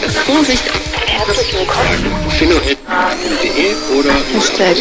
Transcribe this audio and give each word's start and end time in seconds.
Vorsicht. 0.00 0.62
Herzlich 1.06 1.52
willkommen. 1.54 2.30
philo.de 2.38 3.74
oder 3.98 4.14
Hashtag. 4.32 4.76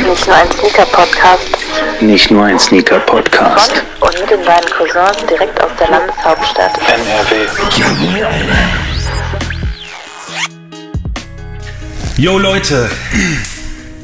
Nicht 0.00 0.26
nur 0.26 0.34
ein 0.34 0.50
Sneaker-Podcast 0.50 1.46
Nicht 2.00 2.30
nur 2.30 2.44
ein 2.44 2.58
Sneaker-Podcast. 2.58 3.72
und 4.00 4.20
mit 4.20 4.30
den 4.30 4.44
beiden 4.44 4.70
Cousins 4.70 5.26
direkt 5.30 5.62
aus 5.62 5.70
der 5.78 5.90
Landeshauptstadt. 5.90 6.72
Yo 12.16 12.38
Leute, 12.38 12.90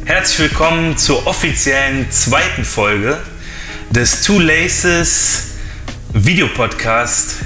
herzlich 0.04 0.38
willkommen 0.38 0.96
zur 0.96 1.26
offiziellen 1.26 2.10
zweiten 2.12 2.64
Folge 2.64 3.18
des 3.90 4.22
Two 4.22 4.38
Laces 4.38 5.48
Videopodcast. 6.12 7.36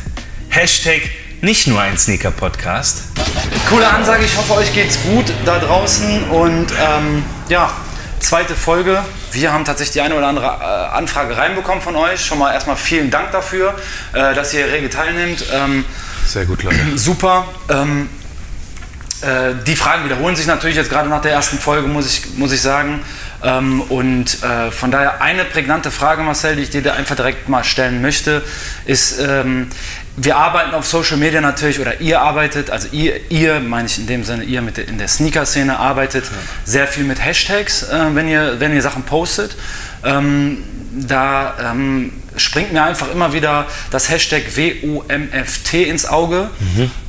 Hashtag 0.50 1.00
nicht 1.42 1.66
nur 1.66 1.80
ein 1.80 1.98
Sneaker-Podcast. 1.98 3.02
Coole 3.68 3.88
Ansage, 3.88 4.24
ich 4.24 4.36
hoffe, 4.36 4.54
euch 4.54 4.72
geht's 4.72 4.96
gut 5.02 5.24
da 5.44 5.58
draußen 5.58 6.22
und 6.30 6.68
ähm, 6.70 7.24
ja, 7.48 7.72
zweite 8.20 8.54
Folge. 8.54 9.02
Wir 9.32 9.52
haben 9.52 9.64
tatsächlich 9.64 9.94
die 9.94 10.00
eine 10.02 10.14
oder 10.14 10.28
andere 10.28 10.46
äh, 10.46 10.96
Anfrage 10.96 11.36
reinbekommen 11.36 11.82
von 11.82 11.96
euch. 11.96 12.24
Schon 12.24 12.38
mal 12.38 12.52
erstmal 12.52 12.76
vielen 12.76 13.10
Dank 13.10 13.32
dafür, 13.32 13.74
äh, 14.12 14.34
dass 14.34 14.54
ihr 14.54 14.66
rege 14.66 14.88
teilnehmt. 14.88 15.44
Ähm, 15.52 15.84
Sehr 16.28 16.44
gut, 16.44 16.62
Leute. 16.62 16.78
super. 16.96 17.48
Ähm, 17.68 18.08
äh, 19.22 19.54
die 19.66 19.74
Fragen 19.74 20.04
wiederholen 20.04 20.36
sich 20.36 20.46
natürlich 20.46 20.76
jetzt 20.76 20.90
gerade 20.90 21.08
nach 21.08 21.22
der 21.22 21.32
ersten 21.32 21.58
Folge, 21.58 21.88
muss 21.88 22.06
ich, 22.06 22.38
muss 22.38 22.52
ich 22.52 22.62
sagen. 22.62 23.00
Ähm, 23.44 23.80
und 23.80 24.42
äh, 24.44 24.70
von 24.70 24.90
daher 24.90 25.20
eine 25.20 25.44
prägnante 25.44 25.90
Frage, 25.90 26.22
Marcel, 26.22 26.56
die 26.56 26.62
ich 26.62 26.70
dir 26.70 26.82
da 26.82 26.92
einfach 26.94 27.16
direkt 27.16 27.48
mal 27.48 27.64
stellen 27.64 28.00
möchte, 28.00 28.42
ist, 28.84 29.18
ähm, 29.18 29.68
wir 30.16 30.36
arbeiten 30.36 30.74
auf 30.74 30.86
Social 30.86 31.16
Media 31.16 31.40
natürlich, 31.40 31.80
oder 31.80 32.00
ihr 32.00 32.20
arbeitet, 32.20 32.70
also 32.70 32.88
ihr, 32.92 33.30
ihr 33.30 33.60
meine 33.60 33.86
ich 33.86 33.98
in 33.98 34.06
dem 34.06 34.24
Sinne, 34.24 34.44
ihr 34.44 34.60
mit 34.60 34.76
in 34.78 34.98
der 34.98 35.08
Sneaker-Szene 35.08 35.78
arbeitet 35.78 36.24
sehr 36.64 36.86
viel 36.86 37.04
mit 37.04 37.24
Hashtags, 37.24 37.84
äh, 37.84 38.14
wenn, 38.14 38.28
ihr, 38.28 38.60
wenn 38.60 38.74
ihr 38.74 38.82
Sachen 38.82 39.04
postet. 39.04 39.56
Ähm, 40.04 40.58
da 40.94 41.72
ähm, 41.72 42.12
springt 42.36 42.72
mir 42.72 42.82
einfach 42.82 43.10
immer 43.10 43.32
wieder 43.32 43.66
das 43.90 44.10
Hashtag 44.10 44.42
WOMFT 44.56 45.74
ins 45.74 46.04
Auge 46.06 46.50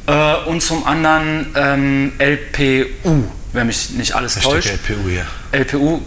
äh, 0.07 0.35
und 0.45 0.61
zum 0.61 0.85
anderen 0.85 1.47
ähm, 1.55 2.13
LPU, 2.19 3.25
wenn 3.51 3.67
mich 3.67 3.89
nicht 3.91 4.15
alles 4.15 4.35
täuscht. 4.35 4.69
LPU, 4.69 5.09
ja. 5.09 5.23
LPU. 5.51 6.01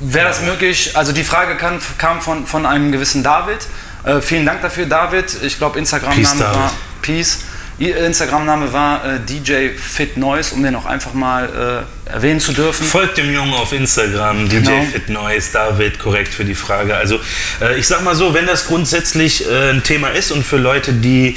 Wäre 0.00 0.26
das 0.26 0.42
möglich? 0.42 0.96
Also 0.96 1.12
die 1.12 1.24
Frage 1.24 1.56
kann, 1.56 1.78
kam 1.98 2.20
von, 2.20 2.46
von 2.46 2.66
einem 2.66 2.90
gewissen 2.90 3.22
David. 3.22 3.58
Äh, 4.04 4.20
vielen 4.20 4.46
Dank 4.46 4.62
dafür, 4.62 4.86
David. 4.86 5.36
Ich 5.42 5.58
glaube, 5.58 5.78
Instagram-Name 5.78 6.40
war 6.40 6.72
Peace. 7.02 7.40
Ihr 7.80 7.96
Instagram-Name 7.98 8.72
war 8.72 9.04
äh, 9.04 9.20
DJ 9.20 9.68
Fit 9.78 10.16
Noise, 10.16 10.54
um 10.54 10.62
den 10.64 10.74
auch 10.74 10.84
einfach 10.86 11.12
mal 11.14 11.84
äh, 12.06 12.10
erwähnen 12.10 12.40
zu 12.40 12.52
dürfen. 12.52 12.84
Folgt 12.84 13.18
dem 13.18 13.32
Jungen 13.32 13.54
auf 13.54 13.72
Instagram, 13.72 14.48
DJ 14.48 14.56
Genau. 14.56 14.82
Fit 14.90 15.08
Noise, 15.08 15.50
David, 15.52 15.98
korrekt 16.00 16.34
für 16.34 16.44
die 16.44 16.56
Frage. 16.56 16.96
Also 16.96 17.20
äh, 17.60 17.78
ich 17.78 17.86
sag 17.86 18.02
mal 18.02 18.16
so, 18.16 18.34
wenn 18.34 18.46
das 18.46 18.66
grundsätzlich 18.66 19.48
äh, 19.48 19.70
ein 19.70 19.84
Thema 19.84 20.08
ist 20.08 20.32
und 20.32 20.44
für 20.44 20.56
Leute, 20.56 20.92
die, 20.92 21.36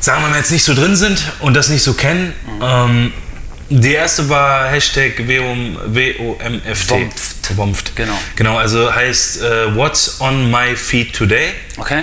sagen 0.00 0.22
wir 0.22 0.30
mal, 0.30 0.38
jetzt 0.38 0.50
nicht 0.50 0.64
so 0.64 0.74
drin 0.74 0.96
sind 0.96 1.22
und 1.38 1.54
das 1.54 1.68
nicht 1.68 1.84
so 1.84 1.94
kennen, 1.94 2.32
ähm, 2.60 3.12
die 3.70 3.92
erste 3.92 4.28
war 4.28 4.68
Hashtag 4.68 5.26
WOM, 5.26 5.76
WOMFT. 5.86 6.90
Womft. 6.90 7.56
Womft. 7.56 7.96
Genau. 7.96 8.18
Genau, 8.36 8.58
also 8.58 8.92
heißt 8.94 9.42
äh, 9.42 9.74
What's 9.76 10.20
on 10.20 10.50
my 10.50 10.74
feed 10.76 11.14
today? 11.14 11.52
Okay? 11.78 12.02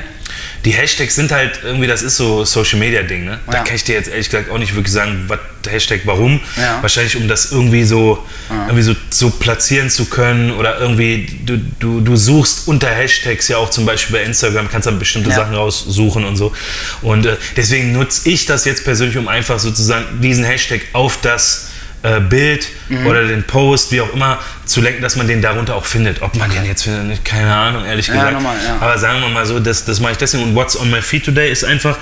Die 0.66 0.72
Hashtags 0.72 1.16
sind 1.16 1.32
halt 1.32 1.60
irgendwie, 1.64 1.88
das 1.88 2.02
ist 2.02 2.18
so 2.18 2.44
Social 2.44 2.80
Media 2.80 3.04
Ding, 3.04 3.26
ne? 3.26 3.40
Da 3.48 3.54
Ja. 3.58 3.64
kann 3.64 3.76
ich 3.76 3.84
dir 3.84 3.96
jetzt 3.96 4.10
ehrlich 4.10 4.30
gesagt 4.30 4.50
auch 4.52 4.58
nicht 4.58 4.76
wirklich 4.76 4.94
sagen, 4.94 5.26
was 5.28 5.40
Hashtag 5.70 6.02
warum. 6.06 6.40
Ja. 6.56 6.82
Wahrscheinlich 6.82 7.18
um 7.18 7.28
das 7.28 7.52
irgendwie 7.52 7.84
so, 7.84 8.26
irgendwie 8.50 8.84
so, 8.84 8.96
so 9.10 9.30
platzieren 9.30 9.90
zu 9.90 10.06
können 10.06 10.52
oder 10.54 10.80
irgendwie, 10.80 11.28
du, 11.46 11.58
du, 11.80 12.00
du 12.00 12.16
suchst 12.16 12.68
unter 12.70 12.88
Hashtags 12.90 13.48
ja 13.50 13.58
auch 13.58 13.70
zum 13.70 13.86
Beispiel 13.86 14.18
bei 14.18 14.24
Instagram, 14.24 14.70
kannst 14.70 14.88
dann 14.88 14.98
bestimmte 15.00 15.30
Ja. 15.30 15.36
Sachen 15.36 15.56
raussuchen 15.56 16.24
und 16.24 16.38
so. 16.38 16.54
Und 17.02 17.26
äh, 17.26 17.36
deswegen 17.58 17.92
nutze 17.92 18.30
ich 18.30 18.46
das 18.46 18.64
jetzt 18.66 18.84
persönlich, 18.86 19.18
um 19.18 19.28
einfach 19.28 19.60
sozusagen 19.60 20.22
diesen 20.22 20.46
Hashtag 20.46 20.82
auf 20.94 21.20
das 21.22 21.67
äh, 22.04 22.20
Bild 22.20 22.68
Mhm. 22.90 23.06
oder 23.08 23.26
den 23.28 23.44
Post, 23.44 23.92
wie 23.92 24.00
auch 24.02 24.14
immer, 24.14 24.40
zu 24.66 24.82
lenken, 24.82 25.02
dass 25.02 25.16
man 25.18 25.28
den 25.28 25.42
darunter 25.42 25.76
auch 25.76 25.86
findet. 25.86 26.22
Ob 26.22 26.36
man 26.36 26.50
den 26.50 26.64
jetzt 26.66 26.84
findet, 26.84 27.24
keine 27.26 27.54
Ahnung, 27.54 27.86
ehrlich 27.86 28.08
Ja, 28.08 28.14
gesagt. 28.14 28.34
normal, 28.34 28.56
ja. 28.66 28.78
Aber 28.80 28.98
sagen 28.98 29.20
wir 29.22 29.30
mal 29.30 29.46
so, 29.46 29.60
das, 29.60 29.84
das 29.86 30.00
mache 30.00 30.14
ich 30.14 30.18
deswegen. 30.18 30.44
Und 30.44 30.56
What's 30.56 30.80
on 30.80 30.90
my 30.90 31.02
feed 31.02 31.26
today 31.26 31.52
ist 31.52 31.64
einfach, 31.66 31.98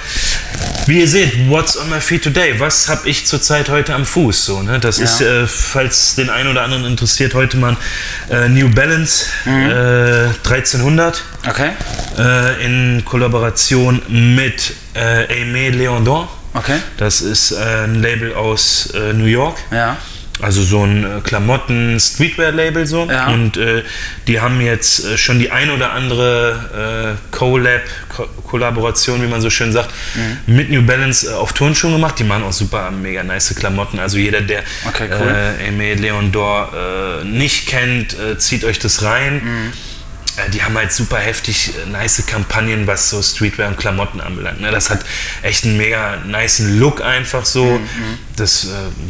wie 0.86 1.00
ihr 1.00 1.08
seht, 1.08 1.50
What's 1.50 1.78
on 1.78 1.90
my 1.90 2.00
feed 2.00 2.24
today? 2.24 2.60
Was 2.60 2.88
habe 2.90 3.08
ich 3.10 3.26
zurzeit 3.26 3.70
heute 3.70 3.96
am 3.96 4.06
Fuß? 4.06 4.46
So, 4.46 4.62
ne? 4.62 4.80
Das 4.80 4.98
Ja. 5.00 5.06
ist, 5.06 5.22
äh, 5.22 5.48
falls 5.48 6.16
den 6.16 6.30
einen 6.30 6.50
oder 6.50 6.62
anderen 6.64 6.86
interessiert, 6.86 7.34
heute 7.34 7.58
mal 7.58 7.76
äh, 8.30 8.48
New 8.50 8.70
Balance 8.70 9.26
Mhm. 9.46 9.70
äh, 9.70 10.28
1300 10.44 11.24
Okay? 11.48 11.70
äh, 12.20 12.64
in 12.66 13.04
Kollaboration 13.06 14.02
mit 14.36 14.74
äh, 14.94 15.26
Aimé 15.34 15.72
Leondon. 15.72 16.28
Okay? 16.56 16.78
Das 16.98 17.22
ist 17.22 17.52
äh, 17.52 17.56
ein 17.84 18.02
Label 18.02 18.34
aus 18.34 18.88
äh, 18.96 19.14
New 19.14 19.26
York. 19.26 19.58
Ja. 19.72 19.98
Also 20.42 20.64
so 20.64 20.84
ein 20.84 21.04
äh, 21.04 21.22
Klamotten-Streetwear-Label 21.22 22.86
so. 22.86 23.06
Ja. 23.10 23.28
Und 23.28 23.58
äh, 23.58 23.84
die 24.28 24.40
haben 24.42 24.60
jetzt 24.62 25.06
äh, 25.06 25.18
schon 25.18 25.40
die 25.40 25.50
ein 25.52 25.70
oder 25.72 25.94
andere 25.94 27.18
äh, 27.32 27.36
Collab, 27.36 27.82
Ko 28.10 28.28
Kollaboration, 28.48 29.22
wie 29.24 29.28
man 29.28 29.42
so 29.42 29.50
schön 29.50 29.72
sagt, 29.72 29.92
Mhm. 30.16 30.56
mit 30.56 30.70
New 30.70 30.82
Balance 30.82 31.30
äh, 31.30 31.34
auf 31.34 31.54
Turnschuhen 31.54 31.94
gemacht. 31.94 32.20
Die 32.20 32.24
machen 32.26 32.44
auch 32.44 32.54
super 32.54 32.92
mega 32.92 33.24
nice 33.24 33.56
Klamotten. 33.56 33.98
Also 34.00 34.18
jeder, 34.18 34.42
der 34.42 34.64
Okay, 34.88 35.08
cool. 35.10 35.28
äh, 35.60 35.70
Aimé 35.70 35.96
Leon 35.96 36.32
Dor 36.32 36.72
äh, 36.74 37.26
nicht 37.26 37.68
kennt, 37.68 38.16
zieht 38.38 38.64
euch 38.66 38.80
das 38.80 39.04
rein. 39.04 39.36
Mhm. 39.44 39.74
Äh, 40.38 40.50
Die 40.52 40.64
haben 40.64 40.76
halt 40.78 40.92
super 40.92 41.18
heftig 41.18 41.72
äh, 41.76 41.90
nice 41.90 42.24
Kampagnen, 42.26 42.88
was 42.88 43.10
so 43.10 43.22
Streetwear 43.22 43.68
und 43.70 43.78
Klamotten 43.78 44.20
anbelangt. 44.22 44.62
Ne? 44.62 44.72
Das 44.72 44.90
hat 44.90 45.06
echt 45.42 45.66
einen 45.66 45.78
mega 45.78 46.18
nice 46.26 46.60
Look 46.60 47.02
einfach 47.02 47.46
so. 47.46 47.66
Mhm, 47.66 48.18
Das 48.36 48.66
äh, 48.66 48.70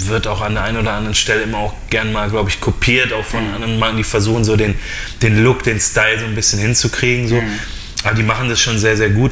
wird 0.10 0.28
auch 0.28 0.42
an 0.42 0.54
der 0.56 0.64
einen 0.64 0.78
oder 0.78 0.94
anderen 0.94 1.16
Stelle 1.16 1.42
immer 1.44 1.58
auch 1.60 1.74
gern 1.90 2.12
mal, 2.12 2.30
glaube 2.30 2.50
ich, 2.50 2.62
kopiert, 2.62 3.12
auch 3.14 3.26
von 3.26 3.48
Mhm. 3.48 3.54
anderen 3.56 3.80
Marken, 3.80 3.98
die 3.98 4.04
versuchen 4.04 4.44
so 4.44 4.56
den, 4.56 4.76
den 5.22 5.44
Look, 5.44 5.64
den 5.64 5.80
Style 5.80 6.20
so 6.20 6.26
ein 6.26 6.36
bisschen 6.36 6.60
hinzukriegen. 6.60 7.28
So. 7.28 7.36
Mhm. 7.42 7.60
Aber 8.04 8.14
die 8.16 8.24
machen 8.24 8.50
das 8.50 8.60
schon 8.62 8.78
sehr, 8.78 8.96
sehr 8.98 9.10
gut. 9.10 9.32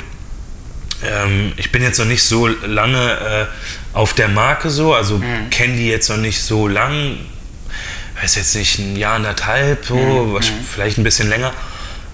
Ähm, 1.04 1.52
ich 1.58 1.72
bin 1.72 1.84
jetzt 1.84 2.00
noch 2.00 2.06
nicht 2.06 2.24
so 2.24 2.48
lange 2.48 3.12
äh, 3.12 3.46
auf 3.98 4.14
der 4.14 4.30
Marke 4.30 4.70
so, 4.70 4.94
also 4.96 5.18
Mhm. 5.18 5.50
kenne 5.52 5.76
die 5.76 5.88
jetzt 5.90 6.10
noch 6.10 6.18
nicht 6.18 6.42
so 6.42 6.68
lang. 6.68 7.18
Weiß 8.22 8.36
jetzt 8.36 8.56
nicht, 8.56 8.80
ein 8.80 8.96
Jahr, 8.96 9.16
anderthalb, 9.16 9.86
so, 9.86 9.96
Mhm. 9.96 10.34
was- 10.34 10.52
vielleicht 10.74 10.98
ein 10.98 11.04
bisschen 11.04 11.30
länger. 11.30 11.52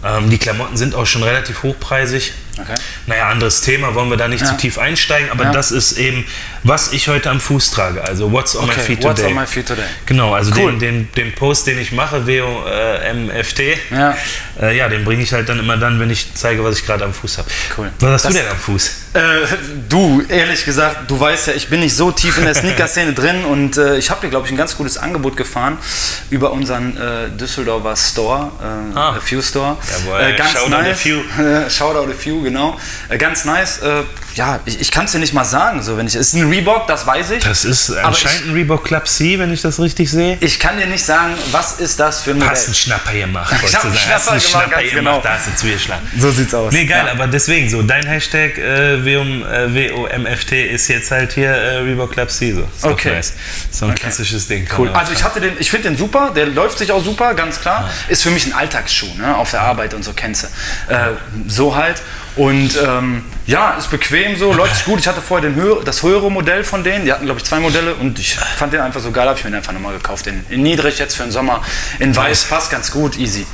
Ähm, 0.04 0.30
die 0.30 0.38
Klamotten 0.38 0.78
sind 0.78 0.96
auch 0.96 1.06
schon 1.06 1.24
relativ 1.24 1.64
hochpreisig. 1.64 2.34
Okay. 2.58 2.76
Naja, 3.08 3.30
anderes 3.30 3.62
Thema, 3.62 3.96
wollen 3.96 4.10
wir 4.10 4.18
da 4.18 4.28
nicht 4.28 4.42
Ja. 4.42 4.48
zu 4.52 4.58
tief 4.58 4.78
einsteigen, 4.78 5.30
aber 5.32 5.46
Ja. 5.46 5.52
das 5.52 5.72
ist 5.72 5.98
eben, 5.98 6.26
was 6.64 6.92
ich 6.92 7.08
heute 7.08 7.30
am 7.30 7.40
Fuß 7.40 7.72
trage. 7.72 8.04
Also, 8.04 8.32
what's 8.32 8.56
on 8.56 8.66
my 8.66 8.72
Okay, 8.74 8.82
feet 8.82 9.04
what's 9.04 9.22
today. 9.22 9.32
on 9.34 9.40
my 9.40 9.48
feet 9.48 9.66
today? 9.68 9.84
Genau, 10.06 10.34
also 10.34 10.52
Cool. 10.56 10.72
den, 10.72 10.80
den, 10.80 11.12
den 11.16 11.36
Post, 11.36 11.68
den 11.68 11.80
ich 11.80 11.92
mache, 11.92 12.26
WOMFT, 12.28 13.60
Ja. 13.92 14.16
äh, 14.62 14.76
ja, 14.78 14.90
den 14.90 15.06
bringe 15.06 15.24
ich 15.24 15.32
halt 15.34 15.48
dann 15.50 15.60
immer 15.60 15.78
dann, 15.78 16.00
wenn 16.00 16.10
ich 16.10 16.34
zeige, 16.34 16.64
was 16.64 16.78
ich 16.80 16.86
gerade 16.86 17.06
am 17.06 17.14
Fuß 17.14 17.38
habe. 17.38 17.48
Cool. 17.78 17.92
Was 18.00 18.12
hast 18.12 18.26
Das- 18.26 18.34
du 18.34 18.40
denn 18.40 18.50
am 18.50 18.58
Fuß? 18.58 18.92
Äh, 19.14 19.20
du, 19.88 20.24
ehrlich 20.28 20.66
gesagt, 20.66 21.10
du 21.10 21.20
weißt 21.20 21.48
ja, 21.48 21.54
ich 21.54 21.68
bin 21.70 21.80
nicht 21.80 21.96
so 21.96 22.12
tief 22.12 22.38
in 22.38 22.46
der 22.46 22.54
Sneaker-Szene 22.54 23.14
drin 23.20 23.44
und 23.46 23.78
äh, 23.78 23.98
ich 23.98 24.10
habe 24.12 24.22
dir, 24.22 24.30
glaube 24.30 24.46
ich, 24.46 24.52
ein 24.52 24.58
ganz 24.58 24.76
gutes 24.78 24.98
Angebot 24.98 25.36
gefahren 25.38 25.78
über 26.30 26.52
unseren 26.52 26.96
äh, 26.98 27.30
Düsseldorfer 27.30 27.96
Store, 27.96 28.52
äh, 28.62 28.98
Ah. 28.98 29.16
A 29.16 29.20
Few 29.20 29.42
Store. 29.42 29.78
Jawohl, 30.06 30.20
äh, 30.22 30.36
ganz 30.36 30.52
Shoutout 30.52 30.76
A 30.76 30.82
nice. 30.84 31.00
Few. 31.00 31.20
Äh, 31.42 31.70
Shoutout 31.70 32.10
A 32.12 32.14
Genau. 32.42 32.80
Äh, 33.10 33.18
ganz 33.18 33.46
nice. 33.46 33.80
Äh, 33.80 34.04
ja, 34.36 34.60
ich, 34.66 34.80
ich 34.80 34.92
kann 34.92 35.06
es 35.06 35.12
dir 35.12 35.20
nicht 35.20 35.34
mal 35.34 35.44
sagen, 35.46 35.82
so 35.82 35.98
wenn 35.98 36.08
ich. 36.08 36.16
Es 36.16 36.28
ist 36.30 36.34
ein 36.36 36.50
Reebok, 36.50 36.88
das 36.88 37.06
weiß 37.06 37.32
ich. 37.32 37.44
Das 37.44 37.66
ist 37.66 37.90
Aber 37.92 38.08
anscheinend 38.10 38.48
ein 38.48 38.54
Reebok 38.54 38.84
Club 38.86 39.08
C, 39.08 39.40
wenn 39.40 39.52
ich 39.54 39.62
das 39.62 39.80
richtig 39.80 40.10
sehe. 40.12 40.38
Ich 40.40 40.60
kann 40.60 40.78
dir 40.78 40.86
nicht 40.88 41.04
sagen, 41.04 41.36
was 41.52 41.80
ist 41.80 42.00
das 42.00 42.22
für 42.22 42.32
ein 42.32 42.38
Modell. 42.38 42.52
Hast 42.52 42.66
einen 42.68 42.76
Schnapper 42.76 43.12
gemacht, 43.14 43.52
Ich 43.54 43.62
wolltest 43.62 43.76
hab 43.76 43.82
du 43.82 43.88
einen 43.90 43.98
Schnapper 43.98 44.32
einen 44.32 44.40
gemacht, 44.40 44.50
Schnapper 44.50 44.82
gemacht, 44.82 44.96
genau. 44.96 45.22
da 45.22 45.34
hast 45.34 45.48
du 45.48 45.56
zugeschlagen. 45.56 46.08
So 46.18 46.32
sieht's 46.32 46.54
aus. 46.54 46.72
Nee, 46.72 46.86
geil, 46.86 47.04
Ja. 47.06 47.12
aber 47.12 47.28
deswegen 47.28 47.70
so, 47.70 47.82
dein 47.82 48.06
Hashtag 48.06 48.58
äh, 48.58 49.04
WOM, 49.04 49.44
äh, 49.44 49.92
WOMFT 49.92 50.52
ist 50.54 50.88
jetzt 50.88 51.12
halt 51.12 51.34
hier 51.34 51.50
äh, 51.50 51.78
Reebok 51.80 52.12
Club 52.14 52.30
C. 52.32 52.54
So. 52.54 52.62
Ist 52.62 52.84
Okay. 52.84 53.16
Nice. 53.16 53.34
So 53.72 53.86
ein 53.88 53.96
klassisches 53.96 54.48
Ding. 54.48 54.68
Cool. 54.78 54.90
Also 54.90 55.12
ich 55.14 55.24
hatte 55.24 55.42
den, 55.42 55.54
ich 55.60 55.70
finde 55.70 55.90
den 55.90 55.98
super, 55.98 56.32
der 56.36 56.46
läuft 56.48 56.78
sich 56.78 56.92
auch 56.92 57.04
super, 57.04 57.34
ganz 57.34 57.60
klar. 57.60 57.90
Ist 58.08 58.24
für 58.24 58.32
mich 58.32 58.46
ein 58.46 58.54
Alltagsschuh, 58.54 59.14
ne? 59.18 59.36
auf 59.36 59.52
der 59.52 59.62
Arbeit 59.62 59.94
und 59.94 60.04
so 60.04 60.14
kennst 60.14 60.44
du. 60.44 60.94
Äh, 60.94 61.10
so 61.48 61.76
halt. 61.76 62.02
Und 62.40 62.78
ähm, 62.82 63.26
ja, 63.48 63.72
ist 63.72 63.92
bequem 63.92 64.38
so, 64.38 64.54
läuft 64.54 64.74
sich 64.74 64.86
gut. 64.86 64.98
Ich 65.02 65.10
hatte 65.10 65.20
vorher 65.20 65.50
den 65.50 65.62
höher, 65.62 65.84
das 65.84 66.04
höhere 66.04 66.32
Modell 66.32 66.64
von 66.64 66.86
denen, 66.86 67.04
die 67.04 67.12
hatten 67.12 67.26
glaube 67.26 67.42
ich 67.42 67.46
zwei 67.46 67.60
Modelle 67.60 67.96
und 67.96 68.18
ich 68.18 68.36
fand 68.36 68.72
den 68.72 68.80
einfach 68.80 69.02
so 69.02 69.12
geil, 69.12 69.28
habe 69.28 69.38
ich 69.38 69.44
mir 69.44 69.52
den 69.52 69.58
einfach 69.58 69.74
nochmal 69.74 69.92
gekauft. 69.92 70.26
In, 70.26 70.46
in 70.48 70.64
niedrig 70.64 71.00
jetzt 71.00 71.18
für 71.18 71.24
den 71.24 71.34
Sommer, 71.34 71.62
in 72.00 72.16
weiß, 72.16 72.46
passt 72.46 72.72
ganz 72.72 72.92
gut, 72.92 73.18
easy. 73.18 73.46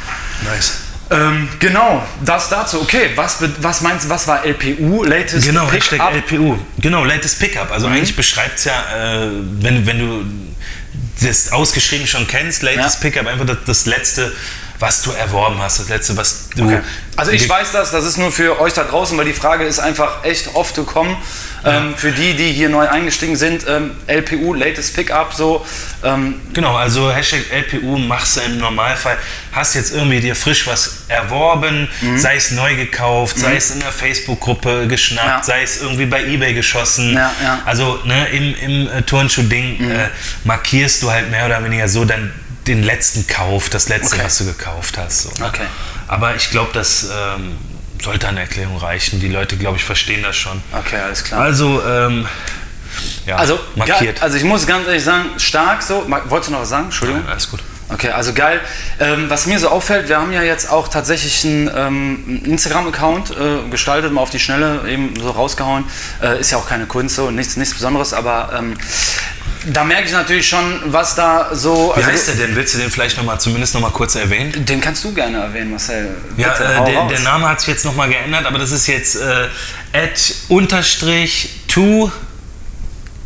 Nice. 0.44 0.82
Ähm, 1.10 1.50
genau, 1.58 2.04
das 2.24 2.50
dazu. 2.50 2.80
Okay, 2.80 3.10
was, 3.16 3.38
was 3.60 3.82
meinst 3.82 4.06
du, 4.06 4.10
was 4.10 4.28
war 4.28 4.46
LPU, 4.46 5.04
Latest 5.04 5.48
Genau, 5.48 5.66
Pick 5.66 5.82
Hashtag 5.82 6.00
Up? 6.02 6.14
Mhm. 6.14 6.18
LPU. 6.20 6.58
Genau, 6.78 7.04
Latest 7.04 7.40
Pickup. 7.40 7.72
Also 7.72 7.88
eigentlich 7.88 8.16
beschreibt 8.16 8.60
es 8.60 8.66
ja, 8.66 8.84
äh, 8.96 9.30
wenn, 9.62 9.88
wenn 9.88 9.98
du 9.98 10.26
das 11.22 11.52
ausgeschrieben 11.52 12.08
schon 12.08 12.28
kennst, 12.28 12.62
Latest 12.64 13.04
Ja. 13.04 13.10
Pickup, 13.10 13.28
einfach 13.28 13.46
das, 13.46 13.58
das 13.66 13.86
letzte, 13.86 14.32
was 14.80 15.02
du 15.02 15.12
erworben 15.12 15.62
hast, 15.62 15.80
das 15.80 15.90
letzte, 15.90 16.18
was 16.18 16.50
du. 16.56 16.66
Okay. 16.66 16.82
Also 17.16 17.32
ich 17.32 17.48
weiß 17.48 17.72
das, 17.72 17.92
das 17.92 18.06
ist 18.06 18.18
nur 18.18 18.32
für 18.32 18.60
euch 18.60 18.74
da 18.74 18.84
draußen, 18.84 19.18
weil 19.18 19.26
die 19.26 19.34
Frage 19.34 19.64
ist 19.64 19.80
einfach 19.80 20.24
echt 20.24 20.54
oft 20.56 20.76
gekommen. 20.76 21.16
Ähm, 21.66 21.96
für 21.98 22.12
die, 22.12 22.36
die 22.36 22.52
hier 22.54 22.70
neu 22.70 22.88
eingestiegen 22.88 23.36
sind, 23.36 23.66
ähm, 23.68 23.92
LPU, 24.08 24.54
Latest 24.54 24.94
Pickup, 24.96 25.34
so. 25.34 25.66
Ähm, 26.04 26.40
Genau, 26.54 26.76
also 26.76 27.12
Hashtag 27.12 27.42
LPU 27.52 27.98
machst 27.98 28.38
du 28.38 28.42
im 28.42 28.60
Normalfall, 28.60 29.18
hast 29.52 29.74
jetzt 29.74 29.94
irgendwie 29.94 30.20
dir 30.20 30.36
frisch 30.36 30.68
was 30.68 31.06
erworben, 31.08 31.90
Mhm. 32.02 32.18
sei 32.20 32.36
es 32.36 32.52
neu 32.52 32.76
gekauft, 32.76 33.40
sei 33.40 33.56
es 33.56 33.72
in 33.72 33.80
der 33.80 33.92
Facebook-Gruppe 33.92 34.88
geschnappt, 34.88 35.28
Ja. 35.28 35.44
sei 35.44 35.64
es 35.64 35.82
irgendwie 35.82 36.06
bei 36.06 36.24
Ebay 36.26 36.54
geschossen. 36.54 37.14
Ja, 37.14 37.32
ja. 37.44 37.60
Also 37.66 38.00
ne, 38.06 38.28
im, 38.30 38.56
im 38.56 38.88
äh, 38.88 39.02
Turnschuh-Ding 39.02 39.82
Mhm. 39.82 39.92
äh, 39.92 40.10
markierst 40.44 41.02
du 41.04 41.10
halt 41.12 41.32
mehr 41.32 41.46
oder 41.48 41.64
weniger 41.64 41.88
so 41.90 42.06
dann 42.06 42.32
den 42.68 42.84
letzten 42.84 43.28
Kauf, 43.28 43.70
das 43.70 43.90
letzte, 43.90 44.16
Okay. 44.16 44.26
was 44.26 44.38
du 44.40 44.46
gekauft 44.46 44.98
hast. 44.98 45.24
So, 45.24 45.30
ne? 45.40 45.48
Okay. 45.50 45.66
Aber 46.08 46.36
ich 46.36 46.50
glaube, 46.52 46.70
das 46.74 47.04
ähm, 47.12 47.58
sollte 48.06 48.28
an 48.28 48.38
Erklärung 48.38 48.78
reichen. 48.78 49.20
Die 49.20 49.28
Leute, 49.28 49.58
glaube 49.58 49.78
ich, 49.78 49.84
verstehen 49.84 50.24
das 50.24 50.36
schon. 50.36 50.62
okay, 50.72 50.98
alles 50.98 51.24
klar. 51.24 51.42
Also, 51.42 51.82
ähm, 51.86 52.28
ja, 53.26 53.36
Also, 53.36 53.60
markiert. 53.76 54.22
Also 54.22 54.38
ich 54.38 54.44
muss 54.44 54.66
ganz 54.66 54.88
ehrlich 54.88 55.04
sagen, 55.04 55.32
stark 55.38 55.82
so. 55.82 56.06
Wolltest 56.30 56.50
du 56.50 56.54
noch 56.54 56.62
was 56.62 56.70
sagen? 56.70 56.86
Entschuldigung. 56.86 57.28
Alles 57.28 57.50
gut. 57.50 57.60
Okay, 57.90 58.10
also 58.10 58.34
geil. 58.34 58.62
Ähm, 59.00 59.30
was 59.30 59.46
mir 59.46 59.60
so 59.60 59.70
auffällt, 59.70 60.08
wir 60.10 60.18
haben 60.18 60.32
ja 60.32 60.42
jetzt 60.42 60.72
auch 60.72 60.88
tatsächlich 60.88 61.46
einen 61.46 61.70
ähm, 61.76 62.42
Instagram-Account 62.46 63.32
äh, 63.32 63.70
gestaltet, 63.70 64.12
mal 64.12 64.22
auf 64.22 64.32
die 64.32 64.40
Schnelle 64.40 64.82
eben 64.88 65.14
so 65.20 65.30
rausgehauen. 65.30 65.84
Äh, 66.22 66.40
ist 66.40 66.52
ja 66.52 66.58
auch 66.58 66.68
keine 66.68 66.86
Kunst, 66.88 67.16
so 67.16 67.30
nichts, 67.30 67.58
nichts 67.58 67.76
Besonderes, 67.76 68.14
aber 68.14 68.54
ähm, 68.58 68.76
da 69.66 69.84
merke 69.84 70.06
ich 70.06 70.12
natürlich 70.12 70.48
schon, 70.48 70.82
was 70.86 71.16
da 71.16 71.50
so. 71.54 71.92
Wie 71.96 71.98
also, 71.98 72.12
heißt 72.12 72.28
der 72.30 72.36
denn? 72.36 72.56
Willst 72.56 72.74
du 72.74 72.78
den 72.78 72.92
vielleicht 72.92 73.18
noch 73.18 73.24
mal, 73.24 73.40
zumindest 73.40 73.74
noch 73.74 73.82
mal 73.82 73.92
kurz 73.92 74.16
erwähnen? 74.16 74.66
Den 74.66 74.82
kannst 74.82 75.04
du 75.04 75.14
gerne 75.14 75.38
erwähnen, 75.38 75.72
Marcel. 75.72 76.16
Ja, 76.38 76.50
Bitte, 76.50 76.64
äh, 76.64 76.78
hau 76.78 76.86
der, 76.86 77.08
der 77.08 77.20
Name 77.22 77.50
hat 77.50 77.60
sich 77.60 77.70
jetzt 77.70 77.86
nochmal 77.86 78.10
geändert, 78.10 78.46
aber 78.46 78.60
das 78.60 78.72
ist 78.72 78.88
jetzt 78.88 79.16
äh, 79.16 79.48
at 79.94 80.36
unterstrich 80.50 81.62
two, 81.68 82.12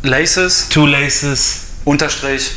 Laces, 0.02 0.68
two 0.70 0.86
laces. 0.86 1.60
Unterstrich, 1.84 2.50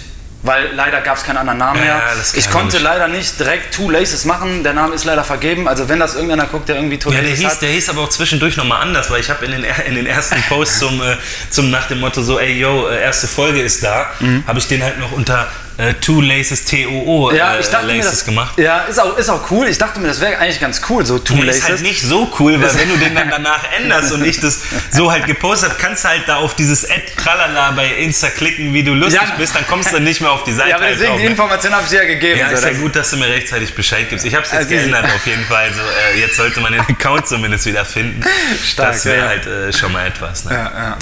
weil 0.43 0.71
leider 0.75 1.01
gab 1.01 1.17
es 1.17 1.23
keinen 1.23 1.37
anderen 1.37 1.57
Namen 1.57 1.79
mehr. 1.79 1.95
ja, 1.95 2.01
ich 2.35 2.49
konnte 2.51 2.77
logisch. 2.77 2.81
leider 2.83 3.07
nicht 3.07 3.39
direkt 3.39 3.73
Two 3.73 3.89
Laces 3.89 4.25
machen, 4.25 4.63
der 4.63 4.73
Name 4.73 4.93
ist 4.93 5.05
leider 5.05 5.23
vergeben. 5.23 5.67
Also 5.67 5.89
wenn 5.89 5.99
das 5.99 6.13
irgendeiner 6.15 6.45
guckt, 6.45 6.69
der 6.69 6.75
irgendwie 6.75 6.99
Two 6.99 7.09
Ja, 7.11 7.15
der 7.21 7.29
Laces 7.29 7.39
hieß, 7.39 7.49
hat. 7.51 7.61
der 7.61 7.69
hieß 7.69 7.89
aber 7.89 8.01
auch 8.01 8.09
zwischendurch 8.09 8.57
nochmal 8.57 8.81
anders, 8.81 9.09
weil 9.09 9.21
ich 9.21 9.29
habe 9.29 9.45
in 9.45 9.51
den, 9.51 9.65
in 9.87 9.95
den 9.95 10.05
ersten 10.05 10.41
Posts 10.49 10.79
zum, 10.79 11.01
äh, 11.01 11.15
zum 11.49 11.71
nach 11.71 11.87
dem 11.87 11.99
Motto 12.01 12.21
so, 12.21 12.39
ey 12.39 12.59
yo, 12.59 12.87
äh, 12.89 13.01
erste 13.01 13.27
Folge 13.27 13.61
ist 13.61 13.83
da, 13.83 14.07
habe 14.45 14.59
ich 14.59 14.67
den 14.67 14.83
halt 14.83 14.99
noch 14.99 15.11
unter 15.13 15.47
äh, 15.77 15.93
Two 15.95 16.21
Laces 16.21 16.65
T-O-O 16.65 17.31
äh. 17.31 17.37
Ja, 17.37 17.57
ich 17.59 17.67
dachte 17.67 17.87
Laces 17.87 18.11
das, 18.11 18.25
gemacht. 18.25 18.57
Ja, 18.59 18.81
ist 18.81 18.99
auch, 18.99 19.17
ist 19.17 19.29
auch 19.29 19.49
cool. 19.51 19.67
Ich 19.67 19.77
dachte 19.77 19.99
mir, 19.99 20.07
das 20.07 20.21
wäre 20.21 20.37
eigentlich 20.37 20.59
ganz 20.59 20.81
cool, 20.89 21.05
so 21.05 21.17
Two 21.19 21.33
Nee, 21.35 21.41
Laces. 21.43 21.63
ist 21.63 21.69
halt 21.69 21.81
nicht 21.81 22.01
so 22.01 22.31
cool, 22.39 22.61
weil 22.61 22.73
wenn 22.77 22.89
du 22.89 22.97
den 22.97 23.15
dann 23.15 23.29
danach 23.29 23.63
änderst 23.77 24.11
und 24.11 24.23
ich 24.25 24.39
das 24.39 24.59
so 24.91 25.11
halt 25.11 25.25
gepostet 25.25 25.69
habe, 25.71 25.79
kannst 25.81 26.03
du 26.03 26.09
halt 26.09 26.23
da 26.27 26.35
auf 26.37 26.55
dieses 26.55 26.89
Ad 26.89 27.01
Tralala 27.17 27.71
bei 27.71 27.87
Insta 27.87 28.29
klicken, 28.29 28.73
wie 28.73 28.83
du 28.83 28.93
lustig 28.93 29.21
Ja. 29.21 29.35
bist, 29.37 29.55
dann 29.55 29.65
kommst 29.67 29.89
du 29.89 29.95
dann 29.95 30.03
nicht 30.03 30.21
mehr 30.21 30.31
auf 30.31 30.43
die 30.43 30.53
Seite. 30.53 30.69
ja, 30.69 30.75
aber 30.75 30.85
halt 30.85 30.93
deswegen, 30.95 31.09
drauf, 31.11 31.19
die 31.19 31.25
ne? 31.25 31.31
Information 31.31 31.73
habe 31.73 31.83
ich 31.85 31.89
dir 31.89 32.03
ja 32.03 32.05
gegeben. 32.05 32.39
Ja, 32.39 32.49
so, 32.49 32.55
ist 32.55 32.63
ja 32.65 32.73
gut, 32.73 32.95
dass 32.95 33.09
du 33.09 33.17
mir 33.17 33.27
rechtzeitig 33.27 33.73
Bescheid 33.73 34.09
gibst. 34.09 34.25
Ich 34.25 34.35
habe 34.35 34.45
es 34.45 34.51
jetzt 34.51 34.59
Also, 34.59 34.69
geändert 34.69 35.05
auf 35.15 35.25
jeden 35.25 35.45
Fall. 35.45 35.71
So, 35.73 35.81
äh, 35.81 36.19
jetzt 36.19 36.37
sollte 36.37 36.59
man 36.61 36.71
den 36.73 36.81
Account 36.81 37.27
zumindest 37.27 37.65
wieder 37.65 37.83
finden. 37.85 38.21
Stark, 38.65 38.93
das 38.93 39.05
wäre 39.05 39.17
ja. 39.17 39.27
halt 39.27 39.47
äh, 39.47 39.73
schon 39.73 39.91
mal 39.91 40.05
etwas. 40.05 40.45
Ne? 40.45 40.53
Ja, 40.53 40.63
ja. 40.79 40.97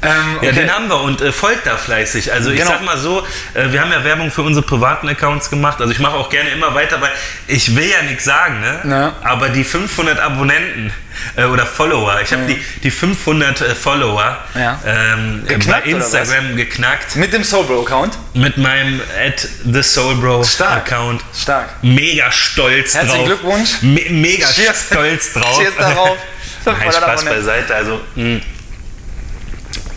Ähm, 0.00 0.10
Ja, 0.42 0.50
okay. 0.50 0.52
den 0.52 0.72
haben 0.72 0.88
wir 0.88 1.00
und 1.00 1.20
äh, 1.20 1.32
folgt 1.32 1.66
da 1.66 1.76
fleißig. 1.76 2.32
Also 2.32 2.50
ich 2.50 2.58
Genau. 2.58 2.70
sag 2.70 2.84
mal 2.84 2.96
so, 2.96 3.26
äh, 3.54 3.72
wir 3.72 3.80
haben 3.80 3.90
ja 3.90 4.04
Werbung 4.04 4.30
für 4.30 4.42
unsere 4.42 4.64
privaten 4.64 5.08
Accounts 5.08 5.50
gemacht. 5.50 5.80
Also 5.80 5.92
ich 5.92 5.98
mache 5.98 6.14
auch 6.14 6.30
gerne 6.30 6.50
immer 6.50 6.72
weiter, 6.74 7.00
weil 7.00 7.10
ich 7.48 7.74
will 7.74 7.88
ja 7.90 8.02
nichts 8.02 8.22
sagen, 8.24 8.60
ne? 8.60 8.80
Ja. 8.88 9.12
Aber 9.28 9.48
die 9.48 9.64
500 9.64 10.20
Abonnenten 10.20 10.92
äh, 11.36 11.44
oder 11.46 11.66
Follower, 11.66 12.20
ich 12.22 12.32
habe 12.32 12.42
die, 12.46 12.62
die 12.84 12.92
500 12.92 13.60
äh, 13.60 13.74
Follower 13.74 14.36
Ja. 14.54 14.80
ähm, 14.86 15.42
Geknackt, 15.48 15.84
bei? 15.84 15.90
Instagram 15.90 16.54
geknackt 16.54 17.16
Mit 17.16 17.32
dem 17.32 17.42
Soulbro-Account. 17.42 18.16
mit 18.34 18.56
meinem 18.56 19.00
at 19.26 19.48
the 19.64 19.82
Soulbro 19.82 20.44
Stark. 20.44 20.92
Account. 20.92 21.22
Stark. 21.36 21.70
Mega 21.82 22.30
stolz 22.30 22.94
Herzlichen 22.94 23.16
drauf. 23.16 23.26
Glückwunsch. 23.26 23.82
Me 23.82 24.02
mega 24.10 24.46
Cheers. 24.46 24.86
stolz 24.92 25.32
drauf. 25.32 25.58
Cheers 25.58 25.74
darauf. 25.76 26.16
Nein, 26.64 26.76
500 26.76 26.94
Spaß 26.94 27.04
Abonnenten. 27.20 27.34
beiseite. 27.46 27.74
Also, 27.74 28.00
mh, 28.14 28.40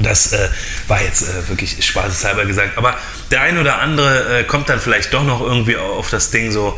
das 0.04 0.34
äh, 0.34 0.50
war 0.88 1.02
jetzt 1.02 1.24
äh, 1.24 1.50
wirklich 1.50 1.84
spaßeshalber 1.86 2.46
gesagt. 2.46 2.78
Aber 2.78 2.98
der 3.32 3.42
ein 3.42 3.58
oder 3.58 3.80
andere 3.80 4.40
äh, 4.40 4.44
kommt 4.44 4.70
dann 4.70 4.80
vielleicht 4.80 5.14
doch 5.14 5.24
noch 5.24 5.42
irgendwie 5.42 5.78
auf 5.78 6.10
das 6.10 6.32
Ding 6.32 6.52
so. 6.52 6.78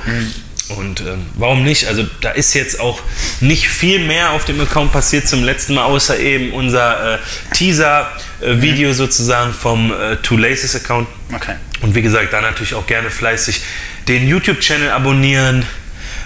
Und 0.69 1.01
ähm, 1.01 1.25
warum 1.35 1.63
nicht? 1.63 1.87
Also 1.87 2.05
da 2.21 2.31
ist 2.31 2.53
jetzt 2.53 2.79
auch 2.79 3.01
nicht 3.41 3.67
viel 3.67 3.99
mehr 3.99 4.31
auf 4.31 4.45
dem 4.45 4.61
Account 4.61 4.93
passiert 4.93 5.27
zum 5.27 5.43
letzten 5.43 5.73
Mal, 5.73 5.83
außer 5.83 6.17
eben 6.17 6.53
unser 6.53 7.15
äh, 7.15 7.17
Teaser-Video 7.53 8.93
sozusagen 8.93 9.53
vom 9.53 9.91
äh, 9.91 10.15
Two 10.17 10.37
Laces 10.37 10.75
Account. 10.75 11.07
Okay. 11.33 11.55
Und 11.81 11.95
wie 11.95 12.01
gesagt, 12.01 12.31
da 12.31 12.41
natürlich 12.41 12.75
auch 12.75 12.87
gerne 12.87 13.11
fleißig 13.11 13.61
den 14.07 14.27
YouTube-Channel 14.27 14.89
abonnieren, 14.89 15.65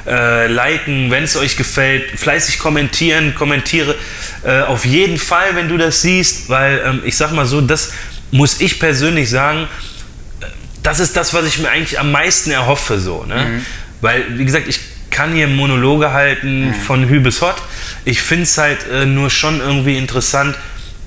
äh, 0.08 0.48
liken, 0.48 1.12
wenn 1.12 1.24
es 1.24 1.36
euch 1.36 1.58
gefällt, 1.58 2.20
fleißig 2.20 2.60
kommentieren, 2.60 3.36
kommentiere 3.36 3.96
äh, 4.44 4.62
auf 4.62 4.86
jeden 4.86 5.18
Fall, 5.18 5.56
wenn 5.56 5.68
du 5.68 5.78
das 5.78 6.02
siehst, 6.02 6.50
weil 6.50 6.82
ähm, 6.86 7.02
ich 7.04 7.18
sag 7.18 7.32
mal 7.32 7.46
so, 7.46 7.62
das 7.62 7.94
muss 8.32 8.62
ich 8.62 8.80
persönlich 8.80 9.30
sagen, 9.30 9.68
äh, 10.42 10.46
das 10.84 11.00
ist 11.00 11.18
das, 11.18 11.34
was 11.34 11.46
ich 11.46 11.60
mir 11.60 11.70
eigentlich 11.70 12.00
am 12.00 12.12
meisten 12.12 12.52
erhoffe, 12.52 13.00
so, 13.00 13.24
ne? 13.24 13.62
Weil, 14.02 14.38
wie 14.38 14.46
gesagt, 14.46 14.68
ich 14.68 14.80
kann 15.10 15.34
hier 15.34 15.48
Monologe 15.48 16.14
halten 16.14 16.76
von 16.86 17.10
Hü 17.10 17.20
bis 17.20 17.42
Hott. 17.42 17.56
Ich 18.06 18.22
finde 18.22 18.44
es 18.44 18.58
halt 18.58 18.88
äh, 18.92 19.06
nur 19.06 19.32
schon 19.32 19.60
irgendwie 19.60 19.98
interessant, 19.98 20.56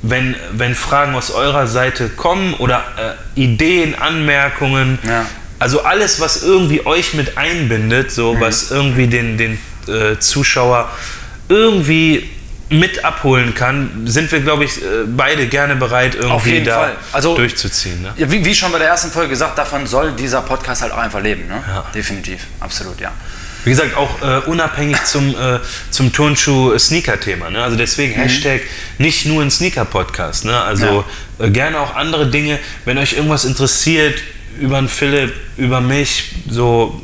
wenn, 0.03 0.35
wenn 0.53 0.75
Fragen 0.75 1.15
aus 1.15 1.31
eurer 1.31 1.67
Seite 1.67 2.09
kommen 2.09 2.55
oder 2.55 3.17
äh, 3.37 3.41
Ideen, 3.41 3.95
Anmerkungen. 3.95 4.99
Ja. 5.07 5.27
Also 5.61 5.83
alles, 5.85 6.19
was 6.21 6.43
irgendwie 6.43 6.85
euch 6.85 7.15
mit 7.15 7.39
einbindet, 7.39 8.11
so 8.11 8.35
Mhm. 8.35 8.41
was 8.41 8.71
irgendwie 8.73 9.07
den, 9.07 9.39
den 9.39 9.59
äh, 9.87 10.19
Zuschauer 10.19 10.89
irgendwie 11.49 12.29
mit 12.69 13.05
abholen 13.05 13.53
kann, 13.55 14.03
sind 14.07 14.31
wir, 14.31 14.41
glaube 14.41 14.65
ich, 14.65 14.79
äh, 14.81 15.05
beide 15.07 15.47
gerne 15.49 15.75
bereit, 15.77 16.15
irgendwie 16.15 16.63
da. 16.63 16.93
Also- 17.13 17.35
durchzuziehen. 17.37 18.01
Ne? 18.01 18.13
Ja, 18.17 18.31
wie, 18.31 18.45
wie 18.45 18.55
schon 18.55 18.71
bei 18.73 18.79
der 18.79 18.89
ersten 18.89 19.11
Folge 19.11 19.31
gesagt, 19.31 19.59
davon 19.59 19.87
soll 19.87 20.13
dieser 20.13 20.41
Podcast 20.43 20.83
halt 20.83 20.93
auch 20.93 20.99
einfach 20.99 21.21
leben. 21.21 21.49
Ne? 21.49 21.63
Ja. 21.67 21.85
Definitiv. 21.95 22.41
Absolut, 22.61 23.01
ja. 23.01 23.11
Wie 23.65 23.71
gesagt, 23.71 23.95
auch 23.97 24.23
äh, 24.23 24.39
unabhängig 24.49 25.03
zum, 25.05 25.31
äh, 25.35 25.59
zum 25.91 26.13
Turnschuh-Sneaker-Thema. 26.13 27.51
Ne? 27.51 27.63
Also 27.63 27.77
deswegen 27.77 28.15
Hashtag 28.15 28.63
nicht 28.99 29.27
nur 29.27 29.43
ein 29.43 29.51
Sneaker-Podcast. 29.51 30.45
Ne? 30.45 30.59
Also 30.59 31.05
äh, 31.39 31.51
gerne 31.51 31.81
auch 31.81 31.95
andere 31.97 32.29
Dinge. 32.31 32.59
Wenn 32.85 32.97
euch 32.99 33.15
irgendwas 33.15 33.45
interessiert 33.45 34.15
über 34.61 34.79
einen 34.79 34.89
Philipp, 34.89 35.33
über 35.57 35.81
mich, 35.81 36.33
so 36.49 37.01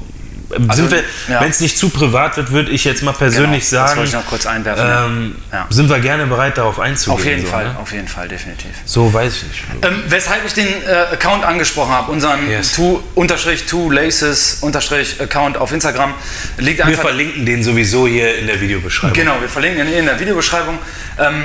Also, 0.69 0.89
wir, 0.89 1.03
ja. 1.29 1.41
wenn 1.41 1.51
es 1.51 1.59
nicht 1.59 1.77
zu 1.77 1.89
privat 1.89 2.37
wird, 2.37 2.53
würde 2.53 2.71
ich 2.71 2.85
jetzt 2.85 3.03
mal 3.03 3.11
persönlich 3.13 3.69
Genau, 3.69 3.83
das 3.83 3.91
sagen, 3.91 3.97
wollte 3.99 4.09
ich 4.11 4.15
noch 4.15 4.27
kurz 4.27 4.47
einwerfen, 4.47 4.85
ähm, 4.87 5.35
Ja. 5.53 5.67
sind 5.71 5.89
wir 5.91 5.99
gerne 5.99 6.25
bereit, 6.27 6.57
darauf 6.57 6.79
einzugehen. 6.79 7.19
Auf 7.19 7.25
jeden 7.27 7.43
so, 7.45 7.51
Fall, 7.51 7.65
Ne? 7.65 7.77
auf 7.81 7.91
jeden 7.93 8.07
Fall, 8.07 8.29
definitiv. 8.29 8.71
So 8.85 9.13
weiß 9.13 9.33
ich 9.39 9.43
nicht. 9.43 9.85
Ähm, 9.85 10.05
weshalb 10.09 10.47
ich 10.47 10.55
den 10.55 10.69
äh, 10.69 11.15
Account 11.15 11.45
angesprochen 11.45 11.91
habe, 11.93 12.13
unseren 12.13 12.49
Yes. 12.49 12.73
two, 12.73 13.03
unterstrich 13.17 13.67
two 13.67 13.91
laces 13.91 14.59
unterstrich 14.61 15.21
Account 15.21 15.57
auf 15.57 15.73
Instagram, 15.73 16.15
liegt 16.59 16.79
Wir 16.79 16.87
einfach. 16.87 17.03
verlinken 17.03 17.45
den 17.45 17.65
sowieso 17.65 18.07
hier 18.07 18.39
in 18.39 18.47
der 18.47 18.61
Videobeschreibung. 18.61 19.15
Genau, 19.17 19.41
wir 19.41 19.49
verlinken 19.49 19.89
ihn 19.89 19.95
in 19.95 20.07
der 20.07 20.21
Videobeschreibung. 20.21 20.79
Ähm, 21.19 21.43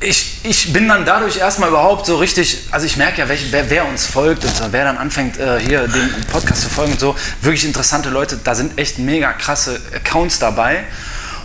ich, 0.00 0.40
ich 0.44 0.72
bin 0.72 0.88
dann 0.88 1.04
dadurch 1.04 1.38
erstmal 1.38 1.70
überhaupt 1.70 2.06
so 2.06 2.16
richtig, 2.16 2.58
also 2.70 2.86
ich 2.86 2.96
merke 2.96 3.20
ja, 3.20 3.28
welch, 3.28 3.46
wer, 3.50 3.68
wer 3.68 3.86
uns 3.88 4.06
folgt 4.06 4.44
und 4.44 4.54
so, 4.54 4.64
wer 4.70 4.84
dann 4.84 4.96
anfängt, 4.96 5.38
äh, 5.38 5.58
hier 5.60 5.88
den 5.88 6.24
Podcast 6.30 6.62
zu 6.62 6.68
folgen 6.68 6.92
und 6.92 7.00
so, 7.00 7.16
wirklich 7.42 7.64
interessante 7.64 8.08
Leute, 8.08 8.38
da 8.42 8.54
sind 8.54 8.78
echt 8.78 8.98
mega 8.98 9.32
krasse 9.32 9.80
Accounts 9.94 10.38
dabei. 10.38 10.84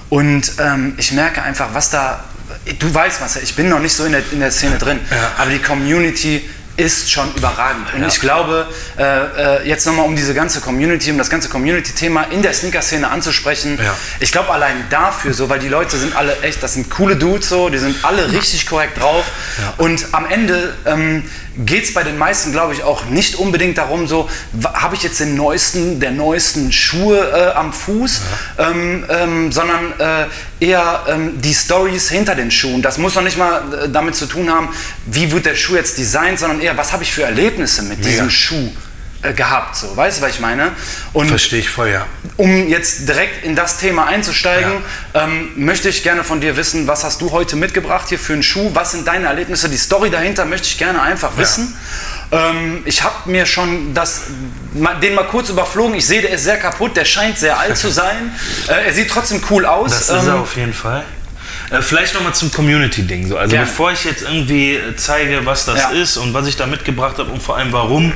Und 0.09 0.51
ähm, 0.59 0.93
ich 0.97 1.11
merke 1.13 1.41
einfach, 1.41 1.73
was 1.73 1.89
da, 1.89 2.23
du 2.77 2.93
weißt 2.93 3.21
was, 3.21 3.37
ich 3.37 3.55
bin 3.55 3.69
noch 3.69 3.79
nicht 3.79 3.93
so 3.95 4.05
in 4.05 4.11
der, 4.11 4.21
in 4.31 4.39
der 4.39 4.51
Szene 4.51 4.77
drin, 4.77 4.99
Ja. 5.09 5.31
aber 5.39 5.49
die 5.49 5.59
Community 5.59 6.47
ist 6.75 7.11
schon 7.11 7.31
überragend. 7.35 7.93
Und 7.93 8.01
Ja. 8.01 8.07
ich 8.07 8.19
glaube, 8.19 8.67
äh, 8.97 9.03
äh, 9.61 9.67
jetzt 9.67 9.85
nochmal 9.85 10.05
um 10.05 10.15
diese 10.15 10.33
ganze 10.33 10.59
Community, 10.59 11.11
um 11.11 11.17
das 11.17 11.29
ganze 11.29 11.47
Community-Thema 11.49 12.23
in 12.31 12.41
der 12.41 12.53
Sneaker-Szene 12.53 13.09
anzusprechen, 13.09 13.77
Ja. 13.81 13.93
ich 14.19 14.31
glaube 14.31 14.51
allein 14.51 14.75
dafür 14.89 15.33
so, 15.33 15.49
weil 15.49 15.59
die 15.59 15.67
Leute 15.69 15.97
sind 15.97 16.15
alle 16.15 16.41
echt, 16.41 16.63
das 16.63 16.73
sind 16.73 16.89
coole 16.89 17.15
Dudes 17.15 17.47
so, 17.49 17.69
die 17.69 17.77
sind 17.77 18.03
alle 18.03 18.31
richtig 18.31 18.65
korrekt 18.65 18.99
drauf. 18.99 19.25
Und 19.77 20.07
am 20.13 20.25
Ende 20.25 20.73
ähm, 20.85 21.23
geht 21.57 21.83
es 21.83 21.93
bei 21.93 22.03
den 22.03 22.17
meisten, 22.17 22.51
glaube 22.51 22.73
ich, 22.73 22.83
auch 22.83 23.05
nicht 23.05 23.35
unbedingt 23.35 23.77
darum, 23.77 24.07
so, 24.07 24.29
habe 24.73 24.95
ich 24.95 25.03
jetzt 25.03 25.19
den 25.19 25.35
neuesten, 25.35 25.99
der 25.99 26.11
neuesten 26.11 26.71
Schuhe 26.71 27.19
äh, 27.19 27.57
am 27.57 27.73
Fuß, 27.73 28.21
ähm, 28.57 29.05
ähm, 29.09 29.51
sondern 29.51 29.99
äh, 29.99 30.65
eher 30.65 31.05
ähm, 31.07 31.41
die 31.41 31.53
Stories 31.53 32.09
hinter 32.09 32.35
den 32.35 32.51
Schuhen. 32.51 32.81
Das 32.81 32.97
muss 32.97 33.15
noch 33.15 33.23
nicht 33.23 33.37
mal 33.37 33.61
äh, 33.85 33.89
damit 33.89 34.15
zu 34.15 34.25
tun 34.25 34.49
haben, 34.49 34.69
wie 35.05 35.31
wird 35.31 35.45
der 35.45 35.55
Schuh 35.55 35.75
jetzt 35.75 35.97
designt, 35.97 36.39
sondern 36.39 36.61
eher, 36.61 36.77
was 36.77 36.91
habe 36.91 37.03
ich 37.03 37.11
für 37.11 37.23
Erlebnisse 37.23 37.83
mit 37.83 38.03
diesem 38.03 38.29
Schuh 38.29 38.71
gehabt. 39.31 39.77
So, 39.77 39.95
weißt 39.95 40.17
du, 40.17 40.21
was 40.23 40.31
ich 40.31 40.39
meine? 40.41 40.73
Und 41.13 41.29
Verstehe 41.29 41.59
ich 41.59 41.69
voll, 41.69 41.89
ja. 41.89 42.05
um 42.35 42.67
jetzt 42.67 43.07
direkt 43.07 43.45
in 43.45 43.55
das 43.55 43.77
Thema 43.77 44.07
einzusteigen, 44.07 44.73
ähm, 45.13 45.51
möchte 45.55 45.87
ich 45.87 46.03
gerne 46.03 46.25
von 46.25 46.41
dir 46.41 46.57
wissen, 46.57 46.87
was 46.87 47.05
hast 47.05 47.21
du 47.21 47.31
heute 47.31 47.55
mitgebracht 47.55 48.09
hier 48.09 48.19
für 48.19 48.33
einen 48.33 48.43
Schuh? 48.43 48.71
Was 48.73 48.91
sind 48.91 49.07
deine 49.07 49.27
Erlebnisse? 49.27 49.69
Die 49.69 49.77
Story 49.77 50.09
dahinter 50.09 50.43
möchte 50.43 50.67
ich 50.67 50.77
gerne 50.77 51.01
einfach 51.01 51.37
wissen. 51.37 51.73
Ähm, 52.33 52.81
ich 52.85 53.03
habe 53.03 53.29
mir 53.29 53.45
schon 53.45 53.93
das, 53.93 54.23
mal- 54.73 54.95
den 54.99 55.13
mal 55.15 55.23
kurz 55.27 55.47
überflogen. 55.49 55.95
Ich 55.95 56.05
sehe, 56.05 56.21
der 56.21 56.31
ist 56.31 56.43
sehr 56.43 56.57
kaputt, 56.57 56.97
der 56.97 57.05
scheint 57.05 57.37
sehr 57.37 57.57
alt 57.59 57.77
zu 57.77 57.89
sein. 58.01 58.33
Äh, 58.67 58.87
er 58.87 58.93
sieht 58.93 59.09
trotzdem 59.09 59.41
cool 59.49 59.65
aus. 59.65 59.91
Das 59.91 60.01
ist 60.01 60.09
er 60.09 60.33
Ähm, 60.35 60.41
auf 60.41 60.55
jeden 60.57 60.73
Fall. 60.73 61.03
Äh, 61.69 61.81
vielleicht 61.81 62.13
nochmal 62.13 62.33
zum 62.33 62.51
Community-Ding. 62.51 63.27
So. 63.29 63.37
Also 63.37 63.51
Gerne. 63.51 63.65
bevor 63.67 63.91
ich 63.91 64.03
jetzt 64.03 64.23
irgendwie 64.23 64.75
äh, 64.75 64.95
zeige, 64.95 65.45
was 65.45 65.65
das 65.65 65.79
Ja. 65.79 65.89
ist 65.91 66.17
und 66.17 66.33
was 66.33 66.47
ich 66.47 66.55
da 66.57 66.65
mitgebracht 66.65 67.17
habe 67.19 67.31
und 67.31 67.41
vor 67.41 67.57
allem 67.57 67.71
warum. 67.71 68.13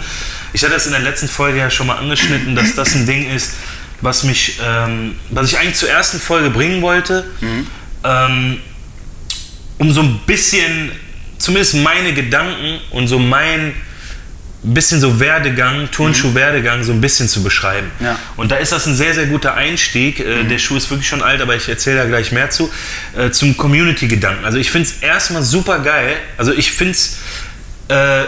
Ich 0.53 0.63
hatte 0.63 0.73
das 0.73 0.85
in 0.85 0.91
der 0.93 1.01
letzten 1.01 1.27
Folge 1.27 1.59
ja 1.59 1.69
schon 1.69 1.87
mal 1.87 1.97
angeschnitten, 1.97 2.55
dass 2.55 2.75
das 2.75 2.95
ein 2.95 3.05
Ding 3.05 3.29
ist, 3.33 3.53
was 4.01 4.23
mich, 4.23 4.59
ähm, 4.65 5.15
was 5.29 5.47
ich 5.51 5.57
eigentlich 5.57 5.75
zur 5.75 5.89
ersten 5.89 6.19
Folge 6.19 6.49
bringen 6.49 6.81
wollte, 6.81 7.25
Mhm. 7.41 7.67
ähm, 8.03 8.57
um 9.79 9.91
so 9.91 10.01
ein 10.01 10.19
bisschen, 10.25 10.91
zumindest 11.37 11.75
meine 11.75 12.13
Gedanken 12.13 12.79
und 12.91 13.07
so 13.07 13.19
mein 13.19 13.73
bisschen 14.63 14.99
so 14.99 15.19
Werdegang, 15.19 15.89
Turnschuh-Werdegang 15.91 16.83
so 16.83 16.91
ein 16.91 16.99
bisschen 16.99 17.29
zu 17.29 17.43
beschreiben. 17.43 17.89
Mhm. 17.99 18.05
Ja. 18.05 18.19
Und 18.37 18.51
da 18.51 18.55
ist 18.57 18.71
das 18.71 18.85
ein 18.87 18.95
sehr, 18.95 19.13
sehr 19.13 19.27
guter 19.27 19.53
Einstieg. 19.53 20.19
Äh, 20.19 20.43
Der 20.45 20.57
Schuh 20.57 20.75
ist 20.77 20.89
wirklich 20.89 21.07
schon 21.07 21.21
alt, 21.21 21.41
aber 21.41 21.55
ich 21.55 21.69
erzähle 21.69 21.97
da 21.99 22.05
gleich 22.05 22.31
mehr 22.31 22.49
zu. 22.49 22.69
Äh, 23.15 23.29
zum 23.31 23.55
Community-Gedanken. 23.55 24.43
Also 24.45 24.57
ich 24.57 24.71
finde 24.71 24.89
es 24.89 24.97
erstmal 25.01 25.43
super 25.43 25.79
geil. 25.79 26.17
Also 26.37 26.51
ich 26.53 26.71
finde 26.71 26.93
es 26.93 27.17
äh, 27.89 28.23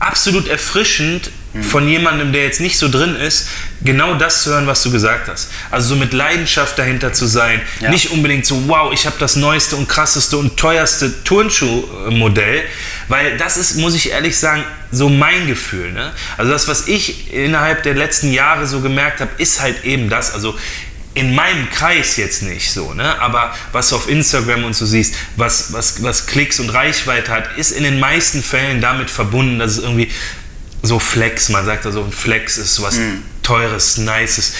absolut 0.00 0.48
erfrischend 0.48 1.30
von 1.62 1.88
jemandem, 1.88 2.32
der 2.32 2.44
jetzt 2.44 2.60
nicht 2.60 2.78
so 2.78 2.88
drin 2.88 3.16
ist, 3.16 3.48
genau 3.82 4.14
das 4.14 4.44
zu 4.44 4.50
hören, 4.50 4.68
was 4.68 4.82
du 4.82 4.92
gesagt 4.92 5.28
hast. 5.28 5.50
Also 5.70 5.90
so 5.90 5.96
mit 5.96 6.12
Leidenschaft 6.12 6.78
dahinter 6.78 7.12
zu 7.12 7.26
sein. 7.26 7.60
Ja. 7.80 7.90
Nicht 7.90 8.10
unbedingt 8.10 8.46
so, 8.46 8.68
wow, 8.68 8.92
ich 8.92 9.06
habe 9.06 9.16
das 9.18 9.34
neueste 9.34 9.74
und 9.74 9.88
krasseste 9.88 10.36
und 10.36 10.56
teuerste 10.56 11.24
Turnschuhmodell, 11.24 12.62
weil 13.08 13.36
das 13.36 13.56
ist, 13.56 13.76
muss 13.78 13.94
ich 13.94 14.10
ehrlich 14.10 14.38
sagen, 14.38 14.64
so 14.92 15.08
mein 15.08 15.48
Gefühl. 15.48 15.92
Ne? 15.92 16.12
Also 16.36 16.52
das, 16.52 16.68
was 16.68 16.86
ich 16.86 17.32
innerhalb 17.32 17.82
der 17.82 17.94
letzten 17.94 18.32
Jahre 18.32 18.66
so 18.66 18.80
gemerkt 18.80 19.20
habe, 19.20 19.30
ist 19.38 19.60
halt 19.60 19.84
eben 19.84 20.08
das. 20.08 20.32
Also 20.32 20.56
in 21.14 21.34
meinem 21.34 21.68
Kreis 21.70 22.16
jetzt 22.16 22.42
nicht 22.44 22.70
so, 22.70 22.94
ne? 22.94 23.20
aber 23.20 23.52
was 23.72 23.88
du 23.88 23.96
auf 23.96 24.08
Instagram 24.08 24.62
und 24.62 24.74
so 24.74 24.86
siehst, 24.86 25.16
was, 25.36 25.72
was, 25.72 26.02
was 26.04 26.26
Klicks 26.26 26.60
und 26.60 26.70
Reichweite 26.70 27.32
hat, 27.32 27.58
ist 27.58 27.72
in 27.72 27.82
den 27.82 27.98
meisten 27.98 28.44
Fällen 28.44 28.80
damit 28.80 29.10
verbunden, 29.10 29.58
dass 29.58 29.72
es 29.72 29.78
irgendwie 29.78 30.08
so 30.82 30.98
Flex, 30.98 31.48
man 31.48 31.64
sagt 31.64 31.86
also, 31.86 32.02
ein 32.04 32.12
Flex 32.12 32.58
ist 32.58 32.80
was 32.82 32.98
teures, 33.42 33.98
nices, 33.98 34.54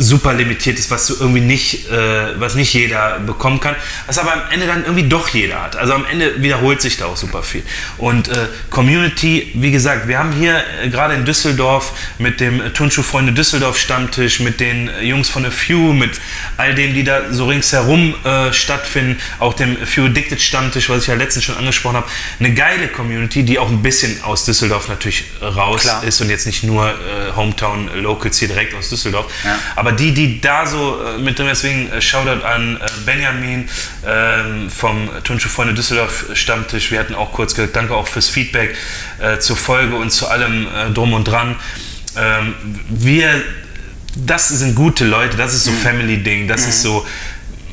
super 0.00 0.32
limitiertes, 0.32 0.90
was 0.90 1.06
du 1.06 1.14
irgendwie 1.20 1.42
nicht, 1.42 1.88
äh, 1.90 2.40
was 2.40 2.54
nicht 2.54 2.72
jeder 2.72 3.20
bekommen 3.20 3.60
kann, 3.60 3.76
was 4.06 4.18
aber 4.18 4.32
am 4.32 4.42
Ende 4.50 4.66
dann 4.66 4.82
irgendwie 4.84 5.08
doch 5.08 5.28
jeder 5.28 5.62
hat. 5.62 5.76
Also 5.76 5.92
am 5.92 6.06
Ende 6.06 6.42
wiederholt 6.42 6.80
sich 6.80 6.96
da 6.96 7.06
auch 7.06 7.16
super 7.16 7.42
viel. 7.42 7.62
Und 7.98 8.28
äh, 8.28 8.48
Community, 8.70 9.50
wie 9.54 9.70
gesagt, 9.70 10.08
wir 10.08 10.18
haben 10.18 10.32
hier 10.32 10.62
äh, 10.82 10.88
gerade 10.88 11.14
in 11.14 11.24
Düsseldorf 11.26 11.92
mit 12.18 12.40
dem 12.40 12.72
Turnschuhfreunde 12.72 13.32
Düsseldorf 13.32 13.78
Stammtisch, 13.78 14.40
mit 14.40 14.58
den 14.58 14.90
Jungs 15.02 15.28
von 15.28 15.44
The 15.44 15.50
Few, 15.50 15.92
mit 15.92 16.18
all 16.56 16.74
denen, 16.74 16.94
die 16.94 17.04
da 17.04 17.30
so 17.30 17.46
ringsherum 17.46 18.14
äh, 18.24 18.52
stattfinden, 18.54 19.20
auch 19.38 19.52
dem 19.52 19.76
Few 19.86 20.06
Addicted 20.06 20.40
Stammtisch, 20.40 20.88
was 20.88 21.02
ich 21.02 21.08
ja 21.08 21.14
letztens 21.14 21.44
schon 21.44 21.56
angesprochen 21.56 21.96
habe, 21.96 22.08
eine 22.38 22.54
geile 22.54 22.88
Community, 22.88 23.42
die 23.42 23.58
auch 23.58 23.68
ein 23.68 23.82
bisschen 23.82 24.22
aus 24.24 24.46
Düsseldorf 24.46 24.88
natürlich 24.88 25.24
raus 25.42 25.82
Klar. 25.82 26.04
ist 26.04 26.20
und 26.22 26.30
jetzt 26.30 26.46
nicht 26.46 26.64
nur 26.64 26.88
äh, 26.88 27.36
Hometown 27.36 27.90
Locals 28.02 28.38
hier 28.38 28.48
direkt 28.48 28.74
aus 28.74 28.88
Düsseldorf. 28.88 29.26
Ja. 29.44 29.58
Aber 29.76 29.89
die, 29.92 30.12
die 30.12 30.40
da 30.40 30.66
so 30.66 30.98
äh, 31.02 31.18
mit 31.18 31.38
drin, 31.38 31.48
deswegen 31.48 31.90
äh, 31.90 32.00
Shoutout 32.00 32.44
an 32.44 32.76
äh, 32.76 32.86
Benjamin 33.04 33.68
ähm, 34.06 34.70
vom 34.70 35.08
Turnschuhfreunde 35.24 35.74
Düsseldorf 35.74 36.26
Stammtisch. 36.34 36.90
Wir 36.90 36.98
hatten 36.98 37.14
auch 37.14 37.32
kurz 37.32 37.54
gesagt, 37.54 37.76
danke 37.76 37.94
auch 37.94 38.08
fürs 38.08 38.28
Feedback 38.28 38.74
äh, 39.20 39.38
zur 39.38 39.56
Folge 39.56 39.96
und 39.96 40.10
zu 40.10 40.28
allem 40.28 40.66
äh, 40.66 40.90
drum 40.92 41.12
und 41.12 41.24
dran. 41.24 41.56
Ähm, 42.16 42.54
wir, 42.88 43.28
das 44.16 44.48
sind 44.48 44.74
gute 44.74 45.04
Leute, 45.04 45.36
das 45.36 45.54
ist 45.54 45.64
so 45.64 45.72
Family-Ding, 45.72 46.48
das 46.48 46.66
ist 46.66 46.82
so 46.82 47.06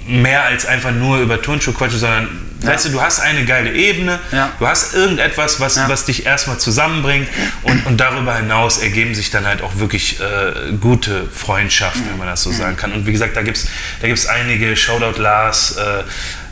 mehr 0.07 0.43
als 0.43 0.65
einfach 0.65 0.91
nur 0.91 1.19
über 1.19 1.41
Turnschuh 1.41 1.73
quatschen, 1.73 1.99
sondern 1.99 2.27
weißt 2.61 2.85
du, 2.85 2.89
du 2.89 3.01
hast 3.01 3.19
eine 3.19 3.45
geile 3.45 3.71
Ebene, 3.73 4.19
Ja. 4.31 4.49
du 4.57 4.67
hast 4.67 4.95
irgendetwas, 4.95 5.59
was, 5.59 5.75
Ja. 5.75 5.89
was 5.89 6.05
dich 6.05 6.25
erstmal 6.25 6.57
zusammenbringt 6.57 7.27
und, 7.63 7.85
und 7.85 7.97
darüber 7.97 8.35
hinaus 8.35 8.79
ergeben 8.79 9.13
sich 9.13 9.29
dann 9.29 9.45
halt 9.45 9.61
auch 9.61 9.77
wirklich 9.77 10.19
äh, 10.19 10.71
gute 10.81 11.27
Freundschaften, 11.29 12.03
wenn 12.09 12.17
man 12.17 12.27
das 12.27 12.41
so 12.41 12.51
sagen 12.51 12.75
kann. 12.77 12.93
Und 12.93 13.05
wie 13.05 13.11
gesagt, 13.11 13.35
da 13.35 13.43
gibt 13.43 13.57
es 13.57 13.67
da 14.01 14.07
gibt's 14.07 14.25
einige, 14.25 14.75
Shoutout 14.75 15.21
Lars, 15.21 15.75
äh, 15.77 16.03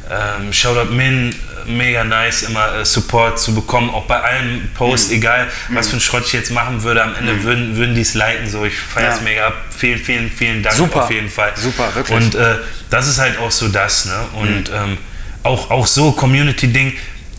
ähm, 0.10 0.54
Shoutout 0.54 0.92
Min, 0.94 1.36
mega 1.66 2.04
nice, 2.04 2.44
immer 2.44 2.76
äh, 2.76 2.86
Support 2.86 3.40
zu 3.40 3.56
bekommen, 3.56 3.90
auch 3.90 4.06
bei 4.06 4.20
allen 4.22 4.70
Posts, 4.76 5.12
egal 5.12 5.48
was 5.70 5.88
für 5.88 5.94
einen 5.94 6.02
Schrott 6.02 6.24
ich 6.28 6.34
jetzt 6.34 6.52
machen 6.52 6.84
würde, 6.84 7.02
am 7.04 7.16
Ende 7.16 7.42
würden, 7.44 7.76
würden 7.76 7.96
die 7.96 8.02
es 8.02 8.14
liken, 8.14 8.48
so, 8.50 8.64
ich 8.66 8.78
feiere 8.78 9.10
es 9.14 9.18
Ja. 9.18 9.24
mega 9.24 9.48
ab. 9.48 9.54
Vielen, 9.76 10.00
vielen, 10.00 10.30
vielen 10.30 10.62
Dank 10.64 10.76
Super. 10.76 11.04
auf 11.06 11.12
jeden 11.12 11.30
Fall. 11.30 11.52
Super, 11.56 11.94
wirklich. 11.96 12.16
Und 12.16 12.36
äh, 12.36 12.56
das 12.90 13.08
ist 13.08 13.18
halt 13.20 13.38
auch 13.40 13.52
so 13.52 13.68
das, 13.68 14.06
ne? 14.06 14.14
Und 14.36 14.70
Mhm. 14.70 14.76
ähm, 14.76 14.98
auch, 15.44 15.70
auch 15.72 15.88
so 15.88 16.12
Community-Ding. 16.12 16.94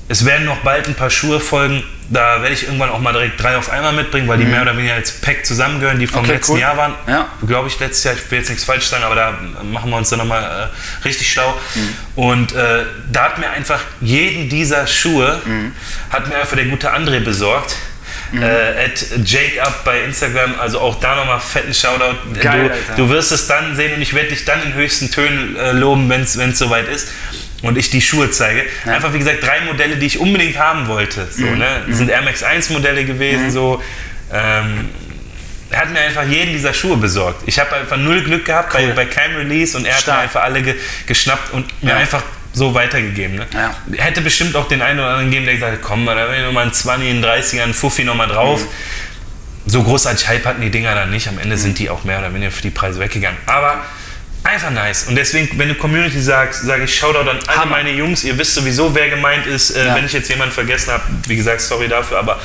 Es 0.09 0.25
werden 0.25 0.47
noch 0.47 0.59
bald 0.59 0.87
ein 0.87 0.95
paar 0.95 1.11
Schuhe 1.11 1.41
folgen. 1.41 1.83
Da 2.09 2.41
werde 2.41 2.55
ich 2.55 2.63
irgendwann 2.63 2.91
auch 2.91 3.01
mal 3.01 3.13
direkt 3.13 3.43
drei 3.43 3.57
auf 3.57 3.71
einmal 3.71 3.93
mitbringen, 3.93 4.29
weil 4.29 4.39
die 4.39 4.45
mehr 4.45 4.63
oder 4.63 4.77
weniger 4.77 4.95
als 4.95 5.11
Pack 5.21 5.45
zusammengehören, 5.45 5.99
die 5.99 6.07
vom 6.07 6.21
Mhm. 6.21 6.27
Okay, 6.27 6.35
letzten 6.37 6.53
cool. 6.53 6.61
Jahr 6.61 6.77
waren. 6.77 6.95
Ja. 7.09 7.27
Glaube 7.45 7.67
ich, 7.67 7.81
letztes 7.81 8.05
Jahr. 8.05 8.15
Ich 8.15 8.31
will 8.31 8.39
jetzt 8.39 8.49
nichts 8.49 8.63
falsch 8.65 8.87
sagen, 8.87 9.03
aber 9.03 9.17
da 9.17 9.35
machen 9.65 9.91
wir 9.91 9.97
uns 9.97 10.09
dann 10.11 10.21
nochmal 10.21 10.71
äh, 10.71 11.05
richtig 11.05 11.33
schlau. 11.33 11.59
Mhm. 11.75 11.89
Und 12.15 12.53
äh, 12.55 12.85
da 13.11 13.25
hat 13.25 13.39
mir 13.39 13.51
einfach 13.51 13.81
jeden 14.01 14.49
dieser 14.49 14.87
Schuhe, 14.87 15.41
Mhm. 15.45 15.73
hat 16.11 16.29
mir 16.29 16.37
einfach 16.37 16.55
der 16.57 16.67
gute 16.67 16.95
André 16.95 17.19
besorgt. 17.19 17.75
Äh, 18.33 18.85
at 18.87 19.05
Jake 19.25 19.63
Up 19.63 19.85
bei 19.85 20.01
Instagram, 20.03 20.55
also 20.61 20.81
auch 20.81 20.99
da 21.01 21.15
nochmal 21.15 21.39
fetten 21.41 21.73
Shoutout. 21.73 22.17
Geil, 22.41 22.73
du, 22.97 23.05
du 23.05 23.11
wirst 23.11 23.31
es 23.31 23.47
dann 23.47 23.77
sehen 23.77 23.95
und 23.95 24.03
ich 24.03 24.15
werde 24.15 24.31
dich 24.31 24.45
dann 24.45 24.63
in 24.65 24.75
höchsten 24.75 25.11
Tönen 25.13 25.57
äh, 25.57 25.71
loben, 25.73 26.09
wenn 26.09 26.23
es 26.23 26.59
soweit 26.59 26.89
ist 26.89 27.09
und 27.63 27.79
ich 27.79 27.91
die 27.91 28.01
Schuhe 28.01 28.31
zeige. 28.31 28.65
Einfach 28.85 29.13
wie 29.15 29.19
gesagt, 29.19 29.43
drei 29.43 29.61
Modelle, 29.63 29.97
die 29.97 30.07
ich 30.07 30.19
unbedingt 30.19 30.59
haben 30.59 30.87
wollte. 30.89 31.27
So, 31.31 31.45
Mhm. 31.47 31.59
ne? 31.59 31.83
Das 31.89 31.99
sind 31.99 32.11
Air 32.11 32.23
Max 32.23 32.43
1 32.43 32.71
Modelle 32.71 33.05
gewesen. 33.05 33.51
So. 33.51 33.83
Ähm, 34.33 34.89
er 35.71 35.81
hat 35.81 35.93
mir 35.93 36.01
einfach 36.01 36.25
jeden 36.25 36.53
dieser 36.53 36.73
Schuhe 36.75 36.97
besorgt. 36.97 37.43
Ich 37.47 37.59
habe 37.59 37.75
einfach 37.75 37.97
null 37.97 38.23
Glück 38.23 38.45
gehabt 38.45 38.73
bei, 38.73 38.87
bei 38.89 39.05
keinem 39.07 39.37
Release 39.37 39.77
und 39.77 39.85
er 39.85 39.95
hat 39.95 40.03
Stark. 40.03 40.19
mir 40.19 40.23
einfach 40.25 40.43
alle 40.45 40.63
ge 40.63 40.75
geschnappt 41.07 41.53
und 41.53 41.83
mir 41.83 41.91
Ja. 41.91 41.97
einfach 41.97 42.23
so 42.53 42.73
weitergegeben. 42.73 43.37
Ne? 43.37 43.47
Ja. 43.53 43.75
Hätte 43.97 44.21
bestimmt 44.23 44.55
auch 44.57 44.69
den 44.69 44.81
einen 44.81 44.99
oder 45.01 45.09
anderen 45.09 45.27
gegeben, 45.31 45.45
der 45.47 45.55
gesagt 45.57 45.73
hat, 45.75 45.83
komm, 45.83 46.07
da 46.07 46.15
will 46.17 46.37
ich 46.39 46.45
nochmal 46.45 46.67
ein 46.67 46.73
20, 46.73 47.11
ein 47.11 47.23
30er, 47.25 47.63
ein 47.65 47.75
Fuffi 47.75 48.05
nochmal 48.05 48.29
drauf. 48.29 48.61
Mhm. 48.63 48.69
So 49.69 49.83
großartig 49.83 50.29
Hype 50.29 50.45
hatten 50.47 50.61
die 50.63 50.71
Dinger 50.71 50.95
dann 50.95 51.11
nicht. 51.11 51.27
Am 51.29 51.39
Ende 51.39 51.59
sind 51.59 51.79
die 51.81 51.91
auch 51.91 52.05
mehr 52.05 52.21
oder 52.21 52.33
weniger 52.33 52.53
für 52.53 52.63
die 52.63 52.71
Preise 52.71 53.01
weggegangen. 53.01 53.37
Aber 53.47 53.85
einfach 54.47 54.71
nice. 54.71 55.05
Und 55.09 55.17
deswegen, 55.17 55.59
wenn 55.59 55.69
du 55.69 55.75
Community 55.75 56.21
sagst, 56.21 56.63
sage 56.65 56.85
ich 56.85 56.95
Shoutout 56.99 57.29
an 57.29 57.39
alle 57.47 57.59
Hammer. 57.59 57.71
meine 57.73 57.91
Jungs. 57.91 58.25
Ihr 58.25 58.37
wisst 58.39 58.55
sowieso, 58.55 58.95
wer 58.95 59.09
gemeint 59.11 59.47
ist. 59.47 59.71
Äh, 59.71 59.87
Ja. 59.87 59.95
Wenn 59.95 60.07
ich 60.07 60.13
jetzt 60.13 60.29
jemanden 60.29 60.55
vergessen 60.55 60.93
habe, 60.93 61.03
wie 61.27 61.37
gesagt, 61.37 61.61
sorry 61.61 61.89
dafür. 61.89 62.19
Aber 62.19 62.41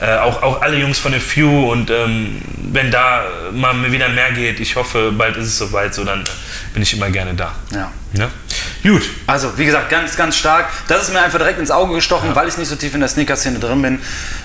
äh, 0.00 0.16
auch, 0.16 0.42
auch 0.42 0.62
alle 0.62 0.78
Jungs 0.78 0.98
von 0.98 1.12
der 1.12 1.20
Few. 1.20 1.70
Und 1.70 1.90
ähm, 1.90 2.40
wenn 2.72 2.90
da 2.90 3.24
mal 3.52 3.90
wieder 3.92 4.08
mehr 4.08 4.32
geht, 4.32 4.60
ich 4.60 4.76
hoffe, 4.76 5.12
bald 5.12 5.36
ist 5.36 5.46
es 5.46 5.58
soweit, 5.58 5.94
so 5.94 6.04
dann 6.04 6.24
bin 6.72 6.82
ich 6.82 6.92
immer 6.94 7.10
gerne 7.10 7.34
da. 7.34 7.54
Ja. 7.72 7.90
Ne? 8.12 8.28
Gut. 8.82 9.02
Also, 9.26 9.58
wie 9.58 9.66
gesagt, 9.66 9.90
ganz, 9.90 10.16
ganz 10.16 10.36
stark. 10.36 10.68
Das 10.88 11.02
ist 11.02 11.12
mir 11.12 11.20
einfach 11.20 11.38
direkt 11.38 11.58
ins 11.58 11.70
Auge 11.70 11.94
gestochen, 11.94 12.34
weil 12.34 12.48
ich 12.48 12.56
nicht 12.56 12.68
so 12.68 12.76
tief 12.76 12.94
in 12.94 13.00
der 13.00 13.08
Sneaker-Szene 13.08 13.58
drin 13.58 13.82
bin. 13.82 14.00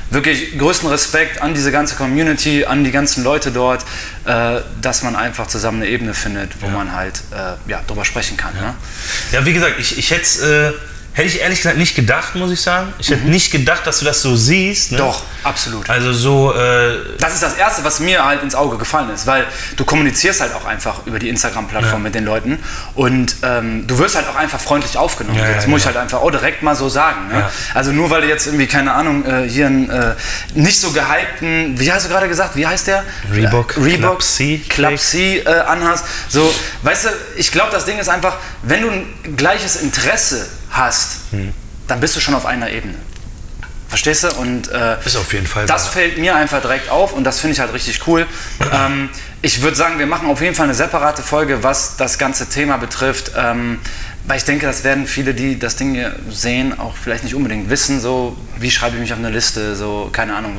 Wirklich 0.09 0.57
größten 0.57 0.89
Respekt 0.89 1.41
an 1.41 1.53
diese 1.53 1.71
ganze 1.71 1.95
Community, 1.95 2.65
an 2.65 2.83
die 2.83 2.91
ganzen 2.91 3.23
Leute 3.23 3.51
dort, 3.51 3.83
äh, 4.25 4.61
dass 4.81 5.03
man 5.03 5.15
einfach 5.15 5.47
zusammen 5.47 5.81
eine 5.81 5.89
Ebene 5.89 6.13
findet, 6.13 6.61
wo 6.61 6.67
man 6.67 6.93
halt 6.93 7.21
äh, 7.31 7.69
ja, 7.69 7.81
drüber 7.87 8.05
sprechen 8.05 8.37
kann. 8.37 8.53
Ne? 8.53 8.73
Ja, 9.31 9.45
wie 9.45 9.53
gesagt, 9.53 9.75
ich, 9.79 9.97
ich 9.97 10.11
hätte 10.11 10.21
es 10.21 10.39
äh, 10.41 10.71
Hätte 11.15 11.29
ich 11.29 11.39
ehrlich 11.39 11.59
gesagt 11.59 11.77
nicht 11.77 11.95
gedacht, 11.95 12.35
muss 12.35 12.51
ich 12.51 12.61
sagen. 12.61 12.93
Ich 12.99 13.09
hätte 13.09 13.25
nicht 13.25 13.49
gedacht, 13.49 13.87
dass 13.87 13.99
du 13.99 14.05
das 14.05 14.21
so 14.21 14.35
siehst. 14.35 14.91
Ne? 14.91 14.97
Mhm. 14.97 15.01
Doch, 15.01 15.23
absolut. 15.43 15.89
Also 15.89 16.11
so, 16.11 16.53
äh, 16.53 16.97
Das 17.19 17.33
ist 17.33 17.41
das 17.41 17.55
Erste, 17.55 17.85
was 17.85 18.01
mir 18.01 18.25
halt 18.25 18.43
ins 18.43 18.53
Auge 18.53 18.77
gefallen 18.77 19.09
ist, 19.11 19.25
weil 19.25 19.45
du 19.77 19.85
kommunizierst 19.85 20.41
halt 20.41 20.53
auch 20.53 20.65
einfach 20.65 21.05
über 21.05 21.17
die 21.17 21.29
Instagram-Plattform 21.29 21.93
Ja. 21.93 21.99
mit 21.99 22.15
den 22.15 22.25
Leuten 22.25 22.59
und 22.95 23.37
ähm, 23.43 23.87
du 23.87 23.97
wirst 23.97 24.15
halt 24.15 24.27
auch 24.27 24.35
einfach 24.35 24.59
freundlich 24.59 24.97
aufgenommen. 24.97 25.39
Ja, 25.39 25.53
das 25.53 25.63
ja, 25.63 25.69
muss 25.69 25.81
ich 25.81 25.85
halt 25.87 25.95
einfach 25.95 26.19
auch 26.19 26.31
direkt 26.31 26.63
mal 26.63 26.75
so 26.75 26.89
sagen. 26.89 27.29
Ne? 27.29 27.49
Also 27.73 27.93
nur 27.93 28.09
weil 28.09 28.21
du 28.23 28.27
jetzt 28.27 28.47
irgendwie, 28.47 28.67
keine 28.67 28.91
Ahnung, 28.93 29.25
äh, 29.25 29.47
hier 29.47 29.67
einen 29.67 29.89
äh, 29.89 30.15
nicht 30.53 30.81
so 30.81 30.91
gehypten, 30.91 31.79
wie 31.79 31.93
hast 31.93 32.05
du 32.05 32.09
gerade 32.09 32.27
gesagt, 32.27 32.57
wie 32.57 32.67
heißt 32.67 32.87
der? 32.87 33.05
Reebok 33.31 33.77
Äh, 33.77 33.79
Reebok 33.79 33.99
Club 34.19 34.21
C. 34.23 34.61
Club 34.67 34.99
C 34.99 35.37
äh, 35.39 35.47
anhast. 35.47 36.03
So, 36.27 36.53
weißt 36.81 37.05
du, 37.05 37.09
ich 37.37 37.53
glaube, 37.53 37.71
das 37.71 37.85
Ding 37.85 37.99
ist 37.99 38.09
einfach, 38.09 38.35
wenn 38.63 38.81
du 38.81 38.89
ein 38.89 39.37
gleiches 39.37 39.77
Interesse 39.77 40.45
hast, 40.77 41.31
Hm. 41.31 41.53
dann 41.87 41.99
bist 41.99 42.15
du 42.15 42.19
schon 42.19 42.33
auf 42.35 42.45
einer 42.45 42.69
Ebene. 42.69 42.95
Verstehst 43.87 44.23
du? 44.23 44.29
Und 44.35 44.69
äh, 44.71 44.97
Ist 45.05 45.15
auf 45.15 45.31
jeden 45.31 45.45
Fall 45.47 45.67
das 45.67 45.85
wahr. 45.85 45.91
fällt 45.93 46.17
mir 46.17 46.35
einfach 46.35 46.59
direkt 46.59 46.89
auf 46.89 47.13
und 47.13 47.23
das 47.23 47.39
finde 47.39 47.53
ich 47.53 47.59
halt 47.59 47.71
richtig 47.73 48.05
cool. 48.07 48.25
ähm, 48.73 49.09
ich 49.41 49.61
würde 49.61 49.77
sagen, 49.77 49.99
wir 49.99 50.07
machen 50.07 50.27
auf 50.29 50.41
jeden 50.41 50.55
Fall 50.55 50.65
eine 50.65 50.73
separate 50.73 51.21
Folge, 51.21 51.61
was 51.63 51.95
das 51.95 52.17
ganze 52.17 52.49
Thema 52.49 52.77
betrifft. 52.77 53.31
Ähm, 53.37 53.79
weil 54.27 54.37
ich 54.37 54.43
denke, 54.43 54.65
das 54.65 54.83
werden 54.83 55.05
viele, 55.07 55.33
die 55.33 55.59
das 55.59 55.75
Ding 55.75 55.93
hier 55.93 56.15
sehen, 56.29 56.77
auch 56.79 56.95
vielleicht 56.95 57.23
nicht 57.23 57.35
unbedingt 57.35 57.69
wissen. 57.69 57.99
So, 58.01 58.35
wie 58.59 58.71
schreibe 58.71 58.95
ich 58.95 59.01
mich 59.01 59.13
auf 59.13 59.19
eine 59.19 59.29
Liste? 59.29 59.75
So, 59.75 60.09
keine 60.11 60.35
Ahnung. 60.35 60.57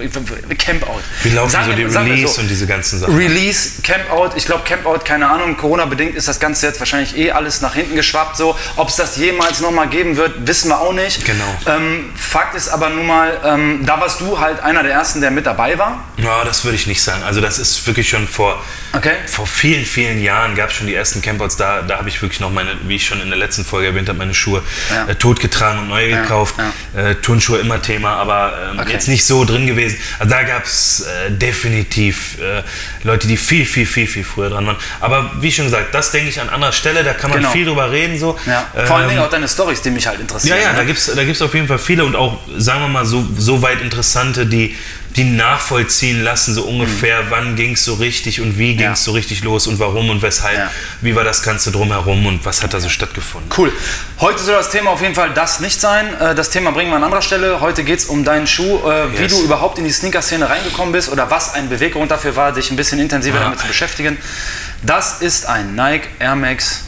Campout. 0.59 1.01
wie 1.23 1.31
laufen 1.31 1.51
Sagen 1.51 1.67
so 1.71 1.73
die 1.77 1.83
Release 1.85 2.35
so. 2.35 2.41
und 2.41 2.49
diese 2.49 2.67
ganzen 2.67 3.01
Sachen? 3.01 3.17
Release, 3.17 3.83
Campout, 3.83 4.31
ich 4.37 4.45
glaube 4.47 4.63
Campout, 4.65 5.01
keine 5.05 5.29
Ahnung, 5.29 5.57
Corona-bedingt 5.57 6.15
ist 6.15 6.29
das 6.29 6.39
Ganze 6.39 6.67
jetzt 6.67 6.79
wahrscheinlich 6.79 7.17
eh 7.17 7.33
alles 7.33 7.61
nach 7.61 7.75
hinten 7.75 7.97
geschwappt. 7.97 8.37
So. 8.37 8.57
Ob 8.77 8.89
es 8.89 8.97
das 8.97 9.17
jemals 9.17 9.61
nochmal 9.61 9.89
geben 9.89 10.17
wird, 10.17 10.47
wissen 10.47 10.69
wir 10.69 10.81
auch 10.81 10.93
nicht. 10.93 11.25
Genau. 11.25 11.45
Ähm, 11.67 12.11
Fakt 12.15 12.55
ist 12.55 12.69
aber 12.69 12.91
nun 12.91 13.07
mal, 13.07 13.41
ähm, 13.45 13.85
da 13.85 14.01
warst 14.01 14.21
du 14.21 14.39
halt 14.39 14.61
einer 14.61 14.83
der 14.83 14.93
Ersten, 14.93 15.21
der 15.21 15.31
mit 15.31 15.47
dabei 15.47 15.77
war. 15.79 16.05
Ja, 16.19 16.45
das 16.45 16.65
würde 16.65 16.77
ich 16.77 16.87
nicht 16.87 17.03
sagen. 17.03 17.23
Also 17.25 17.41
das 17.41 17.59
ist 17.59 17.87
wirklich 17.87 18.09
schon 18.09 18.29
vor, 18.29 18.63
Okay. 18.93 19.15
vor 19.27 19.47
vielen, 19.47 19.85
vielen 19.85 20.23
Jahren 20.23 20.55
gab 20.55 20.71
es 20.71 20.77
schon 20.77 20.87
die 20.87 20.95
ersten 20.95 21.21
Campouts. 21.23 21.57
Da, 21.57 21.83
da 21.83 21.99
habe 21.99 22.09
ich 22.09 22.21
wirklich 22.23 22.41
noch 22.41 22.51
meine, 22.51 22.71
wie 22.87 22.97
ich 22.97 23.07
schon 23.07 23.21
in 23.21 23.29
der 23.29 23.39
letzten 23.39 23.56
Folge 23.65 23.89
erwähnt 23.89 24.09
habe, 24.09 24.19
meine 24.19 24.35
Schuhe 24.35 24.63
Ja. 24.91 25.07
äh, 25.07 25.15
totgetragen 25.15 25.81
und 25.81 25.89
neue 25.89 26.11
Ja, 26.11 26.23
gekauft. 26.23 26.55
Äh, 26.95 27.15
Turnschuhe 27.17 27.59
immer 27.59 27.81
Thema, 27.81 28.15
aber 28.17 28.53
ähm, 28.73 28.79
Okay. 28.81 28.93
jetzt 28.93 29.09
nicht 29.09 29.25
so 29.25 29.45
drin 29.45 29.67
gewesen. 29.67 29.97
Also 30.19 30.31
da 30.31 30.43
gab 30.43 30.65
es 30.65 31.01
äh, 31.27 31.31
definitiv 31.31 32.39
äh, 32.41 32.63
Leute, 33.05 33.27
die 33.29 33.37
viel, 33.37 33.65
viel, 33.67 33.87
viel, 33.87 34.07
viel 34.07 34.25
früher 34.25 34.51
dran 34.51 34.67
waren. 34.67 34.77
Aber 35.01 35.31
wie 35.41 35.51
schon 35.53 35.65
gesagt, 35.67 35.95
das 35.95 36.11
denke 36.11 36.29
ich 36.31 36.41
an 36.41 36.49
anderer 36.49 36.73
Stelle, 36.73 37.03
da 37.05 37.13
kann 37.13 37.31
man 37.31 37.41
Genau. 37.41 37.51
viel 37.51 37.65
drüber 37.67 37.91
reden. 37.91 38.19
So. 38.19 38.39
Ja. 38.47 38.67
Vor 38.87 38.97
allen 38.97 39.05
Ähm, 39.05 39.11
Dingen 39.11 39.23
auch 39.23 39.31
deine 39.31 39.49
Stories, 39.49 39.83
die 39.83 39.91
mich 39.91 40.07
halt 40.07 40.21
interessieren. 40.21 40.57
ja, 40.59 40.63
ja, 40.65 40.73
ne? 40.73 40.79
da 40.79 40.85
gibt 40.85 40.99
es 40.99 41.13
da 41.15 41.25
gibt's 41.25 41.43
auf 41.43 41.55
jeden 41.55 41.69
Fall 41.69 41.79
viele 41.79 42.05
und 42.05 42.17
auch, 42.17 42.39
sagen 42.57 42.81
wir 42.81 42.89
mal, 42.89 43.05
so, 43.05 43.27
so 43.37 43.61
weit 43.63 43.81
interessante, 43.83 44.47
die, 44.47 44.77
die 45.17 45.25
nachvollziehen 45.25 46.23
lassen, 46.23 46.55
so 46.55 46.65
ungefähr, 46.65 47.31
wann 47.31 47.57
ging 47.57 47.73
es 47.73 47.85
so 47.85 47.95
richtig 47.95 48.41
und 48.43 48.59
wie 48.59 48.69
ging 48.69 48.77
Mhm. 48.77 48.83
Ja. 48.83 48.93
es 48.93 49.05
so 49.05 49.13
richtig 49.13 49.43
los 49.43 49.67
und 49.67 49.79
warum 49.79 50.11
und 50.11 50.21
weshalb, 50.23 50.59
Ja. 50.59 50.71
wie 51.01 51.15
war 51.17 51.25
das 51.25 51.43
Ganze 51.43 51.73
drumherum 51.73 52.27
und 52.27 52.45
was 52.45 52.63
hat 52.63 52.75
da 52.75 52.81
so 52.81 52.89
stattgefunden. 52.91 53.51
Cool. 53.57 53.73
Heute 54.21 54.43
soll 54.43 54.55
das 54.55 54.71
Thema 54.71 54.91
auf 54.91 55.01
jeden 55.01 55.15
Fall 55.15 55.31
das 55.35 55.61
nicht 55.61 55.81
sein. 55.81 56.07
Äh, 56.21 56.35
Das 56.35 56.51
Thema 56.51 56.71
bringen 56.73 56.91
wir 56.91 56.97
an 56.97 57.05
anderer 57.05 57.23
Stelle. 57.23 57.61
Heute 57.61 57.83
geht 57.83 57.99
es 58.01 58.05
um 58.07 58.25
deinen 58.25 58.47
Schuh, 58.47 58.79
äh, 58.89 59.13
wie 59.19 59.23
Yes. 59.23 59.33
du 59.33 59.43
überhaupt 59.43 59.79
in 59.79 59.85
die 59.85 59.91
Sneaker-Szene 59.93 60.49
reingekommen 60.51 60.93
bist 60.93 61.09
oder 61.11 61.31
was 61.31 61.55
ein 61.55 61.69
Beweggrund 61.71 62.11
dafür 62.11 62.37
war, 62.37 62.53
dich 62.53 62.71
ein 62.71 62.77
bisschen 62.77 62.99
intensiver 62.99 63.39
Ja. 63.39 63.45
damit 63.45 63.59
zu 63.61 63.67
beschäftigen. 63.67 64.19
Das 64.83 65.23
ist 65.23 65.47
ein 65.47 65.75
Nike 65.75 66.09
Air 66.19 66.37
Max. 66.37 66.81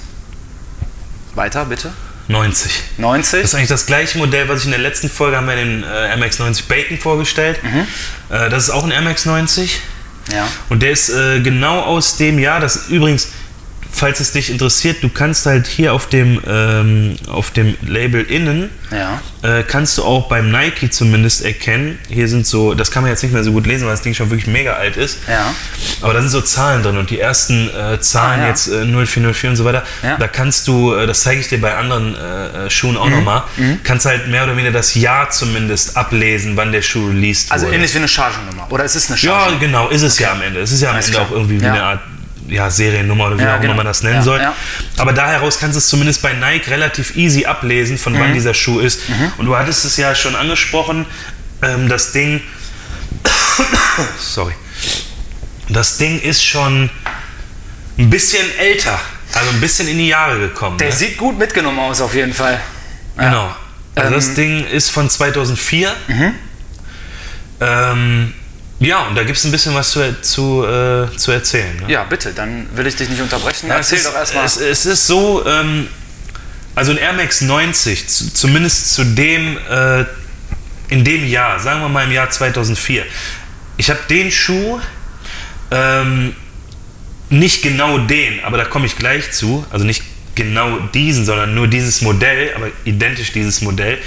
Weiter, 1.35 1.65
bitte. 1.65 1.93
90. 2.29 2.83
90. 2.99 3.41
Das 3.41 3.51
ist 3.51 3.55
eigentlich 3.55 3.69
das 3.69 3.87
gleiche 3.87 4.19
Modell, 4.19 4.49
was 4.49 4.61
ich 4.61 4.67
in 4.67 4.71
der 4.71 4.81
letzten 4.81 5.09
Folge 5.09 5.37
haben 5.37 5.47
wir 5.47 5.57
den 5.57 5.83
äh, 5.83 6.11
Air 6.11 6.17
Max 6.19 6.39
90 6.39 6.67
Bacon 6.67 6.99
vorgestellt. 6.99 7.63
Mhm. 7.63 7.87
Äh, 8.31 8.51
das 8.51 8.65
ist 8.65 8.71
auch 8.71 8.85
ein 8.85 8.91
Air 8.91 9.03
Max 9.03 9.25
90. 9.25 9.81
ja. 10.33 10.47
Und 10.69 10.83
der 10.83 10.91
ist 10.91 11.09
äh, 11.09 11.41
genau 11.41 11.81
aus 11.81 12.17
dem 12.19 12.39
Jahr, 12.39 12.61
das 12.61 12.89
übrigens, 12.89 13.29
falls 13.91 14.21
es 14.21 14.33
dich 14.33 14.51
interessiert, 14.51 15.03
du 15.03 15.09
kannst 15.09 15.47
halt 15.47 15.67
hier 15.67 15.93
auf 15.93 16.09
dem, 16.09 16.41
ähm, 16.47 17.17
auf 17.29 17.51
dem 17.51 17.75
Label 17.87 18.23
innen, 18.23 18.71
Ja. 18.93 19.21
äh, 19.43 19.63
kannst 19.65 19.99
du 19.99 20.05
auch 20.05 20.29
beim 20.29 20.51
Nike 20.51 20.89
zumindest 20.91 21.45
erkennen, 21.45 21.99
hier 22.09 22.29
sind 22.29 22.47
so, 22.47 22.75
das 22.75 22.91
kann 22.91 23.03
man 23.03 23.11
jetzt 23.11 23.23
nicht 23.23 23.33
mehr 23.33 23.43
so 23.43 23.51
gut 23.53 23.67
lesen, 23.67 23.85
weil 23.87 23.93
das 23.95 24.03
Ding 24.03 24.15
schon 24.15 24.31
wirklich 24.31 24.47
mega 24.47 24.75
alt 24.75 24.97
ist, 24.97 25.19
Ja. 25.29 25.53
aber 26.01 26.13
da 26.15 26.21
sind 26.21 26.31
so 26.31 26.41
Zahlen 26.43 26.83
drin 26.83 26.97
und 26.97 27.11
die 27.11 27.19
ersten 27.19 27.69
äh, 27.71 27.99
Zahlen 28.01 28.41
Ah, 28.41 28.45
ja. 28.45 28.49
jetzt 28.51 28.69
äh, 28.69 28.85
0404 28.85 29.51
und 29.51 29.57
so 29.57 29.65
weiter, 29.65 29.83
Ja. 30.03 30.17
da 30.17 30.29
kannst 30.29 30.69
du, 30.69 30.95
äh, 30.95 31.07
das 31.07 31.23
zeige 31.23 31.41
ich 31.41 31.49
dir 31.49 31.61
bei 31.61 31.75
anderen 31.75 32.15
äh, 32.15 32.67
äh, 32.67 32.71
Schuhen 32.71 32.93
Mhm. 32.93 32.99
auch 32.99 33.11
nochmal, 33.11 33.43
kannst 33.85 34.07
halt 34.07 34.29
mehr 34.29 34.45
oder 34.45 34.53
weniger 34.57 34.73
das 34.73 34.95
Jahr 34.95 35.31
zumindest 35.31 35.97
ablesen, 35.97 36.57
wann 36.57 36.71
der 36.73 36.83
Schuh 36.83 37.09
released 37.09 37.51
Also 37.51 37.67
wurde. 37.67 37.77
ähnlich 37.77 37.93
wie 37.95 37.99
eine 37.99 38.09
Chargennummer. 38.09 38.67
Oder 38.71 38.85
ist 38.85 38.95
es 38.95 39.09
eine 39.11 39.19
Ja, 39.19 39.31
Chargennummer? 39.41 39.59
genau, 39.61 39.89
ist 39.89 40.03
es 40.03 40.19
ja 40.19 40.33
am 40.33 40.43
Ende. 40.43 40.61
Es 40.61 40.73
ist 40.73 40.83
ja 40.83 40.91
am 40.91 40.95
Alles 40.97 41.07
Ende 41.07 41.19
klar. 41.19 41.29
auch 41.29 41.33
irgendwie 41.33 41.61
wie 41.61 41.65
Ja. 41.65 41.73
eine 41.73 41.83
Art 41.83 42.01
ja, 42.49 42.71
Seriennummer 42.71 43.27
oder 43.29 43.39
wie 43.39 43.43
Ja, 43.43 43.57
auch 43.57 43.61
genau. 43.61 43.73
immer 43.75 43.83
man 43.83 43.87
das 43.87 44.03
nennen 44.03 44.17
Ja, 44.17 44.23
soll. 44.23 44.41
ja. 44.41 44.55
Aber 44.97 45.13
da 45.13 45.29
heraus 45.31 45.59
kannst 45.59 45.75
du 45.77 45.79
es 45.79 45.89
zumindest 45.89 46.23
bei 46.23 46.33
Nike 46.33 46.71
relativ 46.71 47.17
easy 47.17 47.45
ablesen, 47.45 47.97
von 47.99 48.13
Mhm. 48.15 48.19
wann 48.21 48.35
dieser 48.35 48.55
Schuh 48.55 48.81
ist. 48.81 49.01
Und 49.39 49.47
du 49.47 49.57
hattest 49.57 49.85
es 49.85 49.97
ja 49.97 50.15
schon 50.15 50.35
angesprochen, 50.35 51.07
ähm, 51.63 51.89
das 51.89 52.13
Ding. 52.13 52.41
Sorry. 54.19 54.53
Das 55.69 55.99
Ding 55.99 56.21
ist 56.21 56.45
schon 56.45 56.89
ein 57.99 58.11
bisschen 58.11 58.47
älter, 58.59 58.99
also 59.35 59.51
ein 59.51 59.61
bisschen 59.61 59.89
in 59.89 59.99
die 59.99 60.09
Jahre 60.09 60.39
gekommen. 60.39 60.79
Der 60.79 60.89
ne? 60.89 60.95
sieht 60.95 61.19
gut 61.19 61.39
mitgenommen 61.39 61.79
aus, 61.81 62.01
auf 62.01 62.15
jeden 62.15 62.33
Fall. 62.33 62.61
Genau. 63.17 63.55
Also 63.95 64.15
das 64.15 64.29
Ähm, 64.29 64.35
Ding 64.37 64.65
ist 64.67 64.91
von 64.91 65.11
2004. 65.11 65.93
Mhm. 66.07 66.35
Ähm, 67.61 68.35
ja, 68.81 69.07
und 69.09 69.17
da 69.17 69.25
gibt 69.25 69.39
es 69.39 69.45
ein 69.45 69.51
bisschen 69.51 69.75
was 69.75 69.91
zu, 69.91 70.23
zu, 70.23 70.65
äh, 70.65 71.17
zu 71.17 71.33
erzählen. 71.33 71.77
Ne? 71.81 71.93
Ja, 71.93 72.05
bitte, 72.05 72.33
dann 72.33 72.69
will 72.75 72.87
ich 72.87 72.97
dich 72.97 73.09
nicht 73.09 73.21
unterbrechen. 73.21 73.71
Erzähl 73.71 73.99
es 73.99 74.05
ist, 74.05 74.11
doch 74.11 74.19
erstmal. 74.19 74.45
Es, 74.45 74.57
es 74.57 74.87
ist 74.87 75.07
so, 75.07 75.45
ähm, 75.47 75.89
also 76.75 76.93
ein 76.93 76.99
Air 76.99 77.15
Max 77.15 77.41
90, 77.41 78.09
zu, 78.09 78.33
zumindest 78.33 78.95
zu 78.95 79.05
dem, 79.05 79.59
äh, 79.69 80.05
in 80.89 81.05
dem 81.05 81.27
Jahr, 81.27 81.59
sagen 81.59 81.81
wir 81.81 81.89
mal 81.89 82.05
im 82.05 82.13
Jahr 82.13 82.31
2004. 82.31 83.05
Ich 83.77 83.91
habe 83.91 84.01
den 84.09 84.31
Schuh, 84.31 84.81
ähm, 85.71 86.35
nicht 87.31 87.63
genau 87.63 87.99
den, 87.99 88.43
aber 88.45 88.57
da 88.57 88.65
komme 88.65 88.87
ich 88.87 88.97
gleich 88.97 89.33
zu, 89.33 89.67
also 89.71 89.85
nicht 89.85 90.03
genau 90.35 90.79
diesen, 90.95 91.25
sondern 91.25 91.55
nur 91.55 91.67
dieses 91.67 92.01
Modell, 92.01 92.53
aber 92.55 92.69
identisch 92.85 93.33
dieses 93.33 93.61
Modell, 93.61 93.99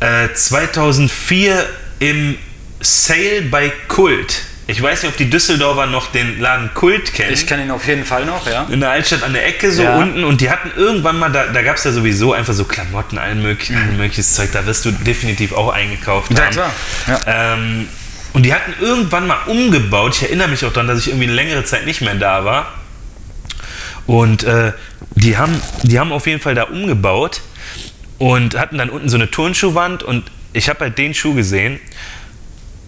äh, 0.00 0.32
2004 0.32 1.68
im 2.00 2.38
Sale 2.80 3.42
bei 3.50 3.72
Kult. 3.88 4.42
Ich 4.70 4.82
weiß 4.82 5.02
nicht, 5.02 5.10
ob 5.12 5.16
die 5.16 5.30
Düsseldorfer 5.30 5.86
noch 5.86 6.12
den 6.12 6.40
Laden 6.40 6.70
Kult 6.74 7.14
kennen 7.14 7.32
Ich 7.32 7.46
kenne 7.46 7.62
ihn 7.62 7.70
auf 7.70 7.86
jeden 7.86 8.04
Fall 8.04 8.26
noch, 8.26 8.46
ja. 8.46 8.66
in 8.70 8.80
der 8.80 8.90
Altstadt 8.90 9.22
an 9.22 9.32
der 9.32 9.46
Ecke 9.46 9.72
so 9.72 9.82
Ja. 9.82 9.96
unten 9.96 10.24
und 10.24 10.42
die 10.42 10.50
hatten 10.50 10.70
irgendwann 10.76 11.18
mal, 11.18 11.32
da, 11.32 11.46
da 11.46 11.62
gab 11.62 11.76
es 11.76 11.84
ja 11.84 11.92
sowieso 11.92 12.34
einfach 12.34 12.52
so 12.52 12.64
Klamotten, 12.66 13.16
allen 13.16 13.40
möglichen, 13.42 13.76
allen 13.78 13.96
mögliches 13.96 14.34
Zeug, 14.34 14.50
da 14.52 14.66
wirst 14.66 14.84
du 14.84 14.90
definitiv 14.90 15.52
auch 15.54 15.72
eingekauft 15.72 16.30
Mhm. 16.30 16.36
Ja, 16.36 16.42
haben. 16.44 16.52
klar. 16.52 16.72
Ja. 17.06 17.54
Ähm, 17.54 17.88
und 18.34 18.42
die 18.44 18.52
hatten 18.52 18.74
irgendwann 18.78 19.26
mal 19.26 19.38
umgebaut, 19.46 20.16
ich 20.16 20.22
erinnere 20.24 20.48
mich 20.48 20.62
auch 20.66 20.72
daran, 20.72 20.86
dass 20.86 20.98
ich 20.98 21.08
irgendwie 21.08 21.24
eine 21.24 21.32
längere 21.34 21.64
Zeit 21.64 21.86
nicht 21.86 22.02
mehr 22.02 22.14
da 22.14 22.44
war. 22.44 22.74
Und 24.06 24.44
äh, 24.44 24.72
die, 25.14 25.38
haben, 25.38 25.60
die 25.82 25.98
haben 25.98 26.12
auf 26.12 26.26
jeden 26.26 26.40
Fall 26.40 26.54
da 26.54 26.64
umgebaut 26.64 27.40
und 28.18 28.54
hatten 28.58 28.76
dann 28.76 28.90
unten 28.90 29.08
so 29.08 29.16
eine 29.16 29.30
Turnschuhwand 29.30 30.02
und 30.02 30.24
ich 30.52 30.68
habe 30.68 30.80
halt 30.80 30.98
den 30.98 31.14
Schuh 31.14 31.34
gesehen 31.34 31.80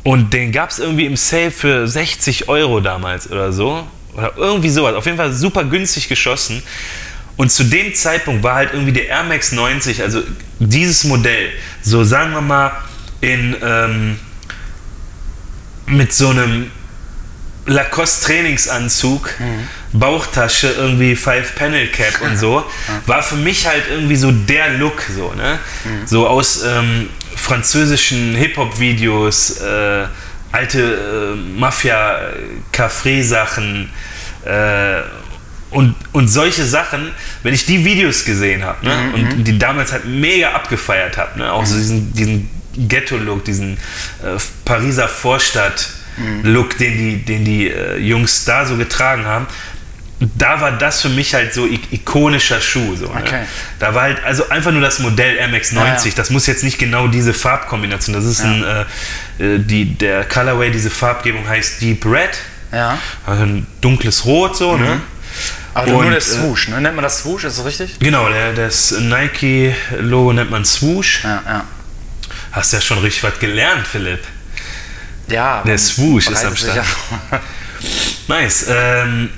und 0.02 0.32
den 0.32 0.52
gab 0.52 0.70
es 0.70 0.78
irgendwie 0.78 1.06
im 1.06 1.16
Sale 1.16 1.50
für 1.50 1.86
60 1.86 2.48
Euro 2.48 2.80
damals 2.80 3.30
oder 3.30 3.52
so. 3.52 3.86
Oder 4.14 4.32
irgendwie 4.36 4.70
sowas. 4.70 4.94
Auf 4.94 5.04
jeden 5.06 5.18
Fall 5.18 5.32
super 5.32 5.64
günstig 5.64 6.08
geschossen. 6.08 6.62
Und 7.36 7.50
zu 7.50 7.64
dem 7.64 7.94
Zeitpunkt 7.94 8.42
war 8.42 8.56
halt 8.56 8.72
irgendwie 8.72 8.92
der 8.92 9.08
Air 9.08 9.24
Max 9.24 9.52
90, 9.52 10.02
also 10.02 10.22
dieses 10.58 11.04
Modell, 11.04 11.50
so 11.80 12.04
sagen 12.04 12.32
wir 12.32 12.42
mal, 12.42 12.72
in, 13.22 13.56
ähm, 13.62 14.18
mit 15.86 16.12
so 16.12 16.28
einem 16.28 16.70
Lacoste 17.66 18.26
Trainingsanzug, 18.26 19.30
Bauchtasche, 19.92 20.74
irgendwie 20.76 21.14
Five 21.16 21.54
Panel 21.54 21.86
Cap 21.88 22.20
und 22.22 22.36
so, 22.36 22.64
war 23.06 23.22
für 23.22 23.36
mich 23.36 23.66
halt 23.66 23.84
irgendwie 23.90 24.16
so 24.16 24.32
der 24.32 24.74
Look, 24.74 25.02
so, 25.14 25.32
ne? 25.32 25.58
So 26.06 26.26
aus 26.26 26.62
ähm, 26.62 27.08
französischen 27.36 28.34
Hip-Hop-Videos, 28.34 29.60
äh, 29.60 30.06
alte 30.52 30.80
äh, 30.80 31.34
Mafia-Café-Sachen, 31.58 33.90
äh, 34.44 35.02
und, 35.70 35.94
und 36.12 36.28
solche 36.28 36.64
Sachen, 36.64 37.12
wenn 37.42 37.54
ich 37.54 37.64
die 37.64 37.84
Videos 37.84 38.24
gesehen 38.24 38.64
habe 38.64 38.84
ne, 38.84 39.12
und 39.14 39.44
die 39.44 39.58
damals 39.58 39.92
halt 39.92 40.04
mega 40.04 40.50
abgefeiert 40.50 41.16
habe, 41.16 41.38
ne, 41.38 41.52
auch 41.52 41.64
so 41.64 41.76
diesen, 41.76 42.12
diesen 42.12 42.50
Ghetto-Look, 42.76 43.44
diesen 43.44 43.74
äh, 43.74 44.38
Pariser 44.64 45.08
Vorstadt-Look, 45.08 46.76
den 46.78 46.98
die, 46.98 47.24
den 47.24 47.44
die 47.44 47.68
äh, 47.68 47.98
Jungs 47.98 48.44
da 48.44 48.66
so 48.66 48.76
getragen 48.76 49.26
haben, 49.26 49.46
da 50.20 50.60
war 50.60 50.72
das 50.72 51.00
für 51.00 51.08
mich 51.08 51.32
halt 51.34 51.54
so 51.54 51.66
ik 51.66 51.92
ikonischer 51.92 52.60
Schuh. 52.60 52.94
So, 52.96 53.06
ne? 53.06 53.20
Okay. 53.20 53.44
Da 53.78 53.94
war 53.94 54.02
halt 54.02 54.22
also 54.22 54.48
einfach 54.50 54.70
nur 54.70 54.82
das 54.82 54.98
Modell 54.98 55.36
Air 55.36 55.48
Max 55.48 55.72
90. 55.72 56.04
Ja, 56.04 56.10
ja. 56.10 56.16
Das 56.16 56.30
muss 56.30 56.46
jetzt 56.46 56.62
nicht 56.62 56.78
genau 56.78 57.08
diese 57.08 57.32
Farbkombination. 57.32 58.14
Das 58.14 58.24
ist 58.24 58.42
ein, 58.42 58.62
äh, 58.62 58.80
äh, 59.44 59.58
die, 59.58 59.94
der 59.94 60.24
Colorway, 60.24 60.70
diese 60.70 60.90
Farbgebung 60.90 61.48
heißt 61.48 61.80
Deep 61.80 62.04
Red. 62.04 62.30
Ja. 62.72 62.98
Also 63.26 63.42
ein 63.44 63.66
dunkles 63.80 64.24
Rot 64.26 64.56
so, 64.56 64.76
ne? 64.76 65.00
Aber 65.72 65.86
nur 65.90 66.00
Und, 66.00 66.10
der 66.10 66.18
äh, 66.18 66.20
Swoosh, 66.20 66.68
ne? 66.68 66.80
Nennt 66.80 66.96
man 66.96 67.02
das 67.02 67.20
Swoosh, 67.20 67.44
ist 67.44 67.58
das 67.58 67.64
richtig? 67.64 67.98
Genau, 67.98 68.28
der, 68.28 68.52
das 68.52 68.92
Nike-Logo 68.92 70.32
nennt 70.32 70.50
man 70.50 70.64
Swoosh. 70.64 71.24
Ja, 71.24 71.42
ja. 71.46 71.64
Hast 72.52 72.72
ja 72.72 72.80
schon 72.80 72.98
richtig 72.98 73.22
was 73.22 73.38
gelernt, 73.38 73.86
Philipp. 73.86 74.20
Ja. 75.28 75.62
Der 75.64 75.78
Swoosh 75.78 76.26
ist 76.28 76.44
am 76.44 76.56
Start. 76.56 76.76
ja- 76.76 77.40
Nice. 78.28 78.66
Ähm, 78.68 79.30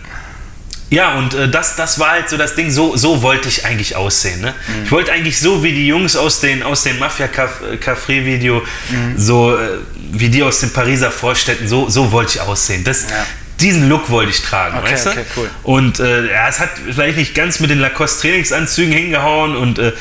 ja, 0.93 1.15
und 1.19 1.35
äh, 1.35 1.49
das, 1.49 1.75
das 1.77 1.99
war 1.99 2.11
halt 2.13 2.29
so 2.29 2.37
das 2.37 2.55
Ding, 2.55 2.71
so, 2.71 2.97
so 2.97 3.23
wollte 3.23 3.49
ich 3.49 3.65
eigentlich 3.67 3.97
aussehen. 3.97 4.41
Ne? 4.41 4.55
Mhm. 4.69 4.85
Ich 4.85 4.93
wollte 4.93 5.11
eigentlich 5.13 5.41
so 5.41 5.63
wie 5.65 5.73
die 5.73 5.87
Jungs 5.89 6.15
aus, 6.17 6.41
den, 6.41 6.63
aus 6.63 6.83
dem 6.85 6.99
Mafia-Café-Video, 6.99 8.63
Mhm. 8.91 9.19
so 9.19 9.57
äh, 9.57 9.79
wie 10.13 10.29
die 10.29 10.43
aus 10.43 10.61
den 10.61 10.73
Pariser 10.73 11.11
Vorstädten, 11.11 11.67
so, 11.67 11.89
so 11.89 12.13
wollte 12.13 12.33
ich 12.37 12.41
aussehen. 12.41 12.85
Das, 12.85 13.05
Ja. 13.11 13.27
Diesen 13.63 13.89
Look 13.89 14.11
wollte 14.11 14.31
ich 14.31 14.43
tragen, 14.43 14.77
Okay, 14.79 14.93
weißt 14.93 15.07
du? 15.07 15.11
okay, 15.11 15.25
cool. 15.37 15.51
Und 15.63 16.01
äh, 16.01 16.31
ja, 16.31 16.49
es 16.49 16.59
hat 16.61 16.71
vielleicht 16.91 17.17
nicht 17.17 17.35
ganz 17.35 17.61
mit 17.61 17.71
den 17.71 17.79
Lacoste-Trainingsanzügen 17.79 18.93
hingehauen 18.93 19.57
und 19.57 19.79
äh, 19.79 19.93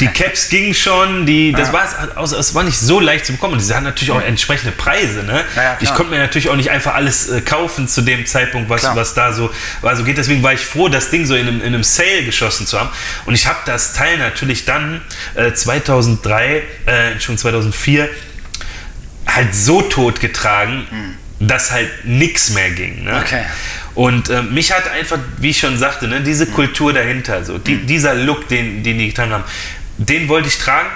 die 0.00 0.06
Caps 0.12 0.48
gingen 0.48 0.74
schon, 0.74 1.26
die, 1.26 1.52
das 1.52 1.72
war, 1.72 1.86
also, 2.16 2.36
es 2.36 2.54
war 2.54 2.64
nicht 2.64 2.78
so 2.78 2.98
leicht 2.98 3.26
zu 3.26 3.32
bekommen 3.32 3.54
und 3.54 3.66
die 3.66 3.72
hatten 3.74 3.84
natürlich 3.84 4.10
auch 4.10 4.22
entsprechende 4.22 4.72
Preise. 4.72 5.22
Ne? 5.22 5.44
Ja, 5.54 5.62
ja, 5.62 5.78
ich 5.80 5.92
konnte 5.94 6.10
mir 6.10 6.18
natürlich 6.18 6.48
auch 6.48 6.56
nicht 6.56 6.70
einfach 6.70 6.94
alles 6.94 7.28
äh, 7.28 7.40
kaufen 7.42 7.88
zu 7.88 8.02
dem 8.02 8.26
Zeitpunkt, 8.26 8.70
was, 8.70 8.80
Klar. 8.80 8.96
was 8.96 9.14
da 9.14 9.32
so, 9.32 9.50
war, 9.82 9.94
so 9.96 10.04
geht. 10.04 10.18
Deswegen 10.18 10.42
war 10.42 10.52
ich 10.52 10.60
froh, 10.60 10.88
das 10.88 11.10
Ding 11.10 11.26
so 11.26 11.34
in 11.34 11.46
einem, 11.46 11.60
in 11.60 11.68
einem 11.68 11.84
Sale 11.84 12.24
geschossen 12.24 12.66
zu 12.66 12.80
haben. 12.80 12.88
Und 13.26 13.34
ich 13.34 13.46
habe 13.46 13.58
das 13.66 13.92
Teil 13.92 14.18
natürlich 14.18 14.64
dann 14.64 15.00
äh, 15.34 15.52
2003, 15.52 16.62
äh, 16.86 17.12
Entschuldigung, 17.12 17.38
2004 17.38 18.08
halt 19.26 19.54
so 19.54 19.82
tot 19.82 20.20
getragen, 20.20 20.86
dass 21.40 21.72
halt 21.72 21.88
nichts 22.04 22.50
mehr 22.50 22.70
ging. 22.70 23.04
Ne? 23.04 23.22
Okay. 23.24 23.44
Und 23.94 24.28
äh, 24.28 24.42
mich 24.42 24.72
hat 24.72 24.88
einfach, 24.90 25.18
wie 25.38 25.50
ich 25.50 25.58
schon 25.58 25.78
sagte, 25.78 26.06
ne, 26.06 26.20
diese 26.20 26.46
Kultur 26.46 26.92
dahinter, 26.92 27.44
so 27.44 27.58
die, 27.58 27.78
dieser 27.78 28.14
Look, 28.14 28.46
den, 28.48 28.82
den 28.84 28.98
die 28.98 29.08
getragen 29.08 29.32
haben, 29.32 29.44
den 29.96 30.28
wollte 30.28 30.48
ich 30.48 30.58
tragen. 30.58 30.88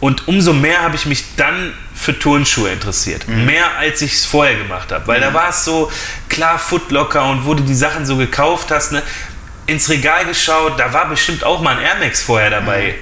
Und 0.00 0.26
umso 0.26 0.54
mehr 0.54 0.80
habe 0.80 0.96
ich 0.96 1.04
mich 1.04 1.36
dann 1.36 1.74
für 1.94 2.18
Turnschuhe 2.18 2.70
interessiert. 2.70 3.28
Mehr 3.28 3.76
als 3.76 4.00
ich 4.00 4.14
es 4.14 4.24
vorher 4.24 4.56
gemacht 4.56 4.90
habe. 4.90 5.06
Weil 5.06 5.20
da 5.20 5.34
war 5.34 5.50
es 5.50 5.64
so 5.64 5.92
klar 6.30 6.58
Footlocker 6.58 7.28
und 7.28 7.44
wo 7.44 7.52
du 7.52 7.62
die 7.62 7.74
Sachen 7.74 8.06
so 8.06 8.16
gekauft 8.16 8.70
hast, 8.70 8.92
ne, 8.92 9.02
ins 9.66 9.90
Regal 9.90 10.24
geschaut, 10.24 10.80
da 10.80 10.92
war 10.92 11.08
bestimmt 11.08 11.44
auch 11.44 11.60
mal 11.60 11.76
ein 11.76 11.82
Air 11.82 11.96
Max 12.00 12.22
vorher 12.22 12.48
dabei. 12.50 12.94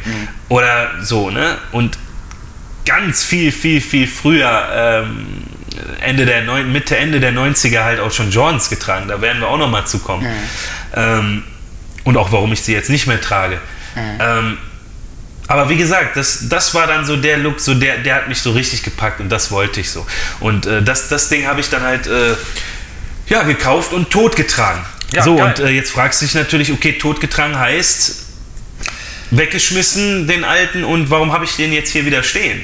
Oder 0.48 0.90
so, 1.02 1.30
ne? 1.30 1.56
Und 1.70 1.96
ganz 2.84 3.22
viel, 3.22 3.52
viel, 3.52 3.80
viel 3.80 4.06
früher, 4.08 4.68
ähm, 4.72 5.27
Ende 6.00 6.26
der 6.26 6.42
neun, 6.42 6.72
Mitte, 6.72 6.96
Ende 6.96 7.20
der 7.20 7.32
90er 7.32 7.82
halt 7.82 8.00
auch 8.00 8.12
schon 8.12 8.30
Jordans 8.30 8.70
getragen. 8.70 9.08
Da 9.08 9.20
werden 9.20 9.40
wir 9.40 9.48
auch 9.48 9.58
noch 9.58 9.70
mal 9.70 9.86
zu 9.86 9.98
kommen. 9.98 10.26
Ähm, 10.94 11.44
und 12.04 12.16
auch 12.16 12.32
warum 12.32 12.52
ich 12.52 12.62
sie 12.62 12.72
jetzt 12.72 12.90
nicht 12.90 13.06
mehr 13.06 13.20
trage. 13.20 13.58
Ähm, 14.20 14.58
aber 15.48 15.68
wie 15.70 15.76
gesagt, 15.76 16.16
das, 16.16 16.48
das 16.48 16.74
war 16.74 16.86
dann 16.86 17.06
so 17.06 17.16
der 17.16 17.38
Look, 17.38 17.58
so 17.58 17.74
der, 17.74 17.98
der 17.98 18.16
hat 18.16 18.28
mich 18.28 18.40
so 18.40 18.52
richtig 18.52 18.82
gepackt 18.82 19.20
und 19.20 19.30
das 19.30 19.50
wollte 19.50 19.80
ich 19.80 19.90
so. 19.90 20.06
Und 20.40 20.66
äh, 20.66 20.82
das, 20.82 21.08
das 21.08 21.30
Ding 21.30 21.46
habe 21.46 21.60
ich 21.60 21.70
dann 21.70 21.82
halt 21.82 22.06
äh, 22.06 22.34
ja, 23.28 23.42
gekauft 23.42 23.92
und 23.92 24.10
totgetragen. 24.10 24.84
Ja, 25.12 25.22
so, 25.22 25.36
geil. 25.36 25.46
und 25.46 25.58
äh, 25.60 25.70
jetzt 25.70 25.90
fragst 25.90 26.20
du 26.20 26.26
dich 26.26 26.34
natürlich, 26.34 26.70
okay, 26.70 26.92
totgetragen 26.92 27.58
heißt 27.58 28.26
weggeschmissen, 29.30 30.26
den 30.26 30.44
alten, 30.44 30.84
und 30.84 31.10
warum 31.10 31.32
habe 31.32 31.44
ich 31.44 31.56
den 31.56 31.72
jetzt 31.72 31.90
hier 31.90 32.04
wieder 32.06 32.22
stehen? 32.22 32.62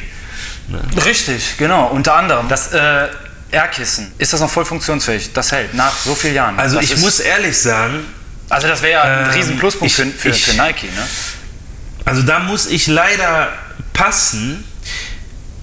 Richtig, 1.05 1.57
genau. 1.59 1.89
Unter 1.89 2.17
anderem 2.17 2.49
das 2.49 2.73
äh, 2.73 3.09
Airkissen. 3.55 4.13
Ist 4.19 4.33
das 4.33 4.41
noch 4.41 4.51
voll 4.51 4.65
funktionsfähig? 4.65 5.33
Das 5.33 5.51
hält 5.53 5.75
nach 5.75 5.97
so 5.97 6.15
vielen 6.15 6.35
Jahren. 6.35 6.59
Also 6.59 6.77
das 6.81 6.91
ich 6.91 6.97
muss 6.99 7.21
ehrlich 7.21 7.57
sagen, 7.59 8.01
Also 8.51 8.69
das 8.69 8.83
wäre 8.83 8.93
ja 8.93 9.03
ein 9.03 9.25
Ähm, 9.27 9.31
riesen 9.31 9.59
Pluspunkt 9.59 9.87
ich- 9.93 9.97
für, 9.97 10.07
für, 10.07 10.29
ich- 10.31 10.45
für 10.45 10.55
Nike, 10.57 10.85
ne? 10.85 11.07
Also 12.05 12.23
da 12.23 12.41
muss 12.41 12.67
ich 12.67 12.87
leider 12.87 13.53
passen. 13.95 14.65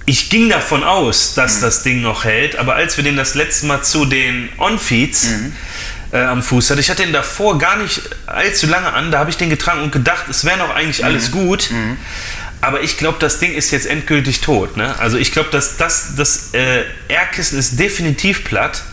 Ich 0.04 0.30
ging 0.30 0.48
davon 0.48 0.82
aus, 0.82 1.34
dass 1.34 1.60
das 1.60 1.84
Ding 1.84 2.02
noch 2.02 2.24
hält, 2.24 2.56
aber 2.56 2.74
als 2.74 2.96
wir 2.96 3.04
den 3.04 3.16
das 3.16 3.34
letzte 3.34 3.66
Mal 3.66 3.82
zu 3.82 4.04
den 4.04 4.48
On-Feeds 4.58 5.28
äh, 6.12 6.18
am 6.18 6.42
Fuß 6.42 6.70
hatten, 6.70 6.80
ich 6.80 6.90
hatte 6.90 7.04
den 7.04 7.12
davor 7.12 7.56
gar 7.58 7.76
nicht 7.76 8.00
allzu 8.26 8.66
lange 8.66 8.92
an, 8.92 9.12
da 9.12 9.20
habe 9.20 9.30
ich 9.30 9.36
den 9.36 9.48
getragen 9.48 9.80
und 9.82 9.92
gedacht, 9.92 10.24
es 10.28 10.44
wäre 10.44 10.58
noch 10.58 10.74
eigentlich 10.74 11.04
alles 11.04 11.30
gut. 11.30 11.70
Aber 12.62 12.80
ich 12.80 12.96
glaube, 12.96 13.18
das 13.18 13.40
Ding 13.40 13.52
ist 13.52 13.72
jetzt 13.72 13.86
endgültig 13.86 14.40
tot. 14.40 14.76
Ne? 14.76 14.98
Also 15.00 15.18
ich 15.18 15.32
glaube, 15.32 15.50
dass 15.50 15.76
das, 15.76 16.14
das 16.14 16.54
äh, 16.54 16.84
Airkissen 17.08 17.58
ist 17.58 17.78
definitiv 17.78 18.44
platt. 18.44 18.84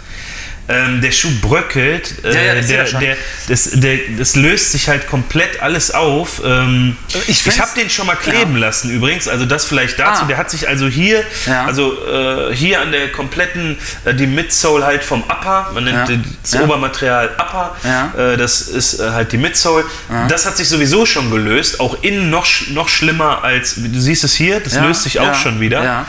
Ähm, 0.69 1.01
der 1.01 1.11
Schuh 1.11 1.31
bröckelt. 1.41 2.13
Äh, 2.23 2.33
Ja, 2.35 2.41
ja, 2.41 2.55
ich 2.59 2.67
der, 2.67 2.83
der, 2.85 3.17
das, 3.47 3.71
der, 3.73 3.97
das 4.17 4.35
löst 4.35 4.71
sich 4.71 4.87
halt 4.87 5.07
komplett 5.07 5.61
alles 5.63 5.89
auf. 5.91 6.41
Ähm, 6.45 6.95
Ich 7.23 7.29
ich 7.29 7.41
find's- 7.41 7.59
habe 7.59 7.71
den 7.75 7.89
schon 7.89 8.05
mal 8.05 8.15
kleben 8.15 8.55
lassen 8.55 8.91
übrigens. 8.91 9.27
Also 9.27 9.45
das 9.45 9.65
vielleicht 9.65 9.97
dazu. 9.97 10.23
Ah. 10.23 10.27
Der 10.27 10.37
hat 10.37 10.51
sich 10.51 10.67
also 10.67 10.87
hier, 10.87 11.23
Ja. 11.47 11.65
also 11.65 11.97
äh, 12.07 12.55
hier 12.55 12.81
an 12.81 12.91
der 12.91 13.11
kompletten, 13.11 13.77
äh, 14.05 14.13
die 14.13 14.27
Midsole 14.27 14.85
halt 14.85 15.03
vom 15.03 15.23
Upper. 15.23 15.71
Man 15.73 15.85
nennt 15.85 16.07
Ja. 16.09 16.17
das 16.43 16.51
Ja. 16.53 16.61
Obermaterial 16.61 17.29
Upper. 17.39 17.75
Ja. 17.83 18.33
Äh, 18.33 18.37
das 18.37 18.61
ist 18.61 18.99
äh, 18.99 19.09
halt 19.09 19.31
die 19.31 19.37
Midsole. 19.37 19.85
Das 20.27 20.45
hat 20.45 20.55
sich 20.55 20.69
sowieso 20.69 21.05
schon 21.07 21.31
gelöst. 21.31 21.79
Auch 21.79 22.03
innen 22.03 22.29
noch, 22.29 22.45
noch 22.69 22.89
schlimmer 22.89 23.43
als, 23.43 23.73
du 23.75 23.99
siehst 23.99 24.23
es 24.23 24.35
hier, 24.35 24.59
das 24.59 24.75
Ja, 24.75 24.85
löst 24.85 25.01
sich 25.03 25.19
auch 25.19 25.25
ja, 25.27 25.33
schon 25.33 25.59
wieder. 25.59 25.83
ja. 25.83 26.05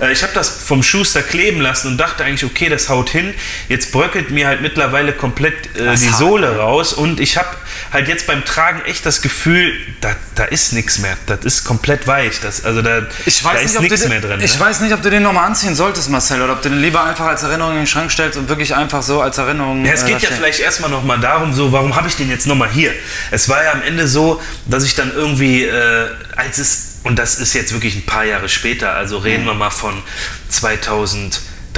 Äh, 0.00 0.12
ich 0.12 0.22
habe 0.22 0.32
das 0.34 0.48
vom 0.48 0.82
Schuster 0.82 1.20
kleben 1.22 1.60
lassen 1.60 1.88
und 1.88 1.98
dachte 1.98 2.24
eigentlich, 2.24 2.44
okay, 2.50 2.70
das 2.70 2.88
haut 2.88 3.10
hin. 3.10 3.34
Jetzt 3.68 3.92
bröckelt 3.98 4.30
mir 4.30 4.46
halt 4.46 4.60
mittlerweile 4.62 5.12
komplett 5.12 5.74
äh, 5.74 5.96
die 5.96 6.06
ist 6.06 6.18
Sohle 6.18 6.56
raus 6.56 6.92
und 6.92 7.18
ich 7.18 7.36
habe 7.36 7.48
halt 7.92 8.06
jetzt 8.06 8.28
beim 8.28 8.44
Tragen 8.44 8.80
echt 8.86 9.04
das 9.04 9.22
Gefühl, 9.22 9.72
da, 10.00 10.14
da 10.36 10.44
ist 10.44 10.72
nichts 10.72 10.98
mehr. 10.98 11.16
Das 11.26 11.44
ist 11.44 11.64
komplett 11.64 12.06
weich. 12.06 12.38
Das, 12.40 12.64
also 12.64 12.80
da, 12.80 13.00
da 13.00 13.06
ist 13.24 13.42
nicht, 13.42 13.76
ob 13.76 13.82
nichts 13.82 14.08
mehr 14.08 14.20
drin. 14.20 14.40
ich 14.40 14.54
ne? 14.54 14.60
weiß 14.60 14.80
nicht, 14.82 14.94
ob 14.94 15.02
du 15.02 15.10
den 15.10 15.24
nochmal 15.24 15.46
anziehen 15.46 15.74
solltest, 15.74 16.10
Marcel, 16.10 16.40
oder 16.42 16.52
ob 16.52 16.62
du 16.62 16.68
den 16.68 16.80
lieber 16.80 17.02
einfach 17.02 17.26
als 17.26 17.42
Erinnerung 17.42 17.72
in 17.72 17.78
den 17.78 17.86
Schrank 17.88 18.12
stellst 18.12 18.38
und 18.38 18.48
wirklich 18.48 18.76
einfach 18.76 19.02
so 19.02 19.20
als 19.20 19.36
Erinnerung. 19.38 19.84
Ja, 19.84 19.94
es 19.94 20.02
äh, 20.02 20.06
geht 20.06 20.14
ja 20.14 20.28
stehen. 20.28 20.36
vielleicht 20.36 20.60
erstmal 20.60 20.90
nochmal 20.90 21.18
darum, 21.18 21.52
so, 21.52 21.72
warum 21.72 21.96
habe 21.96 22.06
ich 22.06 22.14
den 22.14 22.30
jetzt 22.30 22.46
nochmal 22.46 22.70
hier? 22.70 22.92
Es 23.32 23.48
war 23.48 23.64
ja 23.64 23.72
am 23.72 23.82
Ende 23.82 24.06
so, 24.06 24.40
dass 24.66 24.84
ich 24.84 24.94
dann 24.94 25.12
irgendwie, 25.12 25.64
äh, 25.64 26.06
als 26.36 26.58
es, 26.58 26.98
und 27.02 27.18
das 27.18 27.40
ist 27.40 27.52
jetzt 27.52 27.72
wirklich 27.72 27.96
ein 27.96 28.06
paar 28.06 28.24
Jahre 28.24 28.48
später, 28.48 28.92
also 28.92 29.18
reden 29.18 29.44
wir 29.44 29.54
mal 29.54 29.70
von 29.70 29.94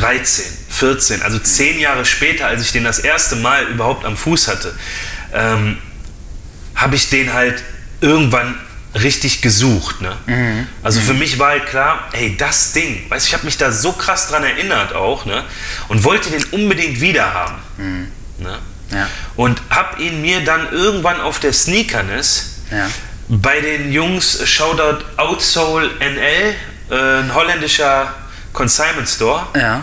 2013, 0.01 0.45
14, 0.71 1.23
also 1.23 1.39
zehn 1.39 1.79
Jahre 1.79 2.05
später, 2.05 2.47
als 2.47 2.63
ich 2.63 2.73
den 2.73 2.85
das 2.85 2.99
erste 3.01 3.37
Mal 3.37 3.67
überhaupt 3.67 4.05
am 4.05 4.17
Fuß 4.17 4.49
hatte, 4.49 4.75
ähm, 5.35 5.79
habe 6.75 6.97
ich 6.97 7.11
den 7.11 7.33
halt 7.33 7.63
irgendwann 8.01 8.59
richtig 8.95 9.43
gesucht. 9.43 10.01
Ne? 10.01 10.67
Also 10.83 11.01
für 11.01 11.15
mich 11.15 11.39
war 11.39 11.51
halt 11.51 11.67
klar, 11.67 12.09
hey, 12.13 12.35
das 12.37 12.73
Ding, 12.73 13.09
weißt 13.09 13.27
du, 13.27 13.29
ich 13.29 13.35
habe 13.35 13.45
mich 13.45 13.57
da 13.59 13.71
so 13.71 13.93
krass 13.93 14.29
dran 14.29 14.43
erinnert 14.43 14.95
auch 14.95 15.27
ne? 15.27 15.45
und 15.89 16.03
wollte 16.05 16.31
den 16.31 16.43
unbedingt 16.45 17.01
wieder 17.01 17.33
haben. 17.33 17.57
Ne? 18.39 18.59
Ja. 18.91 19.09
Und 19.37 19.63
habe 19.71 20.03
ihn 20.03 20.21
mir 20.23 20.43
dann 20.45 20.73
irgendwann 20.73 21.21
auf 21.21 21.39
der 21.39 21.53
Sneakerness 21.53 22.63
Ja. 22.73 22.91
bei 23.29 23.61
den 23.61 23.93
Jungs 23.93 24.41
Shoutout 24.49 25.05
Outsole 25.17 25.89
NL, 26.01 26.55
äh, 26.91 27.21
ein 27.21 27.33
holländischer 27.35 28.13
Consignment 28.53 29.09
Store, 29.09 29.47
Ja. 29.57 29.83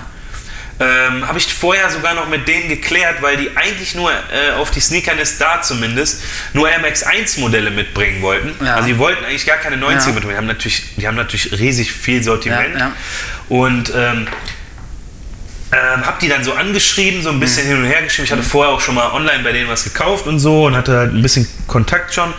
ähm, 0.79 1.27
habe 1.27 1.37
ich 1.39 1.51
vorher 1.53 1.89
sogar 1.89 2.13
noch 2.13 2.27
mit 2.27 2.47
denen 2.47 2.69
geklärt, 2.69 3.21
weil 3.21 3.37
die 3.37 3.55
eigentlich 3.57 3.95
nur 3.95 4.11
äh, 4.11 4.51
auf 4.57 4.69
die 4.71 4.79
Sneakerness 4.79 5.37
da 5.39 5.61
zumindest 5.61 6.21
nur 6.53 6.69
Air 6.69 6.79
Max 6.79 7.01
1 7.03 7.37
Modelle 7.37 7.71
mitbringen 7.71 8.21
wollten. 8.21 8.53
Ja. 8.63 8.75
Also 8.75 8.87
die 8.87 8.97
wollten 8.99 9.25
eigentlich 9.25 9.45
gar 9.45 9.57
keine 9.57 9.77
90 9.77 10.07
Ja. 10.09 10.13
mitbringen. 10.13 10.31
Die 10.33 10.37
haben 10.37 10.47
natürlich, 10.47 10.83
die 10.97 11.07
haben 11.07 11.15
natürlich 11.17 11.51
riesig 11.53 11.91
viel 11.91 12.21
Sortiment. 12.21 12.73
Ja, 12.75 12.79
ja. 12.79 12.91
Und 13.49 13.91
ähm, 13.95 14.27
ähm, 15.71 16.05
hab 16.05 16.19
die 16.19 16.29
dann 16.29 16.43
so 16.45 16.53
angeschrieben, 16.53 17.21
so 17.21 17.29
ein 17.29 17.39
bisschen 17.41 17.65
Mhm. 17.65 17.69
hin 17.71 17.77
und 17.79 17.85
her 17.85 18.01
geschrieben. 18.01 18.25
Ich 18.25 18.31
hatte 18.31 18.43
vorher 18.43 18.73
auch 18.73 18.79
schon 18.81 18.95
mal 18.95 19.11
online 19.11 19.43
bei 19.43 19.51
denen 19.51 19.67
was 19.69 19.83
gekauft 19.83 20.25
und 20.25 20.39
so 20.39 20.65
und 20.65 20.75
hatte 20.77 20.95
halt 20.97 21.13
ein 21.13 21.21
bisschen 21.21 21.47
Kontakt 21.67 22.13
schon 22.13 22.33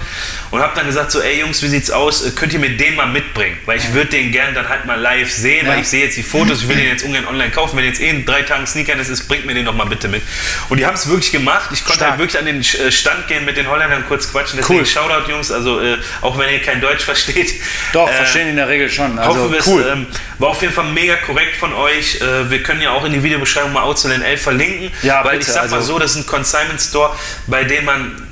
und 0.51 0.61
hab 0.63 0.75
dann 0.75 0.87
gesagt 0.87 1.11
so, 1.11 1.21
ey 1.21 1.41
Jungs, 1.41 1.63
wie 1.63 1.69
sieht's 1.69 1.91
aus? 1.91 2.25
Könnt 2.37 2.55
ihr 2.55 2.59
mir 2.59 2.71
den 2.77 2.95
mal 2.97 3.07
mitbringen? 3.07 3.59
Weil 3.67 3.77
ich 3.77 3.93
würde 3.93 4.09
den 4.11 4.33
gern 4.33 4.55
dann 4.55 4.67
halt 4.71 4.87
mal 4.87 4.99
live 4.99 5.31
sehen, 5.31 5.67
Ja. 5.67 5.73
weil 5.73 5.81
ich 5.83 5.89
sehe 5.89 6.05
jetzt 6.05 6.17
die 6.17 6.23
Fotos, 6.23 6.63
ich 6.63 6.69
will 6.69 6.77
den 6.79 6.87
jetzt 6.87 7.05
ungern 7.05 7.27
online 7.27 7.51
kaufen. 7.51 7.77
Wenn 7.77 7.85
jetzt 7.85 8.01
eh 8.01 8.09
in 8.09 8.25
drei 8.25 8.43
Tagen 8.43 8.67
Sneaker 8.67 8.95
das 8.97 9.11
ist, 9.11 9.29
bringt 9.29 9.45
mir 9.45 9.53
den 9.53 9.67
doch 9.67 9.75
mal 9.75 9.85
bitte 9.87 10.09
mit. 10.09 10.23
Und 10.71 10.79
die 10.79 10.87
haben 10.87 10.95
es 10.95 11.07
wirklich 11.09 11.31
gemacht. 11.31 11.69
Ich 11.73 11.81
konnte 11.85 11.99
Stark. 11.99 12.11
halt 12.13 12.21
wirklich 12.21 12.39
an 12.39 12.47
den 12.47 12.61
äh, 12.61 12.91
Stand 12.91 13.29
gehen 13.29 13.45
mit 13.45 13.59
den 13.59 13.69
Holländern 13.69 14.05
kurz 14.09 14.33
quatschen. 14.33 14.59
Deswegen 14.59 14.79
Cool. 14.81 14.87
Shoutout 14.87 15.31
Jungs, 15.31 15.53
also 15.53 15.81
äh, 15.83 15.99
auch 16.23 16.39
wenn 16.39 16.51
ihr 16.51 16.61
kein 16.63 16.81
Deutsch 16.81 17.05
versteht. 17.05 17.53
Doch, 17.93 18.09
äh, 18.09 18.13
verstehen 18.15 18.49
in 18.49 18.57
der 18.57 18.69
Regel 18.69 18.89
schon. 18.89 19.19
Also 19.19 19.43
Hoffe, 19.43 19.57
es 19.57 19.67
cool. 19.67 19.87
ähm, 19.93 20.07
war 20.39 20.49
auf 20.51 20.63
jeden 20.63 20.73
Fall 20.73 20.87
mega 20.93 21.17
korrekt 21.17 21.57
von 21.57 21.75
euch. 21.75 22.23
Äh, 22.23 22.49
wir 22.51 22.63
können 22.63 22.81
ja 22.81 22.93
auch 22.93 23.05
in 23.05 23.13
die 23.13 23.18
die 23.19 23.25
Videobeschreibung 23.25 23.73
mal 23.73 23.83
Outsole 23.83 24.15
in 24.15 24.23
11 24.23 24.43
verlinken. 24.43 24.91
Ja, 25.03 25.25
weil 25.25 25.39
bitte, 25.39 25.49
ich 25.51 25.55
sag 25.55 25.71
mal 25.71 25.77
also- 25.79 25.95
so, 25.95 25.99
das 25.99 26.13
ist 26.13 26.17
ein 26.19 26.27
Consignment 26.27 26.81
Store, 26.81 27.15
bei 27.47 27.65
dem 27.65 27.85
man 27.85 28.23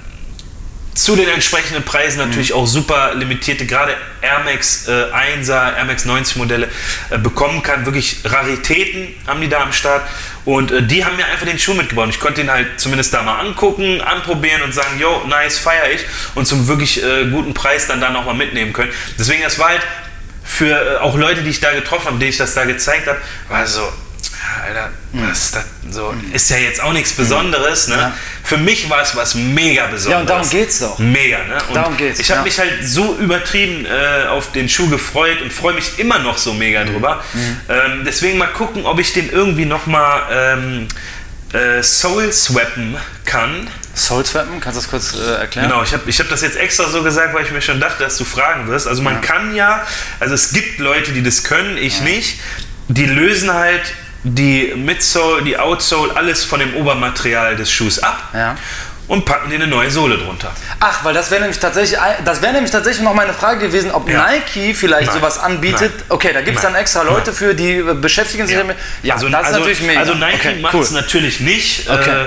zu 0.94 1.14
den 1.14 1.28
entsprechenden 1.28 1.82
Preisen 1.82 2.16
natürlich 2.26 2.50
Mhm. 2.50 2.56
auch 2.56 2.66
super 2.66 3.14
limitierte, 3.14 3.66
gerade 3.66 3.94
Air 4.22 4.40
Max 4.46 4.88
äh, 4.88 4.92
1er, 5.12 5.76
Air 5.76 5.84
Max 5.84 6.06
90 6.06 6.36
Modelle 6.36 6.70
äh, 7.10 7.18
bekommen 7.18 7.62
kann. 7.62 7.84
Wirklich 7.84 8.20
Raritäten 8.24 9.08
haben 9.26 9.42
die 9.42 9.48
da 9.50 9.60
am 9.60 9.74
Start. 9.74 10.08
Und 10.46 10.70
äh, 10.72 10.82
die 10.82 11.04
haben 11.04 11.16
mir 11.16 11.26
einfach 11.26 11.44
den 11.44 11.58
Schuh 11.58 11.74
mitgebaut. 11.74 12.08
Ich 12.08 12.18
konnte 12.18 12.40
ihn 12.40 12.50
halt 12.50 12.80
zumindest 12.80 13.12
da 13.12 13.22
mal 13.22 13.40
angucken, 13.40 14.00
anprobieren 14.00 14.62
und 14.62 14.72
sagen, 14.72 14.98
yo, 14.98 15.22
nice, 15.26 15.58
feier 15.58 15.90
ich. 15.94 16.00
Und 16.34 16.46
zum 16.46 16.66
wirklich 16.66 17.02
äh, 17.04 17.26
guten 17.26 17.52
Preis 17.52 17.86
dann 17.86 18.00
da 18.00 18.08
nochmal 18.08 18.34
mitnehmen 18.34 18.72
können. 18.72 18.90
Deswegen, 19.18 19.42
das 19.42 19.58
war 19.58 19.68
halt 19.68 19.82
für 20.44 20.70
äh, 20.94 20.96
auch 21.00 21.14
Leute, 21.14 21.42
die 21.42 21.50
ich 21.50 21.60
da 21.60 21.72
getroffen 21.74 22.06
habe, 22.06 22.18
denen 22.18 22.30
ich 22.30 22.38
das 22.38 22.54
da 22.54 22.64
gezeigt 22.64 23.06
habe, 23.06 23.18
war 23.50 23.66
so, 23.66 23.82
Alter, 24.64 24.90
was 25.12 25.38
ist 25.46 25.54
das 25.56 25.64
so? 25.90 26.14
Ist 26.32 26.50
ja 26.50 26.56
jetzt 26.58 26.82
auch 26.82 26.92
nichts 26.92 27.12
Besonderes, 27.12 27.88
ne? 27.88 27.96
Ja. 27.96 28.12
Für 28.44 28.56
mich 28.58 28.88
war 28.90 29.02
es 29.02 29.14
was 29.16 29.34
mega 29.34 29.86
Besonderes. 29.86 30.06
Ja, 30.10 30.20
und 30.20 30.30
darum 30.30 30.48
geht's 30.50 30.78
doch. 30.80 30.98
Mega, 30.98 31.38
ne? 31.44 31.58
Und 31.68 31.74
Darum 31.74 31.96
geht's, 31.96 32.20
Ich 32.20 32.30
habe 32.30 32.40
ja. 32.40 32.44
mich 32.44 32.58
halt 32.58 32.72
so 32.86 33.16
übertrieben 33.16 33.86
äh, 33.86 34.26
auf 34.28 34.52
den 34.52 34.68
Schuh 34.68 34.88
gefreut 34.88 35.40
und 35.42 35.52
freue 35.52 35.74
mich 35.74 35.98
immer 35.98 36.18
noch 36.18 36.38
so 36.38 36.52
mega 36.52 36.84
Mhm. 36.84 36.92
drüber. 36.92 37.22
Ähm, 37.68 38.02
deswegen 38.06 38.38
mal 38.38 38.48
gucken, 38.48 38.86
ob 38.86 38.98
ich 38.98 39.12
den 39.12 39.30
irgendwie 39.30 39.64
nochmal 39.64 40.22
ähm, 40.30 40.88
äh, 41.52 41.82
Soul 41.82 42.32
swappen 42.32 42.96
kann. 43.24 43.68
Soul 43.94 44.26
Swappen, 44.26 44.60
kannst 44.60 44.76
du 44.76 44.82
das 44.82 44.90
kurz 44.90 45.14
äh, 45.14 45.40
erklären? 45.40 45.68
Genau, 45.70 45.82
ich 45.82 45.92
habe 45.92 46.02
ich 46.06 46.20
hab 46.20 46.28
das 46.28 46.42
jetzt 46.42 46.56
extra 46.58 46.84
so 46.88 47.02
gesagt, 47.02 47.32
weil 47.34 47.44
ich 47.44 47.50
mir 47.50 47.62
schon 47.62 47.80
dachte, 47.80 48.04
dass 48.04 48.18
du 48.18 48.24
fragen 48.24 48.68
wirst. 48.68 48.86
Also 48.86 49.00
man 49.02 49.20
kann 49.22 49.54
ja, 49.54 49.86
also 50.20 50.34
es 50.34 50.52
gibt 50.52 50.78
Leute, 50.80 51.12
die 51.12 51.22
das 51.22 51.44
können, 51.44 51.78
ich 51.78 52.02
nicht. 52.02 52.38
Die 52.88 53.06
lösen 53.06 53.52
halt 53.52 53.80
die 54.24 54.72
Midsole, 54.76 55.42
die 55.42 55.58
Outsole, 55.58 56.16
alles 56.16 56.44
von 56.44 56.60
dem 56.60 56.74
Obermaterial 56.76 57.56
des 57.56 57.70
Schuhs 57.70 57.98
ab 58.00 58.30
Ja. 58.34 58.56
und 59.08 59.24
packen 59.24 59.50
dir 59.50 59.56
eine 59.56 59.68
neue 59.68 59.90
Sohle 59.90 60.18
drunter. 60.18 60.50
Ach, 60.80 61.04
weil 61.04 61.14
das 61.14 61.30
wäre 61.30 61.42
nämlich 61.42 61.60
tatsächlich, 61.60 61.98
das 62.24 62.42
wäre 62.42 62.52
nämlich 62.52 62.72
tatsächlich 62.72 63.04
noch 63.04 63.14
meine 63.14 63.32
Frage 63.32 63.66
gewesen, 63.66 63.90
ob 63.92 64.08
Ja. 64.08 64.26
Nike 64.26 64.74
vielleicht 64.74 65.08
Nein. 65.08 65.16
sowas 65.20 65.38
anbietet. 65.38 65.92
Nein. 65.96 66.06
Okay, 66.08 66.32
da 66.32 66.40
gibt 66.40 66.56
es 66.56 66.62
dann 66.62 66.74
extra 66.74 67.02
Leute 67.02 67.30
Nein. 67.30 67.34
für, 67.34 67.54
die 67.54 67.76
äh, 67.76 67.94
beschäftigen 67.94 68.46
sich 68.46 68.56
damit. 68.56 68.76
Ja, 69.02 69.14
also, 69.14 69.28
das 69.28 69.40
ist 69.42 69.46
also, 69.46 69.58
natürlich 69.60 69.80
mega. 69.82 70.00
Also 70.00 70.14
Nike 70.14 70.34
okay, 70.34 70.60
macht 70.60 70.74
cool. 70.74 70.82
es 70.82 70.90
natürlich 70.90 71.40
nicht. 71.40 71.88
Okay. 71.88 72.10
Äh, 72.10 72.26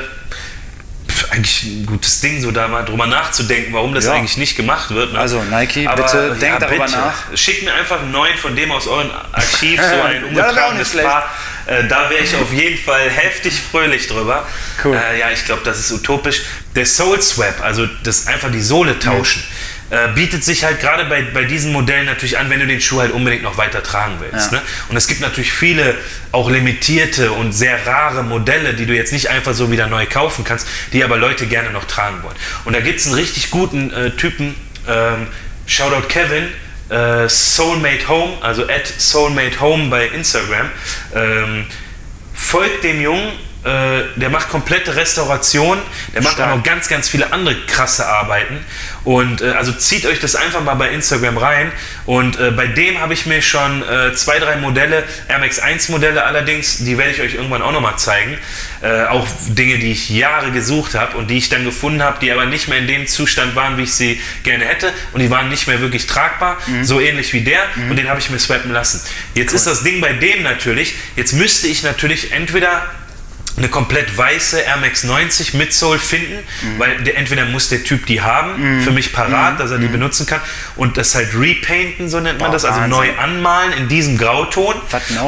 eigentlich 1.31 1.63
ein 1.63 1.85
gutes 1.85 2.21
Ding, 2.21 2.41
so 2.41 2.51
da 2.51 2.67
mal 2.67 2.83
drüber 2.83 3.07
nachzudenken, 3.07 3.73
warum 3.73 3.93
das 3.93 4.05
Ja. 4.05 4.13
eigentlich 4.13 4.37
nicht 4.37 4.55
gemacht 4.55 4.91
wird. 4.91 5.13
Ne? 5.13 5.19
Also, 5.19 5.41
Nike, 5.43 5.87
bitte 5.95 6.35
denkt 6.39 6.61
darüber 6.61 6.87
nach. 6.87 7.13
Schickt 7.35 7.63
mir 7.63 7.73
einfach 7.73 7.99
einen 8.01 8.11
neuen 8.11 8.37
von 8.37 8.55
dem 8.55 8.71
aus 8.71 8.87
eurem 8.87 9.09
Archiv, 9.31 9.79
so 9.81 10.01
ein 10.01 10.21
Ja, 10.21 10.27
umgetragenes 10.27 10.79
nicht 10.79 10.91
schlecht. 10.91 11.07
Paar. 11.07 11.29
Äh, 11.65 11.87
da 11.87 12.09
wäre 12.09 12.23
ich 12.23 12.35
auf 12.35 12.51
jeden 12.51 12.77
Fall 12.83 13.09
heftig 13.09 13.53
fröhlich 13.71 14.07
drüber. 14.07 14.45
Cool. 14.83 14.95
Äh, 14.95 15.19
ja, 15.19 15.29
ich 15.31 15.45
glaube, 15.45 15.61
das 15.63 15.79
ist 15.79 15.91
utopisch. 15.91 16.41
Der 16.75 16.85
Soul 16.85 17.21
Swap, 17.21 17.61
also 17.61 17.87
das 18.03 18.25
einfach 18.27 18.51
die 18.51 18.61
Sohle 18.61 18.97
tauschen, 18.97 19.43
äh, 19.89 20.09
bietet 20.13 20.43
sich 20.43 20.63
halt 20.63 20.79
gerade 20.79 21.05
bei, 21.05 21.21
bei 21.21 21.43
diesen 21.43 21.71
Modellen 21.71 22.05
natürlich 22.05 22.37
an, 22.37 22.49
wenn 22.49 22.59
du 22.59 22.67
den 22.67 22.79
Schuh 22.79 22.99
halt 22.99 23.11
unbedingt 23.11 23.43
noch 23.43 23.57
weiter 23.57 23.81
tragen 23.81 24.17
willst. 24.19 24.51
Ja. 24.51 24.59
Ne? 24.59 24.63
Und 24.89 24.97
es 24.97 25.07
gibt 25.07 25.21
natürlich 25.21 25.51
viele 25.51 25.95
auch 26.31 26.49
limitierte 26.49 27.31
und 27.31 27.53
sehr 27.53 27.85
rare 27.87 28.23
Modelle, 28.23 28.73
die 28.73 28.85
du 28.85 28.93
jetzt 28.93 29.11
nicht 29.11 29.29
einfach 29.29 29.53
so 29.53 29.71
wieder 29.71 29.87
neu 29.87 30.05
kaufen 30.05 30.43
kannst, 30.43 30.67
die 30.93 31.03
aber 31.03 31.17
Leute 31.17 31.47
gerne 31.47 31.71
noch 31.71 31.85
tragen 31.85 32.21
wollen. 32.23 32.35
Und 32.65 32.73
da 32.73 32.81
gibt 32.81 32.99
es 32.99 33.07
einen 33.07 33.15
richtig 33.15 33.49
guten 33.49 33.91
äh, 33.91 34.11
Typen, 34.11 34.55
ähm, 34.87 35.27
Shoutout 35.65 36.07
Kevin, 36.07 36.47
äh, 36.89 37.27
Soulmate 37.27 38.07
Home, 38.07 38.33
also 38.41 38.63
at 38.63 38.85
Soulmate 38.85 39.59
Home 39.59 39.89
bei 39.89 40.07
Instagram. 40.07 40.69
Ähm, 41.15 41.65
folgt 42.33 42.83
dem 42.83 43.01
Jungen, 43.01 43.31
äh, 43.63 44.03
der 44.15 44.29
macht 44.29 44.49
komplette 44.49 44.95
Restauration, 44.95 45.77
der 46.13 46.21
macht 46.21 46.35
Stark. 46.35 46.51
auch 46.51 46.55
noch 46.57 46.63
ganz, 46.63 46.87
ganz 46.87 47.09
viele 47.09 47.33
andere 47.33 47.55
krasse 47.67 48.07
Arbeiten. 48.07 48.57
Und 49.03 49.41
äh, 49.41 49.51
also 49.51 49.73
zieht 49.73 50.05
euch 50.05 50.21
das 50.21 50.35
einfach 50.35 50.63
mal 50.63 50.75
bei 50.75 50.89
Instagram 50.91 51.37
rein. 51.37 51.71
Und 52.05 52.39
äh, 52.39 52.51
bei 52.51 52.67
dem 52.67 53.01
habe 53.01 53.13
ich 53.13 53.25
mir 53.25 53.41
schon 53.41 53.83
äh, 53.83 54.13
zwei, 54.13 54.39
drei 54.39 54.55
Modelle, 54.55 55.03
Air 55.27 55.39
Max 55.39 55.59
1 55.59 55.89
Modelle 55.89 56.23
allerdings, 56.23 56.85
die 56.85 56.97
werde 56.97 57.11
ich 57.11 57.21
euch 57.21 57.33
irgendwann 57.33 57.61
auch 57.61 57.73
nochmal 57.73 57.97
zeigen. 57.97 58.37
Äh, 58.81 59.03
auch 59.07 59.27
Dinge, 59.49 59.77
die 59.77 59.91
ich 59.91 60.09
Jahre 60.09 60.51
gesucht 60.51 60.95
habe 60.95 61.17
und 61.17 61.29
die 61.29 61.37
ich 61.37 61.49
dann 61.49 61.65
gefunden 61.65 62.01
habe, 62.01 62.17
die 62.21 62.31
aber 62.31 62.45
nicht 62.45 62.69
mehr 62.69 62.77
in 62.77 62.87
dem 62.87 63.07
Zustand 63.07 63.55
waren, 63.57 63.77
wie 63.77 63.83
ich 63.83 63.93
sie 63.93 64.21
gerne 64.43 64.63
hätte. 64.63 64.93
Und 65.11 65.19
die 65.19 65.29
waren 65.29 65.49
nicht 65.49 65.67
mehr 65.67 65.81
wirklich 65.81 66.07
tragbar, 66.07 66.57
so 66.83 67.01
ähnlich 67.01 67.33
wie 67.33 67.41
der. 67.41 67.59
Und 67.89 67.97
den 67.97 68.07
habe 68.09 68.19
ich 68.19 68.29
mir 68.29 68.39
swappen 68.39 68.71
lassen. 68.71 69.01
Jetzt 69.33 69.53
ist 69.53 69.67
das 69.67 69.83
Ding 69.83 69.99
bei 69.99 70.13
dem 70.13 70.43
natürlich, 70.43 70.95
jetzt 71.17 71.33
müsste 71.33 71.67
ich 71.67 71.83
natürlich 71.83 72.31
entweder 72.31 72.83
eine 73.59 73.69
komplett 73.69 74.17
weiße 74.17 74.59
Air 74.61 74.77
Max 74.77 75.03
90 75.03 75.53
mit 75.53 75.73
Soul 75.73 75.99
finden, 75.99 76.39
Mhm. 76.63 76.79
weil 76.79 76.97
der, 77.03 77.17
entweder 77.17 77.45
muss 77.45 77.69
der 77.69 77.83
Typ 77.83 78.05
die 78.07 78.21
haben, 78.21 78.81
für 78.83 78.91
mich 78.91 79.13
parat, 79.13 79.59
dass 79.59 79.69
er 79.71 79.77
die 79.77 79.87
benutzen 79.87 80.25
kann 80.25 80.41
und 80.75 80.97
das 80.97 81.13
halt 81.13 81.29
repainten, 81.37 82.09
so 82.09 82.19
nennt 82.19 82.39
man 82.39 82.47
Boah, 82.49 82.53
das, 82.53 82.65
also 82.65 82.79
Wahnsinn. 82.79 82.97
neu 82.97 83.09
anmalen 83.17 83.73
in 83.73 83.87
diesem 83.87 84.17
Grauton. 84.17 84.75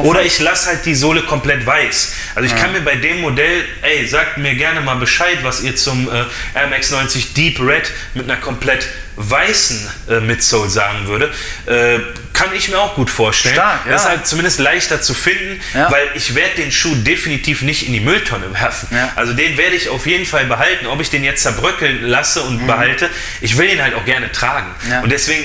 Oder 0.02 0.22
ich 0.22 0.40
lasse 0.40 0.68
halt 0.70 0.84
die 0.86 0.94
Sohle 0.94 1.22
komplett 1.22 1.64
weiß. 1.64 2.14
Also 2.34 2.46
ich 2.52 2.60
kann 2.60 2.72
mir 2.72 2.80
bei 2.80 2.96
dem 2.96 3.20
Modell, 3.20 3.64
ey, 3.82 4.06
sagt 4.06 4.38
mir 4.38 4.54
gerne 4.54 4.80
mal 4.80 4.96
Bescheid, 4.96 5.38
was 5.42 5.62
ihr 5.62 5.76
zum 5.76 6.08
äh, 6.08 6.24
Air 6.54 6.68
Max 6.70 6.90
90 6.90 7.34
Deep 7.34 7.60
Red 7.60 7.90
mit 8.14 8.30
einer 8.30 8.40
komplett 8.40 8.86
weißen 9.16 9.90
äh, 10.10 10.20
Midsole 10.20 10.68
sagen 10.70 11.06
würde. 11.06 11.30
Äh, 11.66 12.00
kann 12.32 12.54
ich 12.54 12.68
mir 12.68 12.78
auch 12.78 12.94
gut 12.94 13.10
vorstellen. 13.10 13.54
Stark, 13.54 13.86
ja. 13.86 13.92
Das 13.92 14.02
ist 14.02 14.08
halt 14.08 14.26
zumindest 14.26 14.58
leichter 14.58 15.00
zu 15.00 15.14
finden, 15.14 15.60
Ja. 15.74 15.90
weil 15.90 16.08
ich 16.14 16.34
werde 16.34 16.56
den 16.56 16.72
Schuh 16.72 16.94
definitiv 16.96 17.62
nicht 17.62 17.86
in 17.86 17.92
die 17.92 18.00
Mülltonne 18.00 18.52
werfen. 18.52 18.88
Ja. 18.90 19.12
Also 19.16 19.32
den 19.34 19.56
werde 19.56 19.76
ich 19.76 19.88
auf 19.88 20.06
jeden 20.06 20.26
Fall 20.26 20.46
behalten. 20.46 20.86
Ob 20.86 21.00
ich 21.00 21.10
den 21.10 21.24
jetzt 21.24 21.42
zerbröckeln 21.42 22.02
lasse 22.02 22.42
und 22.42 22.66
behalte, 22.66 23.08
ich 23.40 23.56
will 23.58 23.68
ihn 23.68 23.82
halt 23.82 23.94
auch 23.94 24.04
gerne 24.04 24.32
tragen. 24.32 24.68
Mhm. 24.84 25.02
Und 25.04 25.12
deswegen 25.12 25.44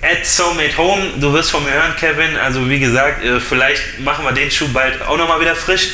at 0.00 0.26
Soulmate 0.26 0.76
Home, 0.78 1.02
du 1.20 1.32
wirst 1.32 1.50
von 1.52 1.62
mir 1.64 1.72
hören, 1.72 1.94
Kevin. 1.96 2.36
Also 2.36 2.68
wie 2.68 2.80
gesagt, 2.80 3.24
äh, 3.24 3.38
vielleicht 3.38 4.00
machen 4.00 4.24
wir 4.24 4.32
den 4.32 4.50
Schuh 4.50 4.68
bald 4.72 5.00
auch 5.02 5.16
nochmal 5.16 5.40
wieder 5.40 5.54
frisch. 5.54 5.90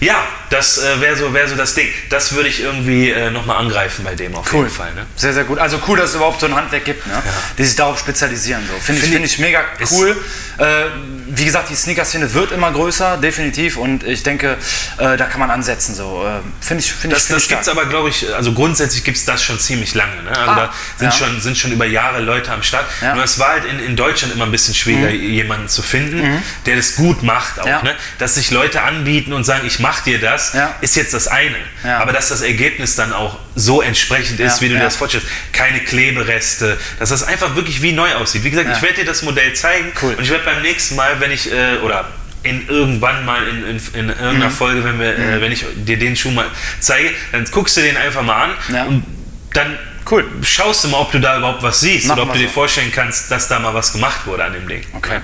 Ja, 0.00 0.24
das 0.50 0.78
äh, 0.78 1.00
wäre 1.00 1.16
so, 1.16 1.32
wär 1.32 1.48
so 1.48 1.56
das 1.56 1.74
Ding. 1.74 1.88
Das 2.10 2.32
würde 2.34 2.48
ich 2.48 2.60
irgendwie 2.60 3.10
äh, 3.10 3.30
nochmal 3.30 3.56
angreifen 3.58 4.04
bei 4.04 4.14
dem 4.14 4.34
auf 4.34 4.52
Cool. 4.52 4.64
jeden 4.64 4.74
Fall. 4.74 4.92
Ne? 4.94 5.06
Sehr, 5.16 5.32
sehr 5.32 5.44
gut. 5.44 5.58
Also 5.58 5.80
cool, 5.88 5.96
dass 5.98 6.10
es 6.10 6.16
überhaupt 6.16 6.40
so 6.40 6.46
ein 6.46 6.54
Handwerk 6.54 6.84
gibt, 6.84 7.06
ne? 7.06 7.22
die 7.58 7.64
sich 7.64 7.76
darauf 7.76 7.98
spezialisieren. 7.98 8.62
So. 8.66 8.78
Finde 8.80 9.00
ich, 9.00 9.08
Find 9.08 9.14
find 9.14 9.24
ich 9.26 9.38
mega 9.38 9.60
cool. 9.92 10.16
Äh, 10.58 10.84
wie 11.28 11.44
gesagt, 11.44 11.70
die 11.70 11.74
Sneaker-Szene 11.74 12.32
wird 12.32 12.52
immer 12.52 12.70
größer, 12.72 13.16
definitiv. 13.18 13.76
Und 13.76 14.04
ich 14.04 14.22
denke, 14.22 14.56
äh, 14.98 15.16
da 15.16 15.24
kann 15.26 15.40
man 15.40 15.50
ansetzen. 15.50 15.94
So. 15.94 16.24
Äh, 16.24 16.40
Finde 16.64 16.82
ich, 16.84 16.92
find 16.92 17.12
ich, 17.12 17.18
Das, 17.18 17.26
find 17.26 17.36
das 17.40 17.48
gibt 17.48 17.62
es 17.62 17.68
aber, 17.68 17.86
glaube 17.86 18.08
ich, 18.10 18.32
also 18.34 18.52
grundsätzlich 18.52 19.02
gibt 19.04 19.16
es 19.18 19.24
das 19.24 19.42
schon 19.42 19.58
ziemlich 19.58 19.94
lange. 19.94 20.22
Ne? 20.22 20.30
Also 20.30 20.50
Ah, 20.50 20.54
da 20.56 20.72
sind, 20.98 21.06
ja. 21.08 21.12
schon, 21.12 21.40
sind 21.40 21.58
schon 21.58 21.72
über 21.72 21.86
Jahre 21.86 22.20
Leute 22.20 22.52
am 22.52 22.62
Start. 22.62 22.86
Ja. 23.02 23.14
Nur 23.14 23.24
es 23.24 23.38
war 23.38 23.48
halt 23.48 23.64
in, 23.64 23.78
in 23.80 23.96
Deutschland 23.96 24.32
immer 24.34 24.44
ein 24.44 24.50
bisschen 24.50 24.74
schwieriger, 24.74 25.10
jemanden 25.10 25.68
zu 25.68 25.82
finden, 25.82 26.42
der 26.66 26.76
das 26.76 26.94
gut 26.96 27.22
macht 27.22 27.58
auch. 27.60 27.64
Mhm. 27.64 27.70
Ja. 27.70 27.82
Ne? 27.82 27.94
Dass 28.18 28.36
sich 28.36 28.50
Leute 28.50 28.82
anbieten 28.82 29.32
und 29.32 29.44
sagen, 29.44 29.66
ich 29.66 29.78
mach 29.86 30.00
dir 30.00 30.18
das, 30.18 30.52
Ja. 30.52 30.74
ist 30.80 30.96
jetzt 30.96 31.14
das 31.14 31.28
eine. 31.28 31.54
Ja. 31.84 31.98
Aber 31.98 32.12
dass 32.12 32.28
das 32.28 32.40
Ergebnis 32.40 32.96
dann 32.96 33.12
auch 33.12 33.38
so 33.54 33.82
entsprechend 33.82 34.40
ist, 34.40 34.56
Ja, 34.56 34.60
wie 34.62 34.68
du 34.70 34.74
dir 34.74 34.80
das 34.82 34.96
vorstellst. 34.96 35.28
Keine 35.52 35.78
Klebereste, 35.80 36.76
dass 36.98 37.10
das 37.10 37.22
einfach 37.22 37.54
wirklich 37.54 37.82
wie 37.82 37.92
neu 37.92 38.12
aussieht. 38.14 38.42
Wie 38.42 38.50
gesagt, 38.50 38.68
ich 38.74 38.82
werde 38.82 38.96
dir 38.96 39.04
das 39.04 39.22
Modell 39.22 39.52
zeigen 39.54 39.92
Cool. 40.02 40.14
und 40.14 40.22
ich 40.24 40.30
werde 40.30 40.44
beim 40.44 40.62
nächsten 40.62 40.96
Mal, 40.96 41.20
wenn 41.20 41.30
ich, 41.30 41.52
äh, 41.52 41.76
oder 41.84 42.08
in 42.42 42.68
irgendwann 42.68 43.24
mal 43.24 43.46
in, 43.48 43.64
in, 43.64 43.76
in 43.94 44.08
irgendeiner 44.08 44.46
Mhm. 44.46 44.50
Folge, 44.50 44.84
wenn, 44.84 44.98
wir, 44.98 45.16
äh, 45.18 45.40
wenn 45.40 45.52
ich 45.52 45.64
dir 45.76 45.98
den 45.98 46.16
Schuh 46.16 46.30
mal 46.32 46.46
zeige, 46.80 47.10
dann 47.32 47.44
guckst 47.50 47.76
du 47.76 47.80
den 47.80 47.96
einfach 47.96 48.22
mal 48.22 48.44
an 48.70 48.86
und 48.88 49.04
dann 49.52 49.78
Cool. 50.08 50.24
schaust 50.42 50.84
du 50.84 50.88
mal, 50.88 50.98
ob 51.00 51.10
du 51.12 51.18
da 51.18 51.36
überhaupt 51.38 51.62
was 51.62 51.80
siehst 51.80 52.06
Machen 52.06 52.20
oder 52.20 52.28
ob 52.28 52.32
du 52.34 52.38
dir 52.38 52.46
so. 52.48 52.54
vorstellen 52.54 52.92
kannst, 52.94 53.30
dass 53.30 53.48
da 53.48 53.58
mal 53.58 53.74
was 53.74 53.92
gemacht 53.92 54.26
wurde 54.26 54.44
an 54.44 54.52
dem 54.52 54.68
Ding. 54.68 54.82
Okay. 54.94 55.18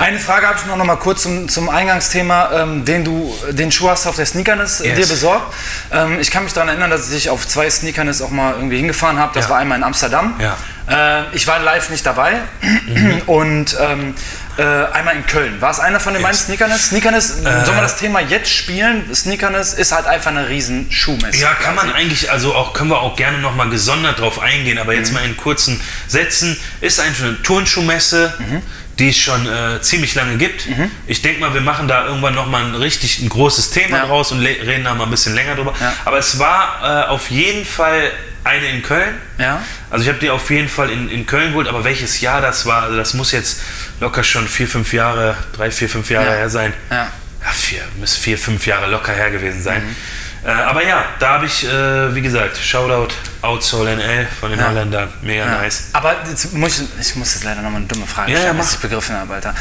Eine 0.00 0.18
Frage 0.18 0.46
habe 0.46 0.58
ich 0.58 0.66
noch, 0.66 0.76
noch 0.76 0.84
mal 0.84 0.96
kurz 0.96 1.22
zum, 1.22 1.48
zum 1.48 1.68
Eingangsthema, 1.68 2.50
ähm, 2.62 2.84
den 2.84 3.04
du, 3.04 3.34
den 3.50 3.72
Schuh 3.72 3.88
hast 3.90 4.04
du 4.04 4.10
auf 4.10 4.16
der 4.16 4.26
Sneakerness 4.26 4.80
äh, 4.80 4.88
Yes. 4.88 4.96
dir 5.00 5.06
besorgt. 5.08 5.54
Ähm, 5.90 6.20
ich 6.20 6.30
kann 6.30 6.44
mich 6.44 6.52
daran 6.52 6.68
erinnern, 6.68 6.90
dass 6.90 7.10
ich 7.12 7.30
auf 7.30 7.46
zwei 7.48 7.68
Sneakerness 7.68 8.22
auch 8.22 8.30
mal 8.30 8.54
irgendwie 8.54 8.76
hingefahren 8.76 9.18
habe. 9.18 9.32
Das 9.34 9.46
Ja. 9.46 9.50
war 9.50 9.58
einmal 9.58 9.78
in 9.78 9.84
Amsterdam. 9.84 10.34
Ja. 10.40 10.56
Äh, 10.88 11.24
ich 11.34 11.46
war 11.46 11.58
live 11.60 11.90
nicht 11.90 12.04
dabei 12.06 12.40
und 13.26 13.76
ähm, 13.80 14.14
äh, 14.58 14.62
einmal 14.62 15.16
in 15.16 15.26
Köln. 15.26 15.60
War 15.60 15.70
es 15.70 15.80
einer 15.80 15.98
von 16.00 16.12
den 16.12 16.20
Yes. 16.22 16.30
beiden 16.30 16.44
Sneakerness? 16.44 16.88
Sneakerness, 16.88 17.28
sollen 17.42 17.66
wir 17.76 17.80
das 17.82 17.96
Thema 17.96 18.20
jetzt 18.20 18.50
spielen? 18.52 19.14
Sneakerness 19.14 19.72
ist 19.74 19.92
halt 19.92 20.06
einfach 20.06 20.30
eine 20.30 20.48
riesen 20.48 20.90
Schuhmesse. 20.92 21.38
Ja, 21.40 21.54
kann 21.54 21.74
man 21.74 21.86
quasi. 21.90 21.98
eigentlich, 22.02 22.30
also 22.30 22.54
auch 22.54 22.72
können 22.74 22.90
wir 22.90 23.00
auch 23.00 23.16
gerne 23.16 23.38
nochmal 23.38 23.70
gesondert 23.70 24.20
drauf 24.20 24.40
eingehen, 24.40 24.78
aber 24.78 24.92
Mhm. 24.92 24.98
jetzt 24.98 25.12
mal 25.12 25.24
in 25.24 25.36
kurzen 25.36 25.80
Sätzen, 26.06 26.58
ist 26.80 27.00
einfach 27.00 27.24
eine 27.24 27.42
Turnschuhmesse, 27.42 28.34
Mhm. 28.38 28.62
die 28.98 29.08
es 29.08 29.18
schon 29.18 29.46
äh, 29.46 29.80
ziemlich 29.80 30.14
lange 30.14 30.36
gibt. 30.36 30.66
Ich 31.06 31.22
denke 31.22 31.40
mal, 31.40 31.54
wir 31.54 31.62
machen 31.62 31.88
da 31.88 32.04
irgendwann 32.06 32.34
nochmal 32.34 32.62
ein 32.64 32.74
richtig 32.74 33.20
ein 33.20 33.30
großes 33.30 33.70
Thema 33.70 33.96
Ja. 33.98 34.06
draus 34.06 34.32
und 34.32 34.40
reden 34.40 34.84
da 34.84 34.94
mal 34.94 35.04
ein 35.04 35.10
bisschen 35.10 35.34
länger 35.34 35.54
drüber. 35.54 35.72
Ja. 35.80 35.94
Aber 36.04 36.18
es 36.18 36.38
war 36.38 37.06
äh, 37.06 37.08
auf 37.08 37.30
jeden 37.30 37.64
Fall 37.64 38.10
eine 38.44 38.66
in 38.66 38.82
Köln. 38.82 39.14
Ja. 39.38 39.62
Also 39.90 40.02
ich 40.04 40.08
habe 40.08 40.18
die 40.18 40.30
auf 40.30 40.50
jeden 40.50 40.68
Fall 40.68 40.90
in, 40.90 41.08
in 41.08 41.26
Köln 41.26 41.50
geholt, 41.50 41.68
aber 41.68 41.84
welches 41.84 42.20
Jahr 42.20 42.40
das 42.40 42.66
war, 42.66 42.82
also 42.84 42.96
das 42.96 43.14
muss 43.14 43.32
jetzt 43.32 43.60
locker 44.00 44.24
schon 44.24 44.48
vier, 44.48 44.66
fünf 44.68 44.92
Jahre, 44.92 45.36
drei, 45.54 45.70
vier, 45.70 45.88
fünf 45.88 46.10
Jahre 46.10 46.26
Ja. 46.26 46.32
her 46.32 46.50
sein. 46.50 46.72
Ja. 46.90 47.08
ja, 47.44 47.50
vier, 47.52 47.82
müsste 47.98 48.20
vier, 48.20 48.38
fünf 48.38 48.66
Jahre 48.66 48.86
locker 48.90 49.12
her 49.12 49.30
gewesen 49.30 49.62
sein. 49.62 49.82
Mhm. 49.84 49.96
Äh, 50.44 50.50
aber 50.50 50.84
ja, 50.84 51.04
da 51.20 51.34
habe 51.34 51.46
ich, 51.46 51.64
äh, 51.64 52.14
wie 52.16 52.20
gesagt, 52.20 52.56
Shoutout 52.58 53.14
Outsole 53.42 53.94
NL 53.94 54.26
von 54.40 54.50
den 54.50 54.58
Ja. 54.58 54.68
Holländern. 54.70 55.08
Mega 55.22 55.46
nice. 55.46 55.90
Aber 55.92 56.16
jetzt 56.28 56.52
muss 56.52 56.80
ich, 56.80 56.88
ich 57.00 57.14
muss 57.14 57.34
jetzt 57.34 57.44
leider 57.44 57.62
nochmal 57.62 57.78
eine 57.82 57.86
dumme 57.86 58.06
Frage 58.08 58.32
stellen, 58.32 58.56
ja, 58.56 58.58
was 58.58 58.72
ich 58.74 58.78
begriffen 58.80 59.14
habe, 59.14 59.34
Alter. 59.34 59.54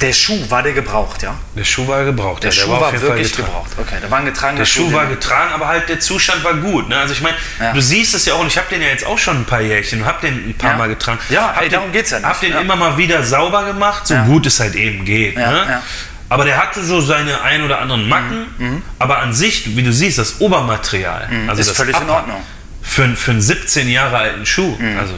Der 0.00 0.12
Schuh, 0.12 0.50
war 0.50 0.62
der 0.62 0.72
gebraucht, 0.72 1.22
ja? 1.22 1.34
Der 1.56 1.64
Schuh 1.64 1.86
war 1.86 2.04
gebraucht. 2.04 2.42
Der 2.42 2.50
ja, 2.50 2.62
Schuh 2.64 2.72
auf 2.72 2.80
war 2.80 2.90
jeden 2.92 3.00
Fall 3.00 3.08
wirklich 3.10 3.30
getragen. 3.30 3.46
gebraucht. 3.52 3.70
Okay, 3.78 3.96
da 4.02 4.10
war 4.10 4.18
ein 4.18 4.24
getragener 4.26 4.58
Der 4.58 4.66
Schuh 4.66 4.92
war 4.92 5.04
den- 5.06 5.10
getragen, 5.14 5.52
aber 5.54 5.68
halt 5.68 5.88
der 5.88 6.00
Zustand 6.00 6.42
war 6.42 6.54
gut. 6.54 6.88
Ne? 6.88 6.96
Also 6.98 7.12
ich 7.14 7.20
meine, 7.22 7.36
Ja. 7.60 7.72
du 7.72 7.80
siehst 7.80 8.12
es 8.14 8.26
ja 8.26 8.34
auch, 8.34 8.40
und 8.40 8.48
ich 8.48 8.58
habe 8.58 8.66
den 8.70 8.82
ja 8.82 8.88
jetzt 8.88 9.06
auch 9.06 9.18
schon 9.18 9.36
ein 9.38 9.44
paar 9.44 9.60
Jährchen 9.60 10.00
und 10.02 10.06
habe 10.06 10.20
den 10.26 10.50
ein 10.50 10.54
paar 10.58 10.72
Ja. 10.72 10.76
Mal 10.78 10.88
getragen. 10.88 11.18
Ja, 11.30 11.48
hab 11.48 11.56
ey, 11.58 11.68
den, 11.68 11.72
darum 11.74 11.92
geht's 11.92 12.10
ja 12.10 12.18
nicht. 12.18 12.28
Hab 12.28 12.40
den 12.40 12.52
immer 12.56 12.74
mal 12.76 12.98
wieder 12.98 13.22
sauber 13.22 13.64
gemacht, 13.64 14.06
so 14.08 14.14
gut 14.16 14.46
es 14.46 14.58
halt 14.58 14.74
eben 14.74 15.04
geht. 15.04 15.36
Ne? 15.36 15.80
Aber 16.28 16.44
der 16.44 16.56
hatte 16.56 16.82
so 16.82 17.00
seine 17.00 17.42
ein 17.42 17.62
oder 17.62 17.78
anderen 17.80 18.08
Macken, 18.08 18.82
aber 18.98 19.18
an 19.20 19.32
sich, 19.32 19.76
wie 19.76 19.82
du 19.84 19.92
siehst, 19.92 20.18
das 20.18 20.40
Obermaterial, 20.40 21.22
also 21.30 21.34
Mhm. 21.34 21.50
Ist 21.50 21.70
das 21.70 21.76
völlig 21.76 21.96
in 21.96 22.02
Upper, 22.02 22.14
Ordnung. 22.14 22.42
Für, 22.82 23.08
für 23.16 23.30
einen 23.30 23.40
17 23.40 23.88
Jahre 23.88 24.16
alten 24.18 24.44
Schuh, 24.44 24.76
also 24.98 25.14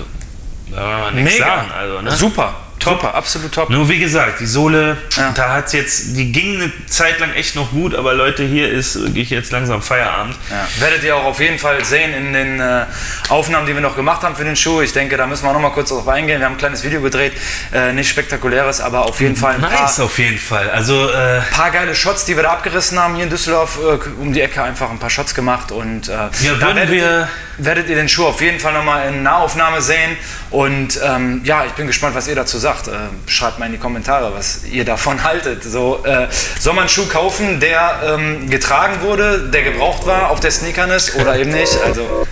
da 0.70 0.76
kann 0.76 1.00
man 1.00 1.14
nichts 1.14 1.38
sagen. 1.38 1.70
Also, 1.72 2.02
ne? 2.02 2.10
Super. 2.12 2.54
Top. 2.78 3.00
Super, 3.00 3.14
absolut 3.14 3.52
top. 3.52 3.70
Nur 3.70 3.88
wie 3.88 3.98
gesagt, 3.98 4.38
die 4.40 4.46
Sohle, 4.46 4.96
Ja. 5.16 5.32
da 5.34 5.54
hat 5.54 5.72
jetzt, 5.72 6.16
die 6.16 6.30
ging 6.30 6.56
eine 6.60 6.72
Zeit 6.86 7.18
lang 7.18 7.32
echt 7.34 7.56
noch 7.56 7.70
gut, 7.72 7.94
aber 7.94 8.14
Leute, 8.14 8.44
hier 8.44 8.70
ist 8.70 8.94
wirklich 9.02 9.30
jetzt 9.30 9.50
langsam 9.50 9.82
Feierabend. 9.82 10.36
Ja. 10.50 10.68
Werdet 10.80 11.02
ihr 11.02 11.16
auch 11.16 11.24
auf 11.24 11.40
jeden 11.40 11.58
Fall 11.58 11.84
sehen 11.84 12.14
in 12.14 12.32
den 12.32 12.60
äh, 12.60 12.84
Aufnahmen, 13.28 13.66
die 13.66 13.74
wir 13.74 13.80
noch 13.80 13.96
gemacht 13.96 14.22
haben 14.22 14.36
für 14.36 14.44
den 14.44 14.54
Schuh. 14.56 14.82
Ich 14.82 14.92
denke, 14.92 15.16
da 15.16 15.26
müssen 15.26 15.44
wir 15.44 15.50
auch 15.50 15.54
noch 15.54 15.60
mal 15.60 15.70
kurz 15.72 15.88
drauf 15.88 16.06
eingehen. 16.06 16.38
Wir 16.38 16.46
haben 16.46 16.54
ein 16.54 16.58
kleines 16.58 16.84
Video 16.84 17.00
gedreht, 17.00 17.32
äh, 17.72 17.92
nicht 17.92 18.08
spektakuläres, 18.08 18.80
aber 18.80 19.04
auf 19.06 19.20
jeden 19.20 19.36
Fall 19.36 19.54
ein 19.54 19.60
paar, 19.62 19.70
Nice 19.82 19.98
auf 20.00 20.18
jeden 20.18 20.38
Fall. 20.38 20.70
Also 20.70 21.10
äh, 21.10 21.40
paar 21.52 21.70
geile 21.72 21.94
Shots, 21.94 22.24
die 22.26 22.36
wir 22.36 22.42
da 22.44 22.50
abgerissen 22.52 22.98
haben 23.00 23.14
hier 23.16 23.24
in 23.24 23.30
Düsseldorf, 23.30 23.78
äh, 23.78 24.20
um 24.20 24.32
die 24.32 24.42
Ecke 24.42 24.62
einfach 24.62 24.90
ein 24.90 24.98
paar 24.98 25.10
Shots 25.10 25.34
gemacht 25.34 25.72
und 25.72 26.08
äh, 26.08 26.12
würden 26.12 26.60
werdet, 26.60 26.90
wir- 26.90 26.96
ihr, 27.02 27.28
werdet 27.58 27.88
ihr 27.88 27.96
den 27.96 28.08
Schuh 28.08 28.26
auf 28.26 28.40
jeden 28.40 28.60
Fall 28.60 28.74
noch 28.74 28.84
mal 28.84 29.08
in 29.08 29.22
Nahaufnahme 29.22 29.80
sehen 29.82 30.16
und 30.50 31.00
ähm, 31.02 31.40
ja, 31.42 31.64
ich 31.64 31.72
bin 31.72 31.86
gespannt, 31.86 32.14
was 32.14 32.28
ihr 32.28 32.34
dazu 32.36 32.58
sagt. 32.58 32.65
Äh, 32.66 33.30
schreibt 33.30 33.58
mal 33.58 33.66
in 33.66 33.72
die 33.72 33.78
Kommentare, 33.78 34.34
was 34.34 34.64
ihr 34.64 34.84
davon 34.84 35.22
haltet. 35.22 35.62
So, 35.62 36.04
äh, 36.04 36.26
soll 36.58 36.74
man 36.74 36.82
einen 36.82 36.88
Schuh 36.88 37.06
kaufen, 37.06 37.60
der 37.60 38.00
ähm, 38.04 38.50
getragen 38.50 39.02
wurde, 39.02 39.48
der 39.50 39.62
gebraucht 39.62 40.06
war 40.06 40.30
auf 40.30 40.40
der 40.40 40.50
Sneakerness 40.50 41.14
oder 41.16 41.36
eben 41.38 41.50
nicht? 41.50 41.78
Also 41.84 42.26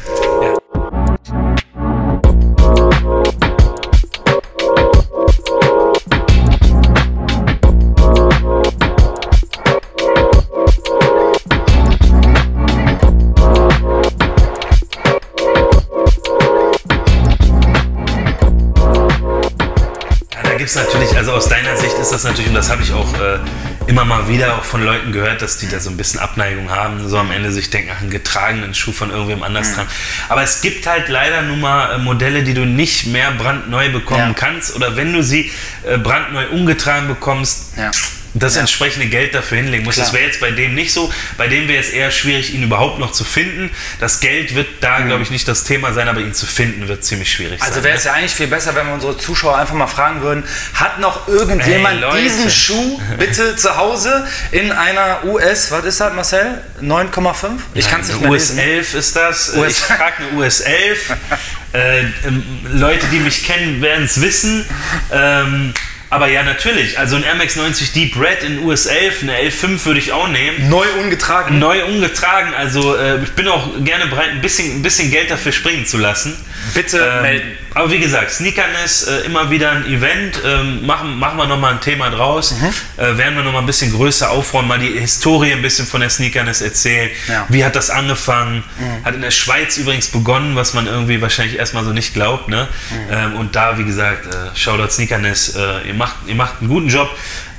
gibt 20.64 20.76
es 20.76 20.82
natürlich, 20.82 21.14
also 21.14 21.32
aus 21.32 21.46
deiner 21.50 21.76
Sicht 21.76 21.94
ist 21.98 22.10
das 22.10 22.24
natürlich, 22.24 22.48
und 22.48 22.54
das 22.54 22.70
habe 22.70 22.82
ich 22.82 22.90
auch 22.94 23.12
äh, 23.20 23.38
immer 23.86 24.06
mal 24.06 24.28
wieder 24.28 24.54
auch 24.56 24.64
von 24.64 24.82
Leuten 24.82 25.12
gehört, 25.12 25.42
dass 25.42 25.58
die 25.58 25.68
da 25.68 25.78
so 25.78 25.90
ein 25.90 25.98
bisschen 25.98 26.20
Abneigung 26.20 26.70
haben, 26.70 27.06
so 27.06 27.18
am 27.18 27.30
Ende 27.30 27.52
sich 27.52 27.68
denken, 27.68 27.90
ach, 27.94 28.00
einen 28.00 28.08
getragenen 28.08 28.72
Schuh 28.72 28.92
von 28.92 29.10
irgendwem 29.10 29.42
anders 29.42 29.68
Mhm. 29.68 29.74
tragen. 29.74 29.88
Aber 30.30 30.42
es 30.42 30.62
gibt 30.62 30.86
halt 30.86 31.10
leider 31.10 31.42
nun 31.42 31.60
mal 31.60 31.96
äh, 31.96 31.98
Modelle, 31.98 32.42
die 32.44 32.54
du 32.54 32.64
nicht 32.64 33.06
mehr 33.08 33.32
brandneu 33.32 33.92
bekommen 33.92 34.28
Ja. 34.28 34.34
kannst 34.34 34.74
oder 34.74 34.96
wenn 34.96 35.12
du 35.12 35.22
sie 35.22 35.52
äh, 35.86 35.98
brandneu 35.98 36.46
umgetragen 36.48 37.08
bekommst, 37.08 37.74
Ja. 37.76 37.90
Das 38.34 38.54
Ja. 38.56 38.60
entsprechende 38.62 39.06
Geld 39.06 39.34
dafür 39.34 39.58
hinlegen. 39.58 39.84
Klar. 39.84 39.96
Das 39.96 40.12
wäre 40.12 40.24
jetzt 40.24 40.40
bei 40.40 40.50
dem 40.50 40.74
nicht 40.74 40.92
so. 40.92 41.12
Bei 41.36 41.46
dem 41.48 41.68
wäre 41.68 41.80
es 41.80 41.90
eher 41.90 42.10
schwierig, 42.10 42.52
ihn 42.52 42.62
überhaupt 42.64 42.98
noch 42.98 43.12
zu 43.12 43.24
finden. 43.24 43.70
Das 44.00 44.20
Geld 44.20 44.54
wird 44.54 44.66
da, 44.80 45.00
glaube 45.00 45.22
ich, 45.22 45.30
nicht 45.30 45.46
das 45.48 45.64
Thema 45.64 45.92
sein, 45.92 46.08
aber 46.08 46.20
ihn 46.20 46.34
zu 46.34 46.46
finden 46.46 46.88
wird 46.88 47.04
ziemlich 47.04 47.32
schwierig 47.32 47.62
Also 47.62 47.74
sein. 47.76 47.84
wäre 47.84 47.96
es 47.96 48.04
ja 48.04 48.12
eigentlich 48.12 48.34
viel 48.34 48.48
besser, 48.48 48.74
wenn 48.74 48.86
wir 48.86 48.94
unsere 48.94 49.16
Zuschauer 49.16 49.56
einfach 49.56 49.74
mal 49.74 49.86
fragen 49.86 50.20
würden, 50.22 50.44
hat 50.74 50.98
noch 51.00 51.28
irgendjemand 51.28 52.04
Hey, 52.12 52.22
diesen 52.22 52.50
Schuh 52.50 53.00
bitte 53.18 53.56
zu 53.56 53.76
Hause 53.76 54.26
in 54.50 54.72
einer 54.72 55.24
US, 55.24 55.70
was 55.70 55.84
ist 55.84 56.00
das 56.00 56.12
Marcel? 56.12 56.60
9,5? 56.82 57.60
Ich 57.74 57.88
kann 57.88 58.00
es 58.00 58.08
nicht 58.08 58.20
mehr 58.20 58.30
US 58.30 58.48
lesen. 58.50 58.58
11 58.58 58.94
ist 58.94 59.16
das. 59.16 59.54
Äh, 59.54 59.58
US 59.58 59.78
Ich 59.78 59.84
trage 59.84 60.14
eine 60.18 60.38
US 60.38 60.60
11. 60.60 61.10
äh, 61.72 62.00
ähm, 62.26 62.42
Leute, 62.72 63.06
die 63.12 63.18
mich 63.20 63.44
kennen, 63.44 63.80
werden 63.80 64.04
es 64.06 64.20
wissen. 64.20 64.64
Ähm, 65.12 65.72
aber 66.14 66.28
ja, 66.28 66.44
natürlich. 66.44 66.98
Also 66.98 67.16
ein 67.16 67.24
Air 67.24 67.34
Max 67.34 67.56
90 67.56 67.92
Deep 67.92 68.16
Red 68.16 68.44
in 68.44 68.60
US 68.60 68.86
11, 68.86 69.22
eine 69.22 69.36
L5 69.38 69.84
würde 69.84 69.98
ich 69.98 70.12
auch 70.12 70.28
nehmen. 70.28 70.68
Neu 70.68 70.86
ungetragen. 71.00 71.58
Neu 71.58 71.84
umgetragen, 71.84 72.54
also 72.54 72.96
äh, 72.96 73.22
ich 73.22 73.32
bin 73.32 73.48
auch 73.48 73.68
gerne 73.80 74.06
bereit, 74.06 74.30
ein 74.30 74.40
bisschen, 74.40 74.76
ein 74.76 74.82
bisschen 74.82 75.10
Geld 75.10 75.30
dafür 75.30 75.52
springen 75.52 75.84
zu 75.86 75.98
lassen. 75.98 76.36
Bitte 76.72 76.98
Ähm, 76.98 77.22
melden. 77.22 77.58
Aber 77.74 77.90
wie 77.90 77.98
gesagt, 77.98 78.30
Sneakerness, 78.30 79.08
äh, 79.08 79.26
immer 79.26 79.50
wieder 79.50 79.72
ein 79.72 79.84
Event. 79.86 80.40
Ähm, 80.46 80.86
machen, 80.86 81.18
machen 81.18 81.36
wir 81.36 81.46
nochmal 81.46 81.72
ein 81.72 81.80
Thema 81.80 82.08
draus. 82.10 82.52
Mhm. 82.52 82.72
Äh, 82.96 83.18
werden 83.18 83.34
wir 83.34 83.42
nochmal 83.42 83.62
ein 83.62 83.66
bisschen 83.66 83.92
größer 83.92 84.30
aufräumen, 84.30 84.68
mal 84.68 84.78
die 84.78 84.96
Historie 84.96 85.52
ein 85.52 85.60
bisschen 85.62 85.84
von 85.84 86.00
der 86.00 86.08
Sneakerness 86.10 86.60
erzählen. 86.62 87.10
Ja. 87.26 87.40
Mhm. 87.40 87.46
Wie 87.48 87.64
hat 87.64 87.74
das 87.74 87.90
angefangen? 87.90 88.62
Hat 89.02 89.16
in 89.16 89.22
der 89.22 89.32
Schweiz 89.32 89.76
übrigens 89.76 90.06
begonnen, 90.06 90.54
was 90.54 90.72
man 90.74 90.86
irgendwie 90.86 91.20
wahrscheinlich 91.20 91.58
erstmal 91.58 91.84
so 91.84 91.90
nicht 91.90 92.14
glaubt. 92.14 92.48
Ne? 92.48 92.68
Mhm. 92.90 93.12
Ähm, 93.12 93.36
und 93.36 93.56
da, 93.56 93.76
wie 93.76 93.84
gesagt, 93.84 94.26
äh, 94.26 94.56
Shoutout 94.56 94.90
Sneakerness, 94.90 95.56
äh, 95.56 95.88
ihr, 95.88 95.94
macht, 95.94 96.03
ihr 96.26 96.34
macht 96.34 96.60
einen 96.60 96.68
guten 96.68 96.88
Job. 96.88 97.08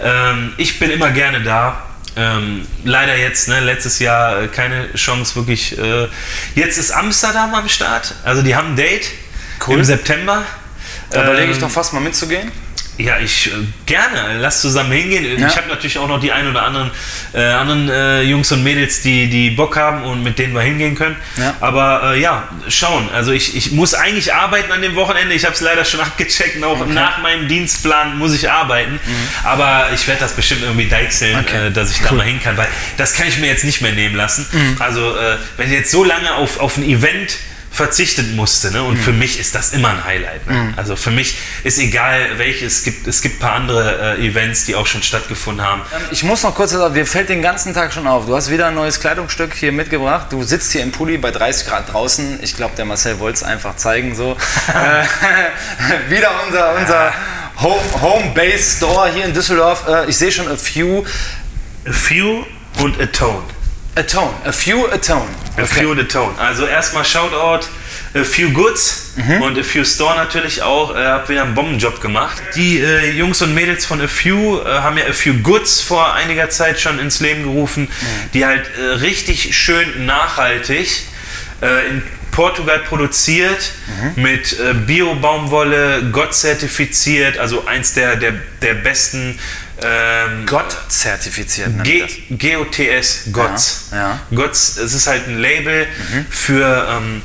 Ähm, 0.01 0.53
ich 0.57 0.79
bin 0.79 0.91
immer 0.91 1.11
gerne 1.11 1.41
da. 1.41 1.81
Ähm, 2.17 2.65
leider 2.85 3.17
jetzt, 3.17 3.49
ne, 3.49 3.59
letztes 3.59 3.99
Jahr 3.99 4.43
äh, 4.43 4.47
keine 4.47 4.93
Chance 4.93 5.35
wirklich. 5.35 5.77
Äh, 5.77 6.07
jetzt 6.55 6.77
ist 6.77 6.91
Amsterdam 6.91 7.53
am 7.53 7.67
Start. 7.67 8.15
Also 8.23 8.41
die 8.41 8.55
haben 8.55 8.69
ein 8.69 8.75
Date 8.75 9.07
Cool. 9.67 9.79
im 9.79 9.83
September. 9.83 10.43
Da 11.09 11.23
überlege 11.23 11.51
ich 11.51 11.57
Ähm, 11.57 11.61
doch 11.63 11.71
fast 11.71 11.93
mal 11.93 11.99
mitzugehen. 11.99 12.51
Ja, 12.97 13.19
ich 13.19 13.47
äh, 13.47 13.51
gerne. 13.85 14.37
Lass 14.39 14.61
zusammen 14.61 14.91
hingehen. 14.91 15.39
Ja. 15.39 15.47
Ich 15.47 15.57
habe 15.57 15.67
natürlich 15.67 15.97
auch 15.97 16.07
noch 16.07 16.19
die 16.19 16.31
ein 16.31 16.49
oder 16.49 16.63
anderen, 16.63 16.91
äh, 17.33 17.41
anderen 17.43 17.89
äh, 17.89 18.21
Jungs 18.21 18.51
und 18.51 18.63
Mädels, 18.63 19.01
die, 19.01 19.29
die 19.29 19.49
Bock 19.49 19.75
haben 19.75 20.03
und 20.03 20.23
mit 20.23 20.39
denen 20.39 20.53
wir 20.53 20.61
hingehen 20.61 20.95
können. 20.95 21.15
Ja. 21.37 21.55
Aber 21.59 22.13
äh, 22.15 22.21
ja, 22.21 22.47
schauen. 22.69 23.09
Also 23.13 23.31
ich, 23.31 23.55
ich 23.55 23.71
muss 23.71 23.93
eigentlich 23.93 24.33
arbeiten 24.33 24.71
an 24.71 24.81
dem 24.81 24.95
Wochenende. 24.95 25.33
Ich 25.35 25.43
habe 25.45 25.53
es 25.55 25.61
leider 25.61 25.83
schon 25.85 25.99
abgecheckt. 26.01 26.55
Und 26.57 26.63
auch 26.63 26.85
nach 26.85 27.21
meinem 27.21 27.47
Dienstplan 27.47 28.17
muss 28.17 28.33
ich 28.33 28.49
arbeiten. 28.49 28.99
Aber 29.43 29.87
ich 29.93 30.07
werde 30.07 30.21
das 30.21 30.33
bestimmt 30.33 30.63
irgendwie 30.63 30.87
deichseln, 30.87 31.33
Mhm. 31.35 31.39
Okay. 31.47 31.67
äh, 31.67 31.71
dass 31.71 31.91
ich 31.91 32.01
da 32.01 32.11
mal 32.13 32.25
hin 32.25 32.39
kann. 32.41 32.55
Weil 32.57 32.67
das 32.97 33.13
kann 33.13 33.27
ich 33.27 33.37
mir 33.39 33.47
jetzt 33.47 33.63
nicht 33.65 33.81
mehr 33.81 33.91
nehmen 33.91 34.15
lassen. 34.15 34.45
Mhm. 34.51 34.75
Also 34.79 35.15
äh, 35.17 35.37
wenn 35.57 35.67
ich 35.67 35.73
jetzt 35.73 35.91
so 35.91 36.03
lange 36.03 36.33
auf, 36.35 36.59
auf 36.59 36.77
ein 36.77 36.83
Event 36.83 37.37
verzichtet 37.75 38.33
musste. 38.35 38.71
Ne? 38.71 38.79
Mhm. 38.79 38.87
Und 38.87 38.97
für 38.97 39.11
mich 39.11 39.39
ist 39.39 39.53
das 39.53 39.73
immer 39.73 39.89
ein 39.89 40.05
Highlight. 40.05 40.47
Ne? 40.47 40.73
Also 40.77 40.95
für 40.95 41.11
mich 41.11 41.37
ist 41.63 41.77
egal 41.77 42.37
welches. 42.37 42.77
Es 42.77 42.83
gibt, 42.83 43.07
es 43.07 43.21
gibt 43.21 43.35
ein 43.35 43.39
paar 43.39 43.53
andere 43.53 44.17
äh, 44.17 44.27
Events, 44.27 44.65
die 44.65 44.75
auch 44.75 44.87
schon 44.87 45.03
stattgefunden 45.03 45.65
haben. 45.65 45.81
Ich 46.11 46.23
muss 46.23 46.43
noch 46.43 46.55
kurz 46.55 46.71
sagen, 46.71 46.93
mir 46.93 47.05
fällt 47.05 47.29
den 47.29 47.41
ganzen 47.41 47.73
Tag 47.73 47.93
schon 47.93 48.07
auf. 48.07 48.25
Du 48.25 48.35
hast 48.35 48.49
wieder 48.49 48.67
ein 48.67 48.75
neues 48.75 48.99
Kleidungsstück 48.99 49.53
hier 49.53 49.71
mitgebracht. 49.71 50.27
Du 50.31 50.43
sitzt 50.43 50.71
hier 50.71 50.83
im 50.83 50.91
Pulli 50.91 51.17
bei 51.17 51.31
30 51.31 51.67
Grad 51.67 51.91
draußen. 51.91 52.39
Ich 52.41 52.55
glaube, 52.55 52.75
der 52.75 52.85
Marcel 52.85 53.19
wollte 53.19 53.37
es 53.37 53.43
einfach 53.43 53.75
zeigen. 53.75 54.15
So. 54.15 54.37
äh, 54.73 56.09
wieder 56.09 56.31
unser, 56.47 56.75
unser 56.75 57.13
Home, 57.61 58.01
Home 58.01 58.31
Base 58.33 58.77
Store 58.77 59.11
hier 59.13 59.25
in 59.25 59.33
Düsseldorf. 59.33 59.87
Äh, 59.87 60.09
ich 60.09 60.17
sehe 60.17 60.31
schon 60.31 60.47
a 60.47 60.55
few 60.55 61.03
A 61.87 61.93
few 61.93 62.43
und 62.81 62.99
a 62.99 63.05
tone. 63.05 63.43
Atone. 63.95 64.33
A 64.45 64.51
few 64.51 64.87
atone. 64.91 65.27
A 65.57 65.65
few 65.65 65.91
and 65.91 65.99
a 66.01 66.03
tone. 66.03 66.33
Also 66.37 66.65
erstmal 66.65 67.05
Shoutout. 67.05 67.65
A 68.13 68.23
Few 68.23 68.49
Goods 68.51 69.13
und 69.41 69.59
A 69.59 69.63
Few 69.63 69.83
Store 69.83 70.15
natürlich 70.15 70.61
auch. 70.61 70.95
Äh, 70.95 71.05
hab 71.05 71.27
wieder 71.27 71.43
einen 71.43 71.53
Bombenjob 71.53 71.99
gemacht. 71.99 72.41
Die 72.55 72.79
äh, 72.79 73.11
Jungs 73.11 73.41
und 73.41 73.53
Mädels 73.53 73.85
von 73.85 73.99
A 74.01 74.07
Few 74.07 74.59
äh, 74.59 74.65
haben 74.65 74.97
ja 74.97 75.05
A 75.05 75.11
Few 75.11 75.33
Goods 75.43 75.81
vor 75.81 76.13
einiger 76.13 76.49
Zeit 76.49 76.79
schon 76.79 76.97
ins 76.99 77.19
Leben 77.19 77.43
gerufen, 77.43 77.89
die 78.33 78.45
halt 78.45 78.69
äh, 78.77 78.83
richtig 79.01 79.57
schön 79.57 80.05
nachhaltig 80.05 80.87
äh, 81.61 81.89
in 81.89 82.03
Portugal 82.31 82.79
produziert, 82.79 83.71
mit 84.17 84.59
äh, 84.59 84.73
Bio-Baumwolle, 84.73 86.09
Gott 86.11 86.35
zertifiziert, 86.35 87.37
also 87.37 87.65
eins 87.65 87.93
der, 87.93 88.17
der, 88.17 88.33
der 88.61 88.73
besten 88.73 89.39
ähm, 89.81 90.45
Gott 90.45 90.75
zertifiziert. 90.87 91.71
G. 91.83 92.05
GOTS, 92.29 93.31
GOTS. 93.31 93.89
Ja, 93.91 93.97
ja. 93.97 94.19
GOTS, 94.33 94.77
es 94.77 94.93
ist 94.93 95.07
halt 95.07 95.27
ein 95.27 95.37
Label 95.37 95.87
für, 96.29 96.87
ähm, 96.89 97.21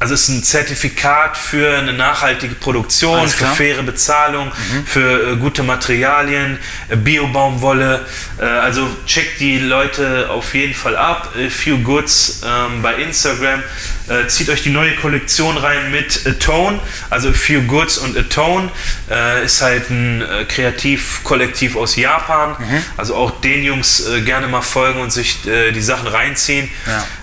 also 0.00 0.14
es 0.14 0.22
ist 0.22 0.28
ein 0.30 0.42
Zertifikat 0.42 1.36
für 1.36 1.76
eine 1.76 1.92
nachhaltige 1.92 2.54
Produktion, 2.54 3.28
für 3.28 3.44
faire 3.44 3.82
Bezahlung, 3.82 4.50
für 4.86 5.32
äh, 5.32 5.36
gute 5.36 5.62
Materialien, 5.62 6.58
äh, 6.88 6.96
Biobaumwolle. 6.96 8.06
Äh, 8.40 8.44
also 8.44 8.88
checkt 9.04 9.40
die 9.40 9.58
Leute 9.58 10.30
auf 10.30 10.54
jeden 10.54 10.72
Fall 10.72 10.96
ab. 10.96 11.34
A 11.36 11.50
Few 11.50 11.78
Goods 11.80 12.40
ähm, 12.46 12.80
bei 12.80 12.94
Instagram. 12.94 13.62
Äh, 14.08 14.26
zieht 14.28 14.48
euch 14.48 14.62
die 14.62 14.70
neue 14.70 14.96
Kollektion 14.96 15.58
rein 15.58 15.90
mit 15.92 16.26
Atone, 16.26 16.80
also 17.10 17.28
A 17.28 17.32
Few 17.32 17.60
Goods 17.62 17.98
und 17.98 18.16
Atone. 18.16 18.70
Äh, 19.10 19.44
ist 19.44 19.60
halt 19.60 19.90
ein 19.90 20.22
äh, 20.22 20.46
Kreativkollektiv 20.46 21.76
aus 21.76 21.96
Japan. 21.96 22.56
Also 22.96 23.16
auch 23.16 23.42
den 23.42 23.62
Jungs 23.62 24.04
gerne 24.24 24.48
mal 24.48 24.62
folgen 24.62 25.00
und 25.00 25.12
sich 25.12 25.40
die 25.42 25.80
Sachen 25.80 26.06
reinziehen. 26.06 26.70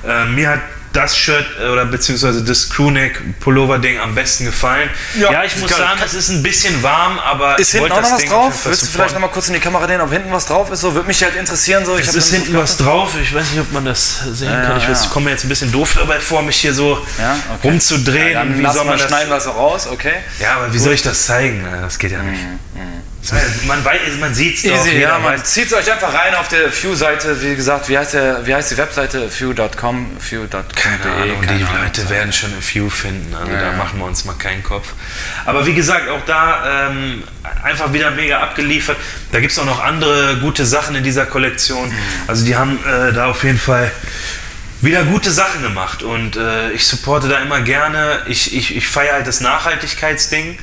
Ja. 0.04 0.26
Mir 0.26 0.50
hat 0.50 0.62
das 0.98 1.16
Shirt 1.16 1.46
äh, 1.62 1.68
oder 1.68 1.86
beziehungsweise 1.86 2.44
das 2.44 2.70
Crewneck 2.70 3.40
Pullover 3.40 3.78
Ding 3.78 4.00
am 4.00 4.16
besten 4.16 4.46
gefallen. 4.46 4.90
Ja, 5.20 5.32
Ja, 5.32 5.44
ich 5.44 5.56
muss 5.58 5.70
sagen, 5.70 6.00
es 6.04 6.14
ist 6.16 6.30
ein 6.30 6.42
bisschen 6.42 6.82
warm, 6.82 7.20
aber 7.20 7.60
Ist 7.60 7.68
ich 7.68 7.80
hinten 7.80 7.92
wollte 7.92 7.96
auch 7.96 8.02
noch 8.02 8.04
das 8.04 8.14
was 8.14 8.22
Ding 8.22 8.30
drauf? 8.32 8.66
Willst 8.66 8.82
du 8.82 8.88
vielleicht 8.88 9.14
noch 9.14 9.22
mal 9.22 9.28
kurz 9.28 9.48
in 9.48 9.54
die 9.54 9.60
Kamera 9.60 9.86
reden, 9.86 10.02
ob 10.02 10.12
hinten 10.12 10.32
was 10.32 10.48
drauf 10.48 10.72
ist? 10.72 10.82
So 10.82 10.94
würde 10.96 11.08
mich 11.08 11.22
halt 11.24 11.36
interessieren. 11.36 11.86
So, 11.86 11.98
ich 11.98 12.08
Es 12.08 12.16
ist 12.16 12.34
hinten 12.34 12.58
was 12.58 12.78
drauf. 12.78 13.14
Ich 13.22 13.34
weiß 13.34 13.52
nicht, 13.52 13.62
ob 13.62 13.72
man 13.72 13.86
das 13.86 14.22
sehen 14.34 14.52
Ja, 14.52 14.62
kann. 14.64 14.78
Ich 14.78 14.84
ja. 14.84 14.92
ich 14.92 15.10
komme 15.10 15.26
mir 15.26 15.32
jetzt 15.32 15.46
ein 15.46 15.50
bisschen 15.50 15.72
doof 15.72 15.94
dabei 15.96 16.20
vor, 16.20 16.42
mich 16.42 16.58
hier 16.58 16.74
so 16.74 16.94
okay. 16.94 17.38
rumzudrehen. 17.64 18.32
Ja, 18.32 18.40
dann 18.40 18.58
wie 18.58 18.74
soll 18.74 18.86
man 18.86 18.98
das? 18.98 19.08
schneiden 19.08 19.30
wir 19.30 19.38
es 19.38 19.48
auch 19.48 19.56
raus, 19.56 19.88
okay? 19.88 20.14
Ja, 20.40 20.56
aber 20.56 20.74
wie 20.74 20.80
soll 20.80 20.94
ich 20.94 21.04
das 21.04 21.26
zeigen? 21.26 21.66
Das 21.82 22.00
geht 22.00 22.12
ja 22.12 22.24
nicht. 22.24 22.42
Man, 23.32 23.84
weiß, 23.84 24.00
man 24.20 24.34
sieht 24.34 24.58
es 24.58 24.64
doch. 24.64 24.72
Easy, 24.72 25.00
ja, 25.00 25.20
man 25.20 25.44
zieht 25.44 25.68
es 25.68 25.74
euch 25.74 25.92
einfach 25.92 26.14
rein 26.14 26.36
auf 26.36 26.48
der 26.48 26.72
Few-Seite. 26.72 27.42
Wie 27.42 27.56
gesagt, 27.56 27.90
wie 27.90 27.98
heißt, 27.98 28.14
der, 28.14 28.46
wie 28.46 28.54
heißt 28.54 28.72
die 28.72 28.78
Webseite? 28.78 29.30
Few.com, 29.30 30.18
Few.com. 30.20 30.64
Keine 30.76 31.16
Ahnung, 31.16 31.42
die 31.42 31.66
Leute 31.82 32.10
werden 32.10 32.32
schon 32.32 32.54
ein 32.54 32.62
Few 32.62 32.90
finden. 32.90 33.34
Also 33.36 33.52
da 33.52 33.74
machen 33.74 34.00
wir 34.00 34.06
uns 34.06 34.26
mal 34.26 34.34
keinen 34.34 34.64
Kopf. 34.64 34.94
Aber 35.46 35.66
wie 35.66 35.74
gesagt, 35.74 36.10
auch 36.10 36.26
da 36.26 36.90
ähm, 36.90 37.24
einfach 37.64 37.94
wieder 37.94 38.12
mega 38.12 38.40
abgeliefert. 38.40 38.98
Da 39.32 39.40
gibt 39.40 39.52
es 39.52 39.60
auch 39.60 39.66
noch 39.66 39.84
andere 39.84 40.38
gute 40.38 40.66
Sachen 40.66 40.96
in 40.96 41.04
dieser 41.04 41.26
Kollektion. 41.26 41.92
Also 42.28 42.46
die 42.46 42.56
haben 42.56 42.80
äh, 42.86 43.14
da 43.14 43.28
auf 43.28 43.44
jeden 43.44 43.60
Fall 43.60 43.92
wieder 44.82 45.04
gute 45.04 45.32
Sachen 45.32 45.64
gemacht 45.64 46.04
und 46.04 46.36
äh, 46.36 46.72
ich 46.72 46.86
supporte 46.86 47.28
da 47.28 47.40
immer 47.40 47.62
gerne. 47.62 48.22
Ich, 48.28 48.56
ich, 48.56 48.76
ich 48.76 48.88
feiere 48.88 49.14
halt 49.16 49.28
das 49.28 49.42
Nachhaltigkeitsding. 49.42 50.60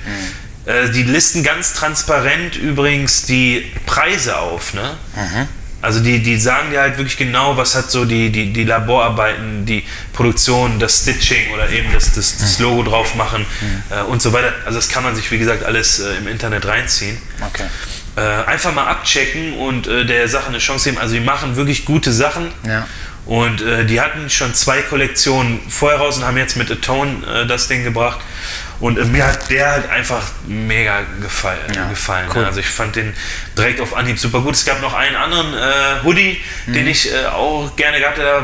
Äh, 0.66 0.90
die 0.90 1.02
listen 1.02 1.42
ganz 1.42 1.74
transparent 1.74 2.56
übrigens 2.56 3.26
die 3.26 3.70
Preise 3.86 4.38
auf. 4.38 4.74
Ne? 4.74 4.96
Also 5.82 6.00
die, 6.00 6.22
die 6.22 6.38
sagen 6.38 6.70
dir 6.70 6.80
halt 6.80 6.96
wirklich 6.96 7.18
genau, 7.18 7.58
was 7.58 7.74
hat 7.74 7.90
so 7.90 8.06
die, 8.06 8.30
die, 8.30 8.54
die 8.54 8.64
Laborarbeiten, 8.64 9.66
die 9.66 9.84
Produktion, 10.14 10.78
das 10.78 11.02
Stitching 11.02 11.52
oder 11.52 11.68
eben 11.68 11.92
das, 11.92 12.12
das, 12.12 12.38
das 12.38 12.58
Logo 12.58 12.84
drauf 12.84 13.14
machen 13.16 13.44
äh, 13.90 14.02
und 14.04 14.22
so 14.22 14.32
weiter. 14.32 14.54
Also 14.64 14.78
das 14.78 14.88
kann 14.88 15.02
man 15.02 15.14
sich, 15.14 15.30
wie 15.30 15.38
gesagt, 15.38 15.62
alles 15.62 15.98
äh, 15.98 16.16
im 16.16 16.28
Internet 16.28 16.66
reinziehen. 16.66 17.18
Okay. 17.46 17.64
Äh, 18.16 18.20
einfach 18.20 18.72
mal 18.72 18.86
abchecken 18.86 19.58
und 19.58 19.86
äh, 19.86 20.06
der 20.06 20.26
Sache 20.28 20.48
eine 20.48 20.58
Chance 20.58 20.88
geben. 20.88 21.02
Also 21.02 21.14
die 21.14 21.20
machen 21.20 21.56
wirklich 21.56 21.84
gute 21.84 22.12
Sachen. 22.12 22.50
Ja. 22.66 22.86
Und 23.26 23.60
äh, 23.60 23.84
die 23.84 24.00
hatten 24.00 24.30
schon 24.30 24.54
zwei 24.54 24.80
Kollektionen 24.80 25.60
vorher 25.68 25.98
raus 25.98 26.16
und 26.16 26.24
haben 26.24 26.38
jetzt 26.38 26.56
mit 26.56 26.70
Atone 26.70 27.46
das 27.46 27.68
Ding 27.68 27.84
gebracht. 27.84 28.20
Und 28.80 28.98
äh, 28.98 29.04
mir 29.04 29.26
hat 29.26 29.50
der 29.50 29.70
halt 29.70 29.90
einfach 29.90 30.22
mega 30.46 31.00
gefallen. 31.20 31.58
Ja, 31.74 31.88
gefallen 31.88 32.28
cool. 32.34 32.42
ne? 32.42 32.46
Also 32.48 32.60
ich 32.60 32.66
fand 32.68 32.96
den 32.96 33.14
direkt 33.56 33.80
auf 33.80 33.94
Anhieb 33.96 34.18
super 34.18 34.40
gut. 34.40 34.54
Es 34.54 34.64
gab 34.64 34.80
noch 34.80 34.94
einen 34.94 35.16
anderen 35.16 35.54
äh, 35.54 36.02
Hoodie, 36.04 36.40
Mhm. 36.66 36.72
den 36.72 36.86
ich 36.88 37.12
äh, 37.12 37.26
auch 37.26 37.74
gerne 37.76 37.98
gehabt 38.00 38.18
hätte. 38.18 38.42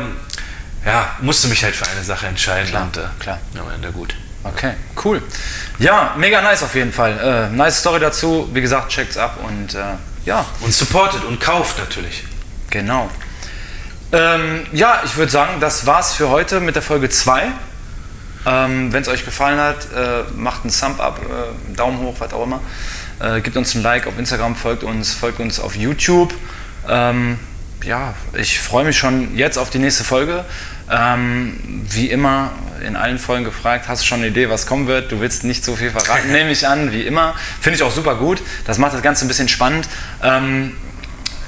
Ja, 0.85 1.15
musste 1.21 1.47
mich 1.47 1.63
halt 1.63 1.75
für 1.75 1.87
eine 1.87 2.03
Sache 2.03 2.25
entscheiden. 2.27 2.69
Klar, 2.69 2.83
und, 2.83 2.97
äh, 2.97 3.01
klar. 3.19 3.39
Am 3.59 3.71
Ende 3.71 3.91
gut. 3.91 4.15
Okay, 4.43 4.73
cool. 5.05 5.21
Ja, 5.77 6.15
mega 6.17 6.41
nice 6.41 6.63
auf 6.63 6.73
jeden 6.73 6.91
Fall. 6.91 7.49
Äh, 7.51 7.55
nice 7.55 7.79
Story 7.79 7.99
dazu. 7.99 8.49
Wie 8.53 8.61
gesagt, 8.61 8.89
checkt's 8.91 9.15
ab 9.17 9.37
und 9.43 9.75
äh, 9.75 9.79
ja, 10.25 10.43
Und 10.61 10.73
supportet 10.73 11.23
und 11.23 11.39
kauft 11.39 11.77
natürlich. 11.77 12.23
genau. 12.71 13.09
Ähm, 14.13 14.65
ja, 14.73 15.01
ich 15.05 15.15
würde 15.15 15.31
sagen, 15.31 15.59
das 15.61 15.85
war's 15.85 16.13
für 16.13 16.29
heute 16.29 16.59
mit 16.59 16.75
der 16.75 16.81
Folge 16.81 17.09
2. 17.09 17.47
Ähm, 18.45 18.91
Wenn 18.91 19.01
es 19.01 19.07
euch 19.07 19.23
gefallen 19.23 19.59
hat, 19.59 19.87
äh, 19.95 20.23
macht 20.35 20.63
einen 20.63 20.73
Thumb 20.73 20.99
up, 20.99 21.19
äh, 21.21 21.67
einen 21.67 21.75
Daumen 21.75 21.99
hoch, 21.99 22.15
was 22.19 22.33
auch 22.33 22.43
immer. 22.43 22.59
Äh, 23.19 23.41
gebt 23.41 23.55
uns 23.55 23.75
ein 23.75 23.83
Like 23.83 24.07
auf 24.07 24.17
Instagram, 24.17 24.55
folgt 24.55 24.83
uns, 24.83 25.13
folgt 25.13 25.39
uns 25.39 25.59
auf 25.59 25.75
YouTube. 25.75 26.33
Ähm, 26.89 27.37
ja, 27.83 28.13
ich 28.33 28.59
freue 28.59 28.85
mich 28.85 28.97
schon 28.97 29.35
jetzt 29.35 29.57
auf 29.57 29.69
die 29.69 29.79
nächste 29.79 30.03
Folge. 30.03 30.45
Ähm, 30.89 31.59
wie 31.89 32.09
immer 32.09 32.51
in 32.85 32.95
allen 32.95 33.19
Folgen 33.19 33.45
gefragt, 33.45 33.87
hast 33.87 34.01
du 34.01 34.07
schon 34.07 34.19
eine 34.19 34.27
Idee, 34.27 34.49
was 34.49 34.65
kommen 34.65 34.87
wird? 34.87 35.11
Du 35.11 35.19
willst 35.19 35.43
nicht 35.43 35.63
so 35.63 35.75
viel 35.75 35.91
verraten, 35.91 36.31
nehme 36.31 36.51
ich 36.51 36.67
an, 36.67 36.91
wie 36.91 37.01
immer. 37.01 37.35
Finde 37.59 37.77
ich 37.77 37.83
auch 37.83 37.91
super 37.91 38.15
gut. 38.15 38.41
Das 38.65 38.77
macht 38.77 38.93
das 38.93 39.01
Ganze 39.01 39.25
ein 39.25 39.27
bisschen 39.27 39.47
spannend. 39.47 39.87
Ähm, 40.23 40.73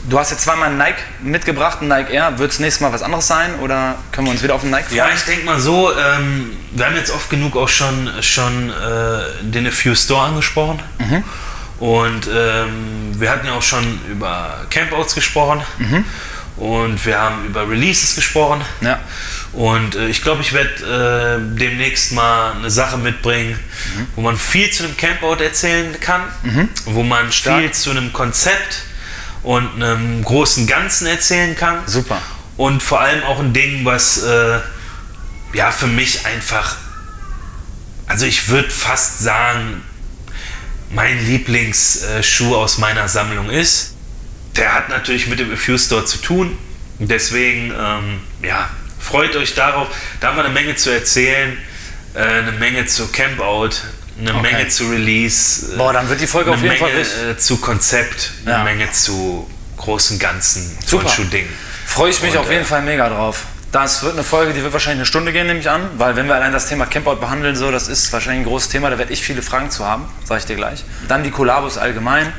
du 0.09 0.19
hast 0.19 0.31
jetzt 0.31 0.43
zweimal 0.43 0.69
ein 0.69 0.77
Nike 0.77 1.01
mitgebracht, 1.21 1.81
ein 1.81 1.87
Nike 1.87 2.11
Air. 2.11 2.37
Wird 2.37 2.51
es 2.51 2.59
nächstes 2.59 2.81
Mal 2.81 2.91
was 2.91 3.03
anderes 3.03 3.27
sein 3.27 3.55
oder 3.59 3.95
können 4.11 4.27
wir 4.27 4.31
uns 4.31 4.43
wieder 4.43 4.55
auf 4.55 4.63
ein 4.63 4.69
Nike 4.69 4.85
freuen? 4.85 4.97
Ja, 4.97 5.09
ich 5.13 5.23
denke 5.23 5.45
mal 5.45 5.59
so, 5.59 5.91
ähm, 5.91 6.51
wir 6.71 6.85
haben 6.85 6.95
jetzt 6.95 7.11
oft 7.11 7.29
genug 7.29 7.55
auch 7.55 7.69
schon, 7.69 8.09
schon 8.21 8.69
äh, 8.69 8.73
den 9.41 9.67
A 9.67 9.71
Few 9.71 9.95
Store 9.95 10.27
angesprochen. 10.27 10.79
Und 11.79 12.27
ähm, 12.33 13.19
wir 13.19 13.29
hatten 13.29 13.47
ja 13.47 13.53
auch 13.53 13.61
schon 13.61 13.99
über 14.09 14.65
Campouts 14.69 15.15
gesprochen. 15.15 15.61
Und 16.55 17.03
wir 17.03 17.19
haben 17.19 17.45
über 17.45 17.67
Releases 17.67 18.15
gesprochen. 18.15 18.61
Ja. 18.81 18.99
Und 19.53 19.95
äh, 19.95 20.07
ich 20.07 20.21
glaube, 20.21 20.41
ich 20.41 20.53
werde 20.53 21.39
äh, 21.41 21.57
demnächst 21.59 22.11
mal 22.11 22.53
eine 22.53 22.69
Sache 22.69 22.97
mitbringen, 22.97 23.59
wo 24.15 24.21
man 24.21 24.37
viel 24.37 24.69
zu 24.69 24.83
einem 24.83 24.95
Campout 24.95 25.43
erzählen 25.43 25.99
kann, 25.99 26.21
wo 26.85 27.03
man 27.03 27.31
viel 27.31 27.71
zu 27.71 27.89
einem 27.89 28.13
Konzept 28.13 28.83
und 29.43 29.75
einem 29.75 30.23
großen 30.23 30.67
Ganzen 30.67 31.07
erzählen 31.07 31.55
kann. 31.55 31.79
Super. 31.85 32.21
Und 32.57 32.81
vor 32.81 33.01
allem 33.01 33.23
auch 33.23 33.39
ein 33.39 33.53
Ding, 33.53 33.83
was 33.85 34.23
äh, 34.23 34.59
ja 35.53 35.71
für 35.71 35.87
mich 35.87 36.25
einfach, 36.25 36.77
also 38.07 38.25
ich 38.25 38.49
würde 38.49 38.69
fast 38.69 39.19
sagen, 39.19 39.81
mein 40.91 41.25
Lieblingsschuh 41.25 42.55
aus 42.55 42.77
meiner 42.77 43.07
Sammlung 43.07 43.49
ist. 43.49 43.95
Der 44.55 44.73
hat 44.73 44.89
natürlich 44.89 45.27
mit 45.27 45.39
dem 45.39 45.55
Few 45.57 45.77
Store 45.77 46.05
zu 46.05 46.19
tun. 46.19 46.57
Deswegen, 46.99 47.71
ähm, 47.71 48.21
ja, 48.43 48.69
freut 48.99 49.35
euch 49.35 49.55
darauf. 49.55 49.87
Da 50.19 50.27
haben 50.27 50.37
wir 50.37 50.45
eine 50.45 50.53
Menge 50.53 50.75
zu 50.75 50.91
erzählen, 50.91 51.57
äh, 52.13 52.19
eine 52.19 52.51
Menge 52.51 52.85
zu 52.85 53.07
Campout, 53.11 53.71
eine 54.19 54.31
Okay. 54.35 54.41
Menge 54.53 54.67
zu 54.69 54.85
Release. 54.89 55.73
äh, 55.73 55.77
Boah, 55.77 55.93
dann 55.93 56.07
wird 56.09 56.21
die 56.21 56.27
Folge 56.27 56.51
auf 56.51 56.61
jeden 56.61 56.77
Fall 56.77 56.89
Menge 56.89 57.01
richtig- 57.01 57.29
äh, 57.31 57.37
zu 57.37 57.57
Konzept, 57.57 58.31
Ja. 58.45 58.55
eine 58.55 58.63
Menge 58.65 58.91
zu 58.91 59.49
großen 59.77 60.19
Ganzen, 60.19 60.77
Super. 60.85 61.03
Turnschuh-Ding. 61.05 61.47
Freue 61.85 62.09
ich 62.11 62.21
mich 62.21 62.31
Und, 62.33 62.37
auf 62.39 62.49
jeden 62.49 62.61
äh, 62.63 62.65
Fall 62.65 62.81
mega 62.83 63.09
drauf. 63.09 63.43
Das 63.71 64.03
wird 64.03 64.13
eine 64.13 64.23
Folge, 64.23 64.53
die 64.53 64.61
wird 64.61 64.71
wahrscheinlich 64.71 64.99
eine 64.99 65.05
Stunde 65.07 65.33
gehen, 65.33 65.47
nehme 65.47 65.59
ich 65.59 65.67
an, 65.67 65.81
weil 65.97 66.15
wenn 66.15 66.27
wir 66.27 66.35
allein 66.35 66.53
das 66.53 66.67
Thema 66.69 66.85
Campout 66.85 67.15
behandeln, 67.15 67.55
so, 67.55 67.71
das 67.71 67.87
ist 67.87 68.13
wahrscheinlich 68.13 68.41
ein 68.45 68.47
großes 68.47 68.69
Thema, 68.69 68.91
da 68.91 68.99
werde 68.99 69.11
ich 69.11 69.23
viele 69.23 69.41
Fragen 69.41 69.71
zu 69.71 69.83
haben, 69.83 70.05
sage 70.25 70.41
ich 70.41 70.45
dir 70.45 70.55
gleich. 70.55 70.83
Dann 71.07 71.23
die 71.23 71.31
Kollabos 71.31 71.79
allgemein. 71.79 72.31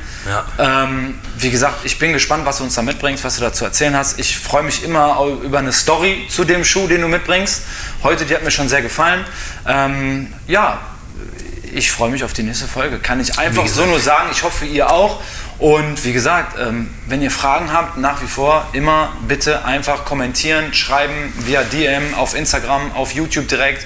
Ja. 0.57 0.83
Ähm, 0.85 1.15
wie 1.37 1.51
gesagt, 1.51 1.79
ich 1.83 1.99
bin 1.99 2.13
gespannt, 2.13 2.45
was 2.45 2.59
du 2.59 2.63
uns 2.63 2.75
da 2.75 2.81
mitbringst, 2.83 3.25
was 3.25 3.35
du 3.35 3.41
dazu 3.41 3.65
erzählen 3.65 3.97
hast. 3.97 4.17
Ich 4.17 4.37
freue 4.37 4.63
mich 4.63 4.81
immer 4.85 5.21
über 5.43 5.59
eine 5.59 5.73
Story 5.73 6.25
zu 6.29 6.45
dem 6.45 6.63
Schuh, 6.63 6.87
den 6.87 7.01
du 7.01 7.09
mitbringst. 7.09 7.63
Heute, 8.01 8.23
die 8.23 8.33
hat 8.33 8.43
mir 8.45 8.51
schon 8.51 8.69
sehr 8.69 8.81
gefallen. 8.81 9.25
Ähm, 9.67 10.31
ja, 10.47 10.79
ich 11.75 11.91
freue 11.91 12.09
mich 12.09 12.23
auf 12.23 12.33
die 12.33 12.43
nächste 12.43 12.67
Folge. 12.67 12.99
Kann 12.99 13.19
ich 13.19 13.37
einfach 13.37 13.67
so 13.67 13.85
nur 13.85 13.99
sagen. 13.99 14.29
Ich 14.31 14.43
hoffe, 14.43 14.65
ihr 14.65 14.89
auch. 14.89 15.21
Und 15.59 16.03
wie 16.05 16.13
gesagt, 16.13 16.57
ähm, 16.59 16.89
wenn 17.07 17.21
ihr 17.21 17.31
Fragen 17.31 17.71
habt, 17.71 17.97
nach 17.97 18.21
wie 18.21 18.27
vor 18.27 18.67
immer 18.73 19.11
bitte 19.27 19.65
einfach 19.65 20.05
kommentieren, 20.05 20.73
schreiben 20.73 21.33
via 21.39 21.63
DM 21.63 22.13
auf 22.15 22.35
Instagram, 22.35 22.93
auf 22.93 23.13
YouTube 23.13 23.47
direkt. 23.47 23.85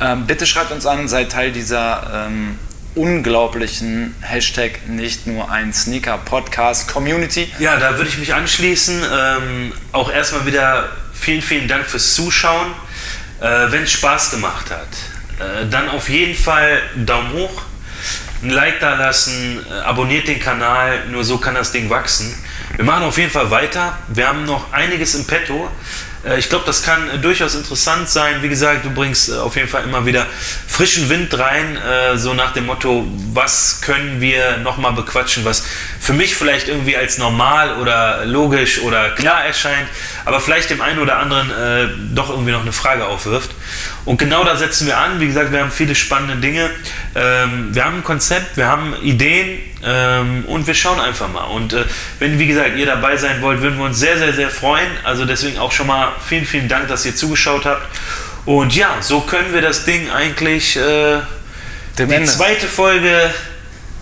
Ähm, 0.00 0.26
bitte 0.26 0.46
schreibt 0.46 0.70
uns 0.70 0.86
an, 0.86 1.08
seid 1.08 1.32
Teil 1.32 1.52
dieser 1.52 2.26
ähm, 2.28 2.58
unglaublichen 2.94 4.14
Hashtag 4.20 4.86
nicht 4.88 5.26
nur 5.26 5.50
ein 5.50 5.72
Sneaker 5.72 6.18
Podcast 6.18 6.88
Community. 6.92 7.50
Ja, 7.58 7.76
da 7.76 7.96
würde 7.96 8.08
ich 8.10 8.18
mich 8.18 8.34
anschließen. 8.34 9.02
Ähm, 9.02 9.72
auch 9.92 10.12
erstmal 10.12 10.44
wieder 10.46 10.88
vielen, 11.12 11.42
vielen 11.42 11.68
Dank 11.68 11.86
fürs 11.86 12.14
Zuschauen. 12.14 12.72
Äh, 13.40 13.70
Wenn 13.70 13.84
es 13.84 13.92
Spaß 13.92 14.32
gemacht 14.32 14.70
hat, 14.70 14.88
äh, 15.40 15.66
dann 15.70 15.88
auf 15.88 16.08
jeden 16.08 16.34
Fall 16.34 16.82
Daumen 16.96 17.32
hoch, 17.32 17.62
ein 18.42 18.50
Like 18.50 18.80
da 18.80 18.94
lassen, 18.94 19.64
äh, 19.70 19.80
abonniert 19.80 20.28
den 20.28 20.38
Kanal, 20.38 21.06
nur 21.10 21.24
so 21.24 21.38
kann 21.38 21.54
das 21.54 21.72
Ding 21.72 21.88
wachsen. 21.90 22.34
wir 22.76 22.84
machen 22.84 23.04
auf 23.04 23.16
jeden 23.18 23.30
Fall 23.30 23.50
weiter. 23.50 23.98
Wir 24.08 24.28
haben 24.28 24.44
noch 24.44 24.72
einiges 24.72 25.14
im 25.14 25.26
Petto. 25.26 25.70
Äh, 26.24 26.38
Ich 26.38 26.48
glaube, 26.50 26.64
das 26.66 26.82
kann 26.82 27.22
durchaus 27.22 27.54
interessant 27.54 28.08
sein. 28.10 28.42
Wie 28.42 28.48
gesagt, 28.50 28.84
du 28.84 28.90
bringst 28.90 29.32
auf 29.32 29.56
jeden 29.56 29.68
Fall 29.68 29.84
immer 29.84 30.04
wieder 30.04 30.26
frischen 30.68 31.08
Wind 31.08 31.36
rein, 31.38 31.78
so 32.14 32.32
nach 32.32 32.52
dem 32.52 32.66
Motto, 32.66 33.06
was 33.34 33.80
können 33.82 34.20
wir 34.20 34.58
nochmal 34.58 34.92
bequatschen, 34.92 35.44
was 35.44 35.62
für 36.00 36.14
mich 36.14 36.34
vielleicht 36.34 36.68
irgendwie 36.68 36.96
als 36.96 37.18
normal 37.18 37.76
oder 37.76 38.24
logisch 38.24 38.80
oder 38.80 39.10
klar 39.10 39.44
erscheint, 39.44 39.88
aber 40.30 40.40
vielleicht 40.40 40.70
dem 40.70 40.80
einen 40.80 41.00
oder 41.00 41.18
anderen 41.18 41.50
äh, 41.50 41.88
doch 42.14 42.30
irgendwie 42.30 42.52
noch 42.52 42.60
eine 42.60 42.70
Frage 42.70 43.04
aufwirft. 43.06 43.50
Und 44.04 44.16
genau 44.16 44.44
da 44.44 44.56
setzen 44.56 44.86
wir 44.86 44.96
an. 44.96 45.18
Wie 45.18 45.26
gesagt, 45.26 45.50
wir 45.50 45.60
haben 45.60 45.72
viele 45.72 45.96
spannende 45.96 46.36
Dinge. 46.36 46.70
Ähm, 47.16 47.74
wir 47.74 47.84
haben 47.84 47.96
ein 47.96 48.04
Konzept, 48.04 48.56
wir 48.56 48.68
haben 48.68 48.94
Ideen 49.02 49.58
ähm, 49.84 50.44
und 50.46 50.68
wir 50.68 50.74
schauen 50.74 51.00
einfach 51.00 51.28
mal. 51.32 51.46
Und 51.46 51.72
äh, 51.72 51.84
wenn, 52.20 52.38
wie 52.38 52.46
gesagt, 52.46 52.76
ihr 52.76 52.86
dabei 52.86 53.16
sein 53.16 53.42
wollt, 53.42 53.60
würden 53.60 53.76
wir 53.78 53.86
uns 53.86 53.98
sehr, 53.98 54.18
sehr, 54.18 54.32
sehr 54.32 54.50
freuen. 54.50 54.86
Also 55.02 55.24
deswegen 55.24 55.58
auch 55.58 55.72
schon 55.72 55.88
mal 55.88 56.12
vielen, 56.24 56.46
vielen 56.46 56.68
Dank, 56.68 56.86
dass 56.86 57.04
ihr 57.04 57.16
zugeschaut 57.16 57.64
habt. 57.64 57.82
Und 58.44 58.76
ja, 58.76 58.98
so 59.00 59.22
können 59.22 59.52
wir 59.52 59.62
das 59.62 59.84
Ding 59.84 60.10
eigentlich 60.10 60.76
äh, 60.76 61.18
die 61.98 62.02
Ende 62.02 62.24
zweite 62.26 62.68
Folge 62.68 63.34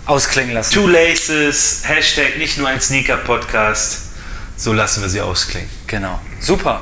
ausklingen 0.05 0.53
lassen. 0.53 0.75
Two 0.75 0.85
Laces, 0.85 1.81
Hashtag 1.85 2.37
nicht 2.37 2.59
nur 2.59 2.67
ein 2.67 2.79
Sneaker-Podcast. 2.79 4.08
So 4.59 4.73
lassen 4.73 5.01
wir 5.01 5.09
sie 5.09 5.21
ausklingen. 5.21 5.69
Genau. 5.87 6.19
Super. 6.41 6.81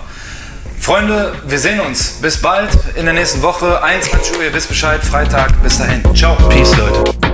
Freunde, 0.80 1.34
wir 1.45 1.59
sehen 1.59 1.80
uns. 1.80 2.13
Bis 2.21 2.41
bald 2.41 2.71
in 2.95 3.05
der 3.05 3.13
nächsten 3.13 3.43
Woche. 3.43 3.84
21 3.84 4.36
Uhr, 4.36 4.43
ihr 4.45 4.53
wisst 4.53 4.67
Bescheid. 4.67 5.03
Freitag. 5.03 5.61
Bis 5.61 5.78
dahin. 5.78 6.01
Ciao. 6.15 6.36
Peace, 6.49 6.75
Leute. 6.75 7.26